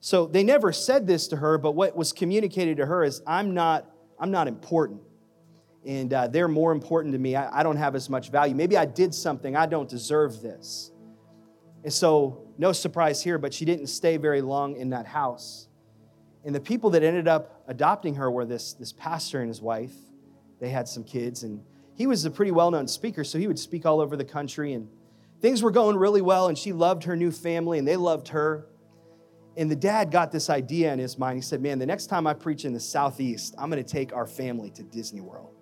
So 0.00 0.26
they 0.26 0.42
never 0.42 0.72
said 0.72 1.06
this 1.06 1.28
to 1.28 1.36
her, 1.36 1.58
but 1.58 1.76
what 1.76 1.96
was 1.96 2.12
communicated 2.12 2.76
to 2.78 2.86
her 2.86 3.04
is 3.04 3.22
I'm 3.24 3.54
not 3.54 3.88
I'm 4.18 4.32
not 4.32 4.48
important. 4.48 5.00
And 5.86 6.12
uh, 6.12 6.26
they're 6.26 6.48
more 6.48 6.72
important 6.72 7.12
to 7.12 7.18
me. 7.18 7.36
I, 7.36 7.60
I 7.60 7.62
don't 7.62 7.76
have 7.76 7.94
as 7.94 8.10
much 8.10 8.30
value. 8.30 8.54
Maybe 8.54 8.76
I 8.76 8.84
did 8.84 9.14
something, 9.14 9.56
I 9.56 9.66
don't 9.66 9.88
deserve 9.88 10.42
this. 10.42 10.90
And 11.84 11.92
so, 11.92 12.48
no 12.58 12.72
surprise 12.72 13.22
here, 13.22 13.38
but 13.38 13.54
she 13.54 13.64
didn't 13.64 13.86
stay 13.86 14.16
very 14.16 14.40
long 14.40 14.76
in 14.76 14.90
that 14.90 15.06
house. 15.06 15.68
And 16.44 16.54
the 16.54 16.60
people 16.60 16.90
that 16.90 17.02
ended 17.02 17.28
up 17.28 17.62
adopting 17.68 18.16
her 18.16 18.30
were 18.30 18.44
this, 18.44 18.72
this 18.72 18.92
pastor 18.92 19.40
and 19.40 19.48
his 19.48 19.60
wife. 19.60 19.92
They 20.58 20.70
had 20.70 20.88
some 20.88 21.04
kids, 21.04 21.42
and 21.42 21.62
he 21.94 22.06
was 22.06 22.24
a 22.24 22.30
pretty 22.30 22.50
well 22.50 22.70
known 22.70 22.88
speaker, 22.88 23.24
so 23.24 23.38
he 23.38 23.46
would 23.46 23.58
speak 23.58 23.86
all 23.86 24.00
over 24.00 24.16
the 24.16 24.24
country. 24.24 24.72
And 24.72 24.88
things 25.40 25.62
were 25.62 25.70
going 25.70 25.96
really 25.96 26.22
well, 26.22 26.48
and 26.48 26.56
she 26.56 26.72
loved 26.72 27.04
her 27.04 27.14
new 27.14 27.30
family, 27.30 27.78
and 27.78 27.86
they 27.86 27.96
loved 27.96 28.28
her. 28.28 28.66
And 29.56 29.70
the 29.70 29.76
dad 29.76 30.10
got 30.10 30.32
this 30.32 30.50
idea 30.50 30.92
in 30.92 30.98
his 30.98 31.18
mind. 31.18 31.36
He 31.36 31.42
said, 31.42 31.60
Man, 31.60 31.78
the 31.78 31.86
next 31.86 32.06
time 32.06 32.26
I 32.26 32.34
preach 32.34 32.64
in 32.64 32.72
the 32.72 32.80
Southeast, 32.80 33.54
I'm 33.58 33.70
going 33.70 33.82
to 33.82 33.88
take 33.90 34.14
our 34.14 34.26
family 34.26 34.70
to 34.70 34.82
Disney 34.82 35.20
World. 35.20 35.55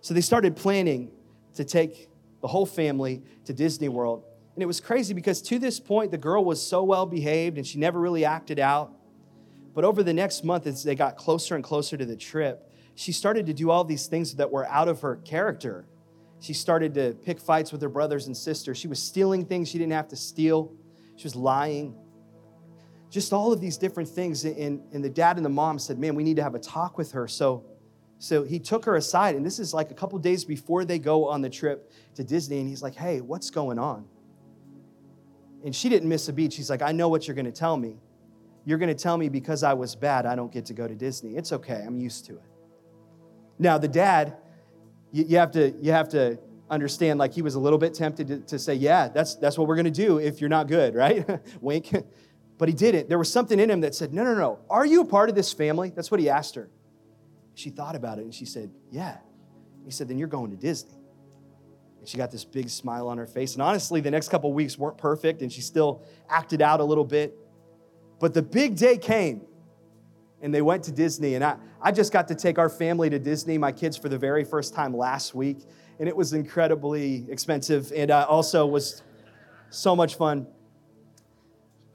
So 0.00 0.14
they 0.14 0.20
started 0.20 0.56
planning 0.56 1.10
to 1.54 1.64
take 1.64 2.08
the 2.40 2.48
whole 2.48 2.66
family 2.66 3.22
to 3.44 3.52
Disney 3.52 3.88
World. 3.88 4.24
And 4.54 4.62
it 4.62 4.66
was 4.66 4.80
crazy 4.80 5.14
because 5.14 5.42
to 5.42 5.58
this 5.58 5.80
point, 5.80 6.10
the 6.10 6.18
girl 6.18 6.44
was 6.44 6.64
so 6.64 6.82
well 6.82 7.06
behaved 7.06 7.58
and 7.58 7.66
she 7.66 7.78
never 7.78 8.00
really 8.00 8.24
acted 8.24 8.58
out. 8.58 8.92
But 9.74 9.84
over 9.84 10.02
the 10.02 10.12
next 10.12 10.44
month, 10.44 10.66
as 10.66 10.82
they 10.82 10.94
got 10.94 11.16
closer 11.16 11.54
and 11.54 11.62
closer 11.62 11.96
to 11.96 12.04
the 12.04 12.16
trip, 12.16 12.68
she 12.94 13.12
started 13.12 13.46
to 13.46 13.54
do 13.54 13.70
all 13.70 13.84
these 13.84 14.06
things 14.06 14.34
that 14.34 14.50
were 14.50 14.66
out 14.66 14.88
of 14.88 15.02
her 15.02 15.16
character. 15.16 15.86
She 16.40 16.52
started 16.52 16.94
to 16.94 17.14
pick 17.24 17.38
fights 17.38 17.70
with 17.70 17.82
her 17.82 17.88
brothers 17.88 18.26
and 18.26 18.36
sisters. 18.36 18.78
She 18.78 18.88
was 18.88 19.00
stealing 19.00 19.44
things 19.44 19.68
she 19.68 19.78
didn't 19.78 19.92
have 19.92 20.08
to 20.08 20.16
steal. 20.16 20.72
She 21.16 21.24
was 21.24 21.36
lying. 21.36 21.94
Just 23.10 23.32
all 23.32 23.52
of 23.52 23.60
these 23.60 23.76
different 23.76 24.08
things. 24.08 24.44
And, 24.44 24.82
and 24.92 25.04
the 25.04 25.10
dad 25.10 25.36
and 25.36 25.46
the 25.46 25.50
mom 25.50 25.78
said, 25.78 25.98
Man, 25.98 26.16
we 26.16 26.24
need 26.24 26.36
to 26.36 26.42
have 26.42 26.56
a 26.56 26.58
talk 26.58 26.98
with 26.98 27.12
her. 27.12 27.28
So 27.28 27.64
so 28.18 28.42
he 28.42 28.58
took 28.58 28.84
her 28.84 28.96
aside, 28.96 29.36
and 29.36 29.46
this 29.46 29.58
is 29.58 29.72
like 29.72 29.90
a 29.90 29.94
couple 29.94 30.18
days 30.18 30.44
before 30.44 30.84
they 30.84 30.98
go 30.98 31.28
on 31.28 31.40
the 31.40 31.50
trip 31.50 31.92
to 32.16 32.24
Disney, 32.24 32.58
and 32.58 32.68
he's 32.68 32.82
like, 32.82 32.94
Hey, 32.94 33.20
what's 33.20 33.50
going 33.50 33.78
on? 33.78 34.06
And 35.64 35.74
she 35.74 35.88
didn't 35.88 36.08
miss 36.08 36.28
a 36.28 36.32
beat. 36.32 36.52
She's 36.52 36.70
like, 36.70 36.82
I 36.82 36.92
know 36.92 37.08
what 37.08 37.26
you're 37.26 37.34
going 37.34 37.44
to 37.44 37.52
tell 37.52 37.76
me. 37.76 37.98
You're 38.64 38.78
going 38.78 38.94
to 38.94 39.02
tell 39.02 39.16
me 39.16 39.28
because 39.28 39.62
I 39.62 39.74
was 39.74 39.94
bad, 39.94 40.26
I 40.26 40.36
don't 40.36 40.52
get 40.52 40.66
to 40.66 40.74
go 40.74 40.86
to 40.86 40.94
Disney. 40.94 41.36
It's 41.36 41.52
okay, 41.52 41.82
I'm 41.86 41.96
used 41.96 42.26
to 42.26 42.34
it. 42.34 42.42
Now, 43.58 43.78
the 43.78 43.88
dad, 43.88 44.36
you, 45.10 45.24
you 45.24 45.38
have, 45.38 45.50
to, 45.52 45.70
you 45.80 45.90
have 45.92 46.08
to 46.10 46.38
understand, 46.70 47.18
like, 47.18 47.32
he 47.32 47.42
was 47.42 47.54
a 47.54 47.58
little 47.58 47.78
bit 47.78 47.94
tempted 47.94 48.28
to, 48.28 48.38
to 48.40 48.58
say, 48.58 48.74
Yeah, 48.74 49.08
that's, 49.08 49.36
that's 49.36 49.56
what 49.56 49.68
we're 49.68 49.76
going 49.76 49.86
to 49.86 49.90
do 49.90 50.18
if 50.18 50.40
you're 50.40 50.50
not 50.50 50.68
good, 50.68 50.94
right? 50.96 51.26
Wink. 51.60 51.94
But 52.58 52.68
he 52.68 52.74
didn't. 52.74 53.08
There 53.08 53.18
was 53.18 53.32
something 53.32 53.58
in 53.58 53.70
him 53.70 53.80
that 53.82 53.94
said, 53.94 54.12
No, 54.12 54.24
no, 54.24 54.34
no. 54.34 54.58
Are 54.68 54.84
you 54.84 55.00
a 55.00 55.06
part 55.06 55.28
of 55.28 55.34
this 55.34 55.52
family? 55.52 55.90
That's 55.94 56.10
what 56.10 56.20
he 56.20 56.28
asked 56.28 56.56
her. 56.56 56.68
She 57.58 57.70
thought 57.70 57.96
about 57.96 58.20
it 58.20 58.22
and 58.22 58.32
she 58.32 58.44
said, 58.44 58.70
Yeah. 58.88 59.16
He 59.84 59.90
said, 59.90 60.06
Then 60.06 60.16
you're 60.16 60.28
going 60.28 60.52
to 60.52 60.56
Disney. 60.56 60.94
And 61.98 62.08
she 62.08 62.16
got 62.16 62.30
this 62.30 62.44
big 62.44 62.68
smile 62.70 63.08
on 63.08 63.18
her 63.18 63.26
face. 63.26 63.54
And 63.54 63.62
honestly, 63.62 64.00
the 64.00 64.12
next 64.12 64.28
couple 64.28 64.52
weeks 64.52 64.78
weren't 64.78 64.96
perfect 64.96 65.42
and 65.42 65.52
she 65.52 65.60
still 65.60 66.04
acted 66.30 66.62
out 66.62 66.78
a 66.78 66.84
little 66.84 67.04
bit. 67.04 67.36
But 68.20 68.32
the 68.32 68.42
big 68.42 68.76
day 68.76 68.96
came 68.96 69.40
and 70.40 70.54
they 70.54 70.62
went 70.62 70.84
to 70.84 70.92
Disney. 70.92 71.34
And 71.34 71.42
I, 71.42 71.56
I 71.82 71.90
just 71.90 72.12
got 72.12 72.28
to 72.28 72.36
take 72.36 72.60
our 72.60 72.68
family 72.68 73.10
to 73.10 73.18
Disney, 73.18 73.58
my 73.58 73.72
kids, 73.72 73.96
for 73.96 74.08
the 74.08 74.18
very 74.18 74.44
first 74.44 74.72
time 74.72 74.96
last 74.96 75.34
week. 75.34 75.58
And 75.98 76.08
it 76.08 76.14
was 76.14 76.34
incredibly 76.34 77.26
expensive 77.28 77.92
and 77.92 78.12
uh, 78.12 78.24
also 78.28 78.66
was 78.66 79.02
so 79.70 79.96
much 79.96 80.14
fun. 80.14 80.46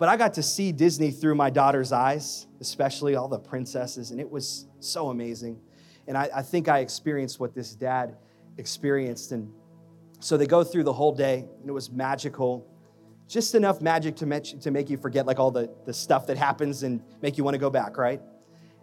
But 0.04 0.10
I 0.10 0.18
got 0.18 0.34
to 0.34 0.43
see 0.43 0.74
Disney 0.74 1.12
through 1.12 1.36
my 1.36 1.49
daughter's 1.49 1.93
eyes, 1.93 2.47
especially 2.60 3.16
all 3.16 3.30
the 3.30 3.39
princesses, 3.39 4.12
and 4.12 4.20
it 4.20 4.30
was 4.30 4.68
so 4.82 5.12
amazing. 5.12 5.62
And 6.08 6.18
I, 6.18 6.30
I 6.36 6.41
think 6.41 6.68
I 6.68 6.80
experienced 6.80 7.39
what 7.39 7.56
this 7.56 7.74
dad 7.74 8.18
experienced. 8.58 9.32
And 9.32 9.49
so 10.20 10.36
they 10.36 10.45
go 10.45 10.62
through 10.62 10.84
the 10.84 10.91
whole 10.91 11.14
day, 11.14 11.47
and 11.62 11.70
it 11.70 11.72
was 11.72 11.89
magical. 11.89 12.68
Just 13.30 13.56
enough 13.56 13.80
magic 13.80 14.18
to, 14.18 14.26
make, 14.26 14.60
to 14.60 14.72
make 14.72 14.89
you 14.89 14.97
forget 14.97 15.26
like 15.26 15.39
all 15.39 15.51
the, 15.51 15.74
the 15.86 15.93
stuff 15.93 16.28
that 16.28 16.36
happens 16.36 16.84
and 16.84 17.01
make 17.22 17.38
you 17.38 17.45
want 17.45 17.56
to 17.56 17.60
go 17.60 17.70
back, 17.70 17.95
right? 17.95 18.22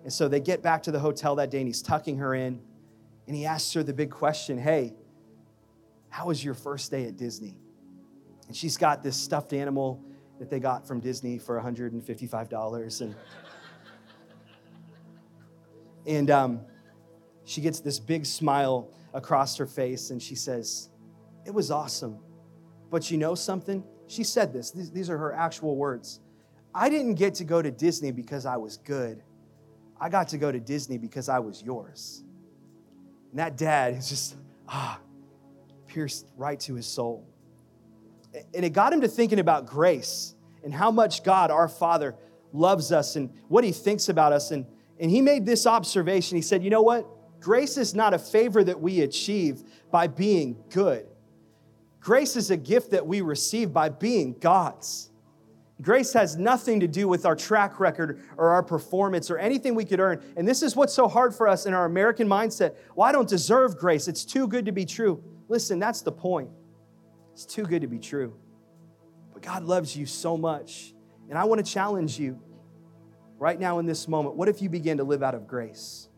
And 0.04 0.10
so 0.10 0.26
they 0.26 0.40
get 0.40 0.62
back 0.62 0.82
to 0.84 0.90
the 0.90 1.00
hotel 1.00 1.36
that 1.36 1.50
day, 1.50 1.58
and 1.58 1.66
he's 1.66 1.82
tucking 1.82 2.16
her 2.16 2.34
in, 2.34 2.62
and 3.26 3.36
he 3.36 3.44
asks 3.44 3.74
her 3.74 3.82
the 3.82 3.92
big 3.92 4.10
question 4.10 4.56
Hey, 4.56 4.94
how 6.08 6.28
was 6.28 6.42
your 6.42 6.54
first 6.54 6.90
day 6.90 7.04
at 7.04 7.18
Disney? 7.18 7.58
And 8.46 8.56
she's 8.56 8.78
got 8.78 9.02
this 9.02 9.18
stuffed 9.18 9.52
animal 9.52 10.02
that 10.40 10.50
they 10.50 10.58
got 10.58 10.88
from 10.88 10.98
Disney 10.98 11.38
for 11.38 11.60
$155. 11.60 13.00
And, 13.00 13.14
and 16.06 16.30
um, 16.30 16.60
she 17.44 17.60
gets 17.60 17.80
this 17.80 18.00
big 18.00 18.26
smile 18.26 18.88
across 19.12 19.56
her 19.58 19.66
face 19.66 20.10
and 20.10 20.20
she 20.20 20.34
says, 20.34 20.88
It 21.44 21.52
was 21.52 21.70
awesome. 21.70 22.18
But 22.90 23.10
you 23.10 23.18
know 23.18 23.34
something? 23.36 23.84
She 24.08 24.24
said 24.24 24.52
this, 24.52 24.72
these, 24.72 24.90
these 24.90 25.10
are 25.10 25.18
her 25.18 25.32
actual 25.32 25.76
words. 25.76 26.20
I 26.74 26.88
didn't 26.88 27.14
get 27.14 27.34
to 27.34 27.44
go 27.44 27.62
to 27.62 27.70
Disney 27.70 28.10
because 28.10 28.46
I 28.46 28.56
was 28.56 28.78
good. 28.78 29.22
I 30.00 30.08
got 30.08 30.28
to 30.28 30.38
go 30.38 30.50
to 30.50 30.58
Disney 30.58 30.98
because 30.98 31.28
I 31.28 31.38
was 31.38 31.62
yours. 31.62 32.24
And 33.30 33.38
that 33.38 33.56
dad 33.56 33.94
is 33.94 34.08
just, 34.08 34.36
ah, 34.68 34.98
pierced 35.86 36.26
right 36.36 36.58
to 36.60 36.74
his 36.74 36.86
soul. 36.86 37.28
And 38.54 38.64
it 38.64 38.70
got 38.70 38.92
him 38.92 39.00
to 39.00 39.08
thinking 39.08 39.38
about 39.38 39.66
grace 39.66 40.34
and 40.62 40.72
how 40.72 40.90
much 40.90 41.24
God, 41.24 41.50
our 41.50 41.68
Father, 41.68 42.14
loves 42.52 42.92
us 42.92 43.16
and 43.16 43.30
what 43.48 43.64
he 43.64 43.72
thinks 43.72 44.08
about 44.08 44.32
us. 44.32 44.50
And, 44.50 44.66
and 44.98 45.10
he 45.10 45.20
made 45.20 45.46
this 45.46 45.66
observation. 45.66 46.36
He 46.36 46.42
said, 46.42 46.62
You 46.62 46.70
know 46.70 46.82
what? 46.82 47.06
Grace 47.40 47.76
is 47.76 47.94
not 47.94 48.12
a 48.12 48.18
favor 48.18 48.62
that 48.62 48.80
we 48.80 49.00
achieve 49.00 49.62
by 49.90 50.06
being 50.06 50.56
good. 50.70 51.06
Grace 52.00 52.36
is 52.36 52.50
a 52.50 52.56
gift 52.56 52.90
that 52.92 53.06
we 53.06 53.20
receive 53.20 53.72
by 53.72 53.88
being 53.88 54.36
God's. 54.38 55.10
Grace 55.80 56.12
has 56.12 56.36
nothing 56.36 56.80
to 56.80 56.88
do 56.88 57.08
with 57.08 57.24
our 57.24 57.34
track 57.34 57.80
record 57.80 58.22
or 58.36 58.50
our 58.50 58.62
performance 58.62 59.30
or 59.30 59.38
anything 59.38 59.74
we 59.74 59.84
could 59.84 60.00
earn. 60.00 60.22
And 60.36 60.46
this 60.46 60.62
is 60.62 60.76
what's 60.76 60.92
so 60.92 61.08
hard 61.08 61.34
for 61.34 61.48
us 61.48 61.64
in 61.64 61.72
our 61.72 61.86
American 61.86 62.28
mindset. 62.28 62.76
Well, 62.94 63.08
I 63.08 63.12
don't 63.12 63.28
deserve 63.28 63.78
grace. 63.78 64.06
It's 64.06 64.24
too 64.24 64.46
good 64.46 64.66
to 64.66 64.72
be 64.72 64.84
true. 64.84 65.22
Listen, 65.48 65.78
that's 65.78 66.02
the 66.02 66.12
point. 66.12 66.50
It's 67.42 67.54
too 67.54 67.64
good 67.64 67.80
to 67.80 67.86
be 67.86 67.98
true. 67.98 68.34
But 69.32 69.40
God 69.40 69.64
loves 69.64 69.96
you 69.96 70.04
so 70.04 70.36
much. 70.36 70.92
And 71.30 71.38
I 71.38 71.44
want 71.44 71.64
to 71.64 71.72
challenge 71.72 72.18
you 72.18 72.38
right 73.38 73.58
now 73.58 73.78
in 73.78 73.86
this 73.86 74.06
moment. 74.06 74.36
What 74.36 74.50
if 74.50 74.60
you 74.60 74.68
begin 74.68 74.98
to 74.98 75.04
live 75.04 75.22
out 75.22 75.34
of 75.34 75.46
grace? 75.46 76.10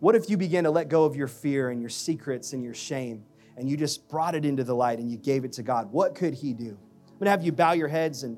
What 0.00 0.16
if 0.16 0.28
you 0.28 0.36
began 0.36 0.64
to 0.64 0.70
let 0.72 0.88
go 0.88 1.04
of 1.04 1.14
your 1.14 1.28
fear 1.28 1.70
and 1.70 1.80
your 1.80 1.90
secrets 1.90 2.54
and 2.54 2.64
your 2.64 2.74
shame 2.74 3.24
and 3.56 3.70
you 3.70 3.76
just 3.76 4.08
brought 4.08 4.34
it 4.34 4.44
into 4.44 4.64
the 4.64 4.74
light 4.74 4.98
and 4.98 5.08
you 5.08 5.16
gave 5.16 5.44
it 5.44 5.52
to 5.52 5.62
God? 5.62 5.92
What 5.92 6.16
could 6.16 6.34
He 6.34 6.52
do? 6.54 6.70
I'm 6.70 7.18
going 7.20 7.26
to 7.26 7.30
have 7.30 7.44
you 7.44 7.52
bow 7.52 7.74
your 7.74 7.86
heads 7.86 8.24
and 8.24 8.36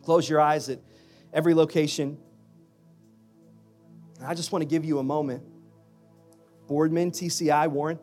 close 0.00 0.26
your 0.30 0.40
eyes 0.40 0.70
at 0.70 0.80
every 1.34 1.52
location. 1.52 2.16
I 4.24 4.32
just 4.32 4.50
want 4.50 4.62
to 4.62 4.66
give 4.66 4.86
you 4.86 4.98
a 4.98 5.04
moment. 5.04 5.42
Boardman, 6.68 7.10
TCI, 7.10 7.68
Warren, 7.68 7.98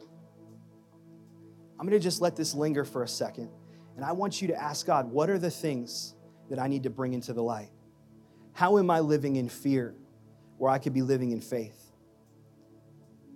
I'm 1.80 1.86
going 1.86 2.00
to 2.00 2.04
just 2.04 2.22
let 2.22 2.36
this 2.36 2.54
linger 2.54 2.86
for 2.86 3.04
a 3.04 3.08
second. 3.08 3.50
And 3.96 4.06
I 4.06 4.12
want 4.12 4.42
you 4.42 4.50
to 4.50 4.62
ask 4.62 4.86
God, 4.86 5.12
what 5.12 5.30
are 5.30 5.40
the 5.40 5.52
things 5.52 6.16
that 6.50 6.60
I 6.60 6.68
need 6.68 6.84
to 6.84 6.90
bring 6.90 7.14
into 7.14 7.34
the 7.34 7.44
light? 7.44 7.72
How 8.54 8.78
am 8.78 8.90
I 8.90 9.00
living 9.00 9.36
in 9.36 9.50
fear 9.50 9.96
where 10.58 10.72
I 10.72 10.78
could 10.78 10.94
be 10.94 11.02
living 11.02 11.32
in 11.32 11.42
faith? 11.42 11.92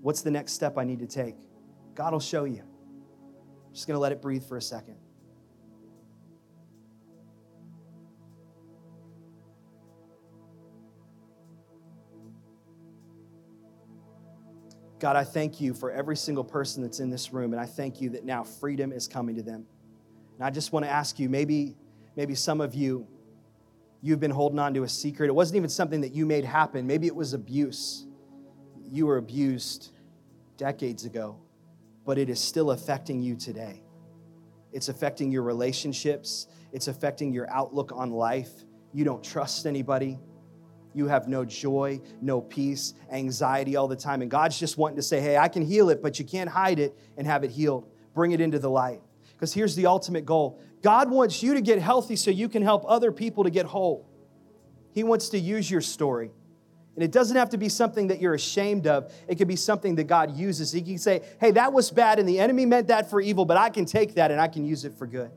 What's 0.02 0.22
the 0.22 0.32
next 0.32 0.54
step 0.54 0.78
I 0.78 0.84
need 0.86 1.00
to 1.00 1.08
take? 1.08 1.36
God 1.96 2.14
will 2.14 2.20
show 2.20 2.46
you. 2.46 2.62
I'm 2.62 3.74
just 3.74 3.88
going 3.88 3.96
to 3.96 4.00
let 4.00 4.12
it 4.12 4.22
breathe 4.22 4.44
for 4.44 4.56
a 4.56 4.62
second. 4.62 4.96
God, 15.00 15.16
I 15.16 15.24
thank 15.24 15.62
you 15.62 15.74
for 15.74 15.91
every 15.91 16.18
single 16.18 16.43
person 16.43 16.84
that's 16.84 17.00
in 17.00 17.10
this 17.10 17.32
room, 17.32 17.54
and 17.54 17.62
I 17.62 17.66
thank 17.66 18.02
you 18.02 18.10
that 18.12 18.26
now 18.26 18.43
freedom 18.43 18.91
is 18.91 19.08
coming 19.08 19.36
to 19.36 19.41
them. 19.41 19.66
And 20.36 20.45
I 20.45 20.50
just 20.50 20.74
want 20.74 20.86
to 20.86 20.91
ask 20.91 21.20
you 21.20 21.30
maybe, 21.30 21.78
maybe 22.18 22.36
some 22.36 22.60
of 22.60 22.76
you, 22.76 23.08
you've 24.02 24.20
been 24.20 24.32
holding 24.32 24.60
on 24.60 24.74
to 24.74 24.84
a 24.84 24.89
secret. 24.89 25.28
It 25.28 25.36
wasn't 25.36 25.58
even 25.58 25.70
something 25.70 26.02
that 26.02 26.14
you 26.14 26.26
made 26.26 26.43
happen. 26.43 26.86
Maybe 26.86 27.08
it 27.08 27.16
was 27.16 27.34
abuse. 27.34 28.08
You 28.91 29.06
were 29.06 29.18
abused 29.18 29.91
decades 30.58 31.06
ago, 31.06 31.38
but 32.06 32.18
it 32.18 32.30
is 32.30 32.39
still 32.39 32.72
affecting 32.72 33.22
you 33.22 33.36
today. 33.36 33.84
It's 34.74 34.89
affecting 34.89 35.32
your 35.32 35.43
relationships, 35.43 36.47
it's 36.74 36.88
affecting 36.89 37.34
your 37.34 37.50
outlook 37.50 37.91
on 37.95 38.12
life. 38.12 38.52
You 38.93 39.06
don't 39.06 39.24
trust 39.24 39.66
anybody. 39.66 40.20
You 40.94 41.08
have 41.08 41.28
no 41.28 41.46
joy, 41.46 42.02
no 42.22 42.42
peace, 42.42 42.94
anxiety 43.12 43.76
all 43.76 43.88
the 43.88 43.96
time. 43.96 44.22
And 44.22 44.32
God's 44.32 44.60
just 44.60 44.78
wanting 44.78 44.98
to 44.98 45.04
say, 45.04 45.22
hey, 45.22 45.38
I 45.38 45.48
can 45.48 45.64
heal 45.64 45.90
it, 45.90 46.02
but 46.02 46.20
you 46.20 46.26
can't 46.26 46.50
hide 46.50 46.80
it 46.80 46.98
and 47.18 47.28
have 47.28 47.44
it 47.44 47.52
healed. 47.52 47.90
Bring 48.14 48.32
it 48.32 48.42
into 48.42 48.60
the 48.60 48.70
light. 48.70 49.02
Because 49.34 49.54
here's 49.54 49.76
the 49.76 49.86
ultimate 49.86 50.26
goal 50.26 50.60
God 50.82 51.12
wants 51.12 51.44
you 51.44 51.54
to 51.54 51.62
get 51.62 51.80
healthy 51.80 52.16
so 52.16 52.32
you 52.32 52.50
can 52.50 52.64
help 52.64 52.84
other 52.88 53.12
people 53.12 53.44
to 53.44 53.50
get 53.50 53.66
whole. 53.66 54.10
He 54.94 55.04
wants 55.04 55.30
to 55.30 55.40
use 55.40 55.70
your 55.70 55.82
story 55.82 56.32
And 57.00 57.04
it 57.06 57.14
doesn't 57.14 57.38
have 57.38 57.52
to 57.52 57.58
be 57.58 57.70
something 57.70 58.08
that 58.08 58.20
you're 58.20 58.34
ashamed 58.34 58.86
of. 58.86 59.14
It 59.28 59.36
could 59.36 59.48
be 59.48 59.56
something 59.56 59.96
that 59.96 60.06
God 60.06 60.36
uses. 60.36 60.74
He 60.74 60.82
can 60.82 60.98
say, 60.98 61.22
hey, 61.40 61.52
that 61.52 61.72
was 61.72 61.92
bad 61.92 62.20
and 62.20 62.28
the 62.28 62.40
enemy 62.40 62.66
meant 62.66 62.88
that 62.88 63.10
for 63.10 63.22
evil, 63.22 63.46
but 63.46 63.56
I 63.56 63.70
can 63.70 63.86
take 63.86 64.16
that 64.16 64.32
and 64.32 64.42
I 64.42 64.50
can 64.50 64.66
use 64.66 64.84
it 64.84 64.94
for 64.98 65.08
good. 65.08 65.32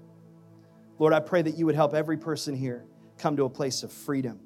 Lord, 0.99 1.13
I 1.13 1.21
pray 1.21 1.43
that 1.43 1.57
you 1.57 1.67
would 1.67 1.77
help 1.77 1.95
every 1.95 2.17
person 2.17 2.57
here 2.57 2.85
come 3.19 3.37
to 3.37 3.45
a 3.45 3.49
place 3.49 3.85
of 3.85 3.93
freedom. 3.93 4.41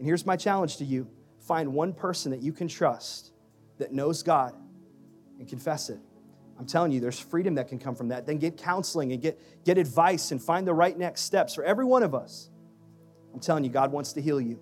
And 0.00 0.06
here's 0.06 0.24
my 0.24 0.34
challenge 0.34 0.78
to 0.78 0.84
you 0.86 1.06
find 1.46 1.74
one 1.74 1.92
person 1.92 2.30
that 2.30 2.42
you 2.42 2.54
can 2.54 2.68
trust 2.68 3.32
that 3.76 3.92
knows 3.92 4.22
God 4.22 4.54
and 5.38 5.46
confess 5.46 5.90
it. 5.90 5.98
I'm 6.58 6.64
telling 6.64 6.90
you, 6.90 7.00
there's 7.00 7.20
freedom 7.20 7.56
that 7.56 7.68
can 7.68 7.78
come 7.78 7.94
from 7.94 8.08
that. 8.08 8.24
Then 8.26 8.38
get 8.38 8.56
counseling 8.56 9.12
and 9.12 9.20
get, 9.20 9.38
get 9.62 9.76
advice 9.76 10.30
and 10.30 10.42
find 10.42 10.66
the 10.66 10.72
right 10.72 10.96
next 10.96 11.22
steps 11.22 11.54
for 11.54 11.64
every 11.64 11.84
one 11.84 12.02
of 12.02 12.14
us. 12.14 12.48
I'm 13.34 13.40
telling 13.40 13.62
you, 13.62 13.68
God 13.68 13.92
wants 13.92 14.14
to 14.14 14.22
heal 14.22 14.40
you. 14.40 14.58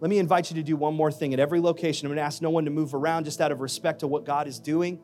Let 0.00 0.10
me 0.10 0.18
invite 0.18 0.50
you 0.50 0.56
to 0.56 0.64
do 0.64 0.74
one 0.74 0.94
more 0.94 1.12
thing 1.12 1.32
at 1.32 1.38
every 1.38 1.60
location. 1.60 2.06
I'm 2.06 2.10
going 2.10 2.16
to 2.16 2.22
ask 2.22 2.42
no 2.42 2.50
one 2.50 2.64
to 2.64 2.72
move 2.72 2.92
around 2.92 3.26
just 3.26 3.40
out 3.40 3.52
of 3.52 3.60
respect 3.60 4.00
to 4.00 4.08
what 4.08 4.24
God 4.24 4.48
is 4.48 4.58
doing. 4.58 4.98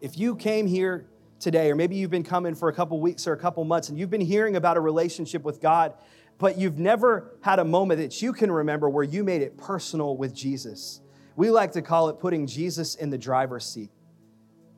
If 0.00 0.18
you 0.18 0.34
came 0.34 0.66
here 0.66 1.06
today, 1.38 1.70
or 1.70 1.76
maybe 1.76 1.94
you've 1.94 2.10
been 2.10 2.24
coming 2.24 2.56
for 2.56 2.68
a 2.68 2.72
couple 2.72 3.00
weeks 3.00 3.28
or 3.28 3.34
a 3.34 3.38
couple 3.38 3.62
months, 3.64 3.88
and 3.88 3.96
you've 3.96 4.10
been 4.10 4.20
hearing 4.20 4.56
about 4.56 4.76
a 4.76 4.80
relationship 4.80 5.44
with 5.44 5.60
God, 5.60 5.94
but 6.38 6.56
you've 6.56 6.78
never 6.78 7.32
had 7.40 7.58
a 7.58 7.64
moment 7.64 8.00
that 8.00 8.22
you 8.22 8.32
can 8.32 8.50
remember 8.50 8.88
where 8.88 9.04
you 9.04 9.24
made 9.24 9.42
it 9.42 9.56
personal 9.56 10.16
with 10.16 10.34
Jesus. 10.34 11.00
We 11.36 11.50
like 11.50 11.72
to 11.72 11.82
call 11.82 12.08
it 12.08 12.18
putting 12.18 12.46
Jesus 12.46 12.94
in 12.94 13.10
the 13.10 13.18
driver's 13.18 13.66
seat. 13.66 13.90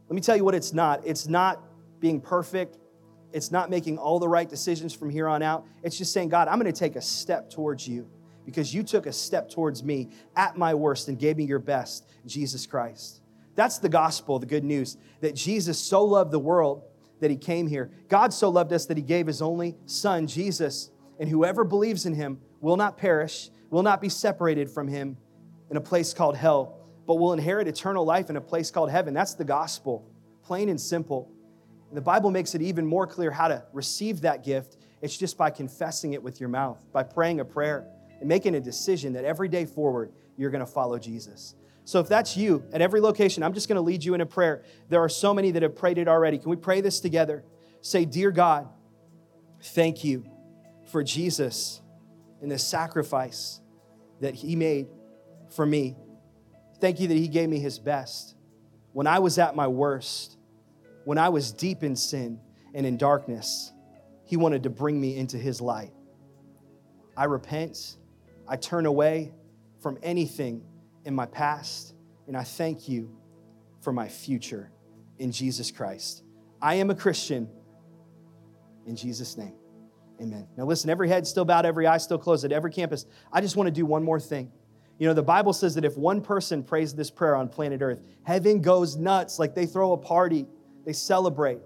Let 0.08 0.14
me 0.14 0.20
tell 0.20 0.36
you 0.36 0.44
what 0.44 0.54
it's 0.54 0.72
not. 0.72 1.06
It's 1.06 1.28
not 1.28 1.62
being 2.00 2.20
perfect. 2.20 2.78
It's 3.32 3.50
not 3.50 3.70
making 3.70 3.98
all 3.98 4.18
the 4.18 4.28
right 4.28 4.48
decisions 4.48 4.92
from 4.92 5.10
here 5.10 5.28
on 5.28 5.42
out. 5.42 5.64
It's 5.82 5.96
just 5.96 6.12
saying, 6.12 6.30
God, 6.30 6.48
I'm 6.48 6.58
going 6.58 6.72
to 6.72 6.78
take 6.78 6.96
a 6.96 7.02
step 7.02 7.50
towards 7.50 7.86
you 7.86 8.08
because 8.44 8.74
you 8.74 8.82
took 8.82 9.06
a 9.06 9.12
step 9.12 9.48
towards 9.48 9.84
me 9.84 10.08
at 10.34 10.56
my 10.56 10.74
worst 10.74 11.08
and 11.08 11.18
gave 11.18 11.36
me 11.36 11.44
your 11.44 11.58
best, 11.58 12.08
Jesus 12.26 12.66
Christ. 12.66 13.20
That's 13.54 13.78
the 13.78 13.88
gospel, 13.88 14.38
the 14.38 14.46
good 14.46 14.64
news 14.64 14.96
that 15.20 15.34
Jesus 15.34 15.78
so 15.78 16.04
loved 16.04 16.32
the 16.32 16.38
world 16.38 16.82
that 17.20 17.30
he 17.30 17.36
came 17.36 17.66
here. 17.66 17.90
God 18.08 18.32
so 18.32 18.48
loved 18.48 18.72
us 18.72 18.86
that 18.86 18.96
he 18.96 19.02
gave 19.02 19.26
his 19.26 19.42
only 19.42 19.76
son, 19.86 20.26
Jesus, 20.26 20.90
and 21.20 21.28
whoever 21.28 21.62
believes 21.62 22.06
in 22.06 22.14
him 22.14 22.40
will 22.60 22.78
not 22.78 22.96
perish, 22.96 23.50
will 23.68 23.82
not 23.82 24.00
be 24.00 24.08
separated 24.08 24.70
from 24.70 24.88
him 24.88 25.18
in 25.70 25.76
a 25.76 25.80
place 25.80 26.14
called 26.14 26.34
hell, 26.34 26.78
but 27.06 27.16
will 27.16 27.34
inherit 27.34 27.68
eternal 27.68 28.04
life 28.04 28.30
in 28.30 28.36
a 28.36 28.40
place 28.40 28.70
called 28.70 28.90
heaven. 28.90 29.12
That's 29.12 29.34
the 29.34 29.44
gospel, 29.44 30.10
plain 30.42 30.70
and 30.70 30.80
simple. 30.80 31.30
And 31.88 31.96
the 31.96 32.02
Bible 32.02 32.30
makes 32.30 32.54
it 32.54 32.62
even 32.62 32.86
more 32.86 33.06
clear 33.06 33.30
how 33.30 33.48
to 33.48 33.62
receive 33.72 34.22
that 34.22 34.42
gift. 34.42 34.78
It's 35.02 35.16
just 35.16 35.36
by 35.36 35.50
confessing 35.50 36.14
it 36.14 36.22
with 36.22 36.40
your 36.40 36.48
mouth, 36.48 36.82
by 36.90 37.02
praying 37.02 37.40
a 37.40 37.44
prayer 37.44 37.86
and 38.18 38.28
making 38.28 38.54
a 38.54 38.60
decision 38.60 39.12
that 39.12 39.24
every 39.24 39.48
day 39.48 39.66
forward, 39.66 40.12
you're 40.38 40.50
going 40.50 40.64
to 40.64 40.72
follow 40.72 40.98
Jesus. 40.98 41.54
So 41.84 42.00
if 42.00 42.08
that's 42.08 42.36
you 42.36 42.64
at 42.72 42.80
every 42.80 43.00
location, 43.00 43.42
I'm 43.42 43.52
just 43.52 43.68
going 43.68 43.76
to 43.76 43.82
lead 43.82 44.02
you 44.02 44.14
in 44.14 44.22
a 44.22 44.26
prayer. 44.26 44.64
There 44.88 45.02
are 45.02 45.08
so 45.08 45.34
many 45.34 45.50
that 45.50 45.62
have 45.62 45.76
prayed 45.76 45.98
it 45.98 46.08
already. 46.08 46.38
Can 46.38 46.48
we 46.48 46.56
pray 46.56 46.80
this 46.80 47.00
together? 47.00 47.44
Say, 47.82 48.04
Dear 48.04 48.30
God, 48.30 48.68
thank 49.60 50.04
you 50.04 50.24
for 50.90 51.02
Jesus 51.02 51.80
and 52.42 52.50
the 52.50 52.58
sacrifice 52.58 53.60
that 54.20 54.34
he 54.34 54.56
made 54.56 54.88
for 55.54 55.64
me. 55.64 55.96
Thank 56.80 57.00
you 57.00 57.08
that 57.08 57.14
he 57.16 57.28
gave 57.28 57.48
me 57.48 57.58
his 57.58 57.78
best. 57.78 58.34
When 58.92 59.06
I 59.06 59.18
was 59.18 59.38
at 59.38 59.54
my 59.54 59.66
worst, 59.66 60.36
when 61.04 61.18
I 61.18 61.28
was 61.28 61.52
deep 61.52 61.82
in 61.82 61.96
sin 61.96 62.40
and 62.74 62.86
in 62.86 62.96
darkness, 62.96 63.72
he 64.24 64.36
wanted 64.36 64.62
to 64.64 64.70
bring 64.70 65.00
me 65.00 65.16
into 65.16 65.36
his 65.38 65.60
light. 65.60 65.92
I 67.16 67.24
repent 67.24 67.96
I 68.50 68.56
turn 68.56 68.84
away 68.84 69.32
from 69.80 69.96
anything 70.02 70.64
in 71.04 71.14
my 71.14 71.26
past, 71.26 71.94
and 72.26 72.36
I 72.36 72.42
thank 72.42 72.88
you 72.88 73.16
for 73.80 73.92
my 73.92 74.08
future 74.08 74.72
in 75.20 75.30
Jesus 75.30 75.70
Christ. 75.70 76.24
I 76.60 76.74
am 76.74 76.90
a 76.90 76.96
Christian 76.96 77.48
in 78.86 78.96
Jesus' 78.96 79.38
name. 79.38 79.59
Amen. 80.20 80.46
Now, 80.56 80.64
listen, 80.64 80.90
every 80.90 81.08
head 81.08 81.26
still 81.26 81.44
bowed, 81.44 81.64
every 81.64 81.86
eye 81.86 81.96
still 81.96 82.18
closed 82.18 82.44
at 82.44 82.52
every 82.52 82.70
campus. 82.70 83.06
I 83.32 83.40
just 83.40 83.56
want 83.56 83.68
to 83.68 83.72
do 83.72 83.86
one 83.86 84.04
more 84.04 84.20
thing. 84.20 84.52
You 84.98 85.08
know, 85.08 85.14
the 85.14 85.22
Bible 85.22 85.54
says 85.54 85.74
that 85.76 85.84
if 85.84 85.96
one 85.96 86.20
person 86.20 86.62
prays 86.62 86.94
this 86.94 87.10
prayer 87.10 87.34
on 87.34 87.48
planet 87.48 87.80
Earth, 87.80 88.02
heaven 88.24 88.60
goes 88.60 88.96
nuts. 88.96 89.38
Like 89.38 89.54
they 89.54 89.64
throw 89.64 89.92
a 89.92 89.96
party, 89.96 90.46
they 90.84 90.92
celebrate. 90.92 91.60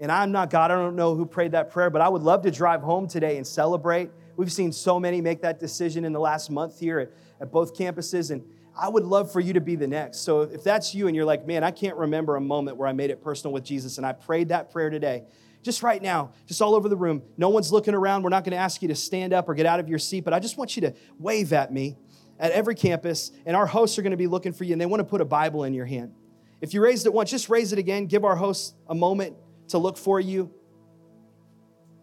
And 0.00 0.10
I'm 0.10 0.32
not 0.32 0.48
God, 0.48 0.70
I 0.70 0.76
don't 0.76 0.96
know 0.96 1.14
who 1.14 1.26
prayed 1.26 1.52
that 1.52 1.70
prayer, 1.70 1.90
but 1.90 2.00
I 2.00 2.08
would 2.08 2.22
love 2.22 2.42
to 2.42 2.50
drive 2.50 2.80
home 2.80 3.06
today 3.06 3.36
and 3.36 3.46
celebrate 3.46 4.10
We've 4.38 4.52
seen 4.52 4.70
so 4.70 5.00
many 5.00 5.20
make 5.20 5.42
that 5.42 5.58
decision 5.58 6.04
in 6.04 6.12
the 6.12 6.20
last 6.20 6.48
month 6.48 6.78
here 6.78 7.00
at, 7.00 7.10
at 7.40 7.50
both 7.50 7.76
campuses, 7.76 8.30
and 8.30 8.44
I 8.80 8.88
would 8.88 9.02
love 9.02 9.32
for 9.32 9.40
you 9.40 9.52
to 9.54 9.60
be 9.60 9.74
the 9.74 9.88
next. 9.88 10.20
So 10.20 10.42
if 10.42 10.62
that's 10.62 10.94
you 10.94 11.08
and 11.08 11.16
you're 11.16 11.24
like, 11.24 11.44
man, 11.44 11.64
I 11.64 11.72
can't 11.72 11.96
remember 11.96 12.36
a 12.36 12.40
moment 12.40 12.76
where 12.76 12.86
I 12.86 12.92
made 12.92 13.10
it 13.10 13.20
personal 13.20 13.52
with 13.52 13.64
Jesus 13.64 13.98
and 13.98 14.06
I 14.06 14.12
prayed 14.12 14.50
that 14.50 14.70
prayer 14.70 14.90
today, 14.90 15.24
just 15.62 15.82
right 15.82 16.00
now, 16.00 16.32
just 16.46 16.62
all 16.62 16.74
over 16.74 16.88
the 16.88 16.96
room. 16.96 17.22
No 17.36 17.48
one's 17.48 17.72
looking 17.72 17.94
around. 17.94 18.22
We're 18.22 18.30
not 18.30 18.44
going 18.44 18.52
to 18.52 18.58
ask 18.58 18.80
you 18.82 18.88
to 18.88 18.94
stand 18.94 19.32
up 19.32 19.48
or 19.48 19.54
get 19.54 19.66
out 19.66 19.80
of 19.80 19.88
your 19.88 19.98
seat, 19.98 20.24
but 20.24 20.32
I 20.32 20.38
just 20.38 20.56
want 20.56 20.76
you 20.76 20.82
to 20.82 20.94
wave 21.18 21.52
at 21.52 21.72
me 21.72 21.96
at 22.38 22.52
every 22.52 22.74
campus, 22.74 23.32
and 23.46 23.56
our 23.56 23.66
hosts 23.66 23.98
are 23.98 24.02
going 24.02 24.12
to 24.12 24.16
be 24.16 24.28
looking 24.28 24.52
for 24.52 24.64
you, 24.64 24.72
and 24.72 24.80
they 24.80 24.86
want 24.86 25.00
to 25.00 25.04
put 25.04 25.20
a 25.20 25.24
Bible 25.24 25.64
in 25.64 25.74
your 25.74 25.86
hand. 25.86 26.12
If 26.60 26.74
you 26.74 26.82
raised 26.82 27.06
it 27.06 27.12
once, 27.12 27.30
just 27.30 27.48
raise 27.48 27.72
it 27.72 27.78
again. 27.78 28.06
Give 28.06 28.24
our 28.24 28.36
hosts 28.36 28.74
a 28.88 28.94
moment 28.94 29.36
to 29.68 29.78
look 29.78 29.96
for 29.96 30.20
you. 30.20 30.52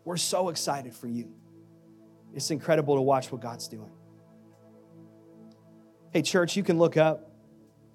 We're 0.03 0.17
so 0.17 0.49
excited 0.49 0.93
for 0.93 1.07
you. 1.07 1.33
It's 2.33 2.51
incredible 2.51 2.95
to 2.95 3.01
watch 3.01 3.31
what 3.31 3.41
God's 3.41 3.67
doing. 3.67 3.89
Hey, 6.11 6.21
church, 6.21 6.55
you 6.55 6.63
can 6.63 6.77
look 6.77 6.97
up. 6.97 7.31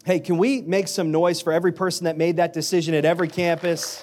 Hey, 0.04 0.18
can 0.18 0.38
we 0.38 0.62
make 0.62 0.88
some 0.88 1.10
noise 1.10 1.42
for 1.42 1.52
every 1.52 1.72
person 1.72 2.04
that 2.04 2.16
made 2.16 2.36
that 2.36 2.54
decision 2.54 2.94
at 2.94 3.04
every 3.04 3.28
campus? 3.28 4.02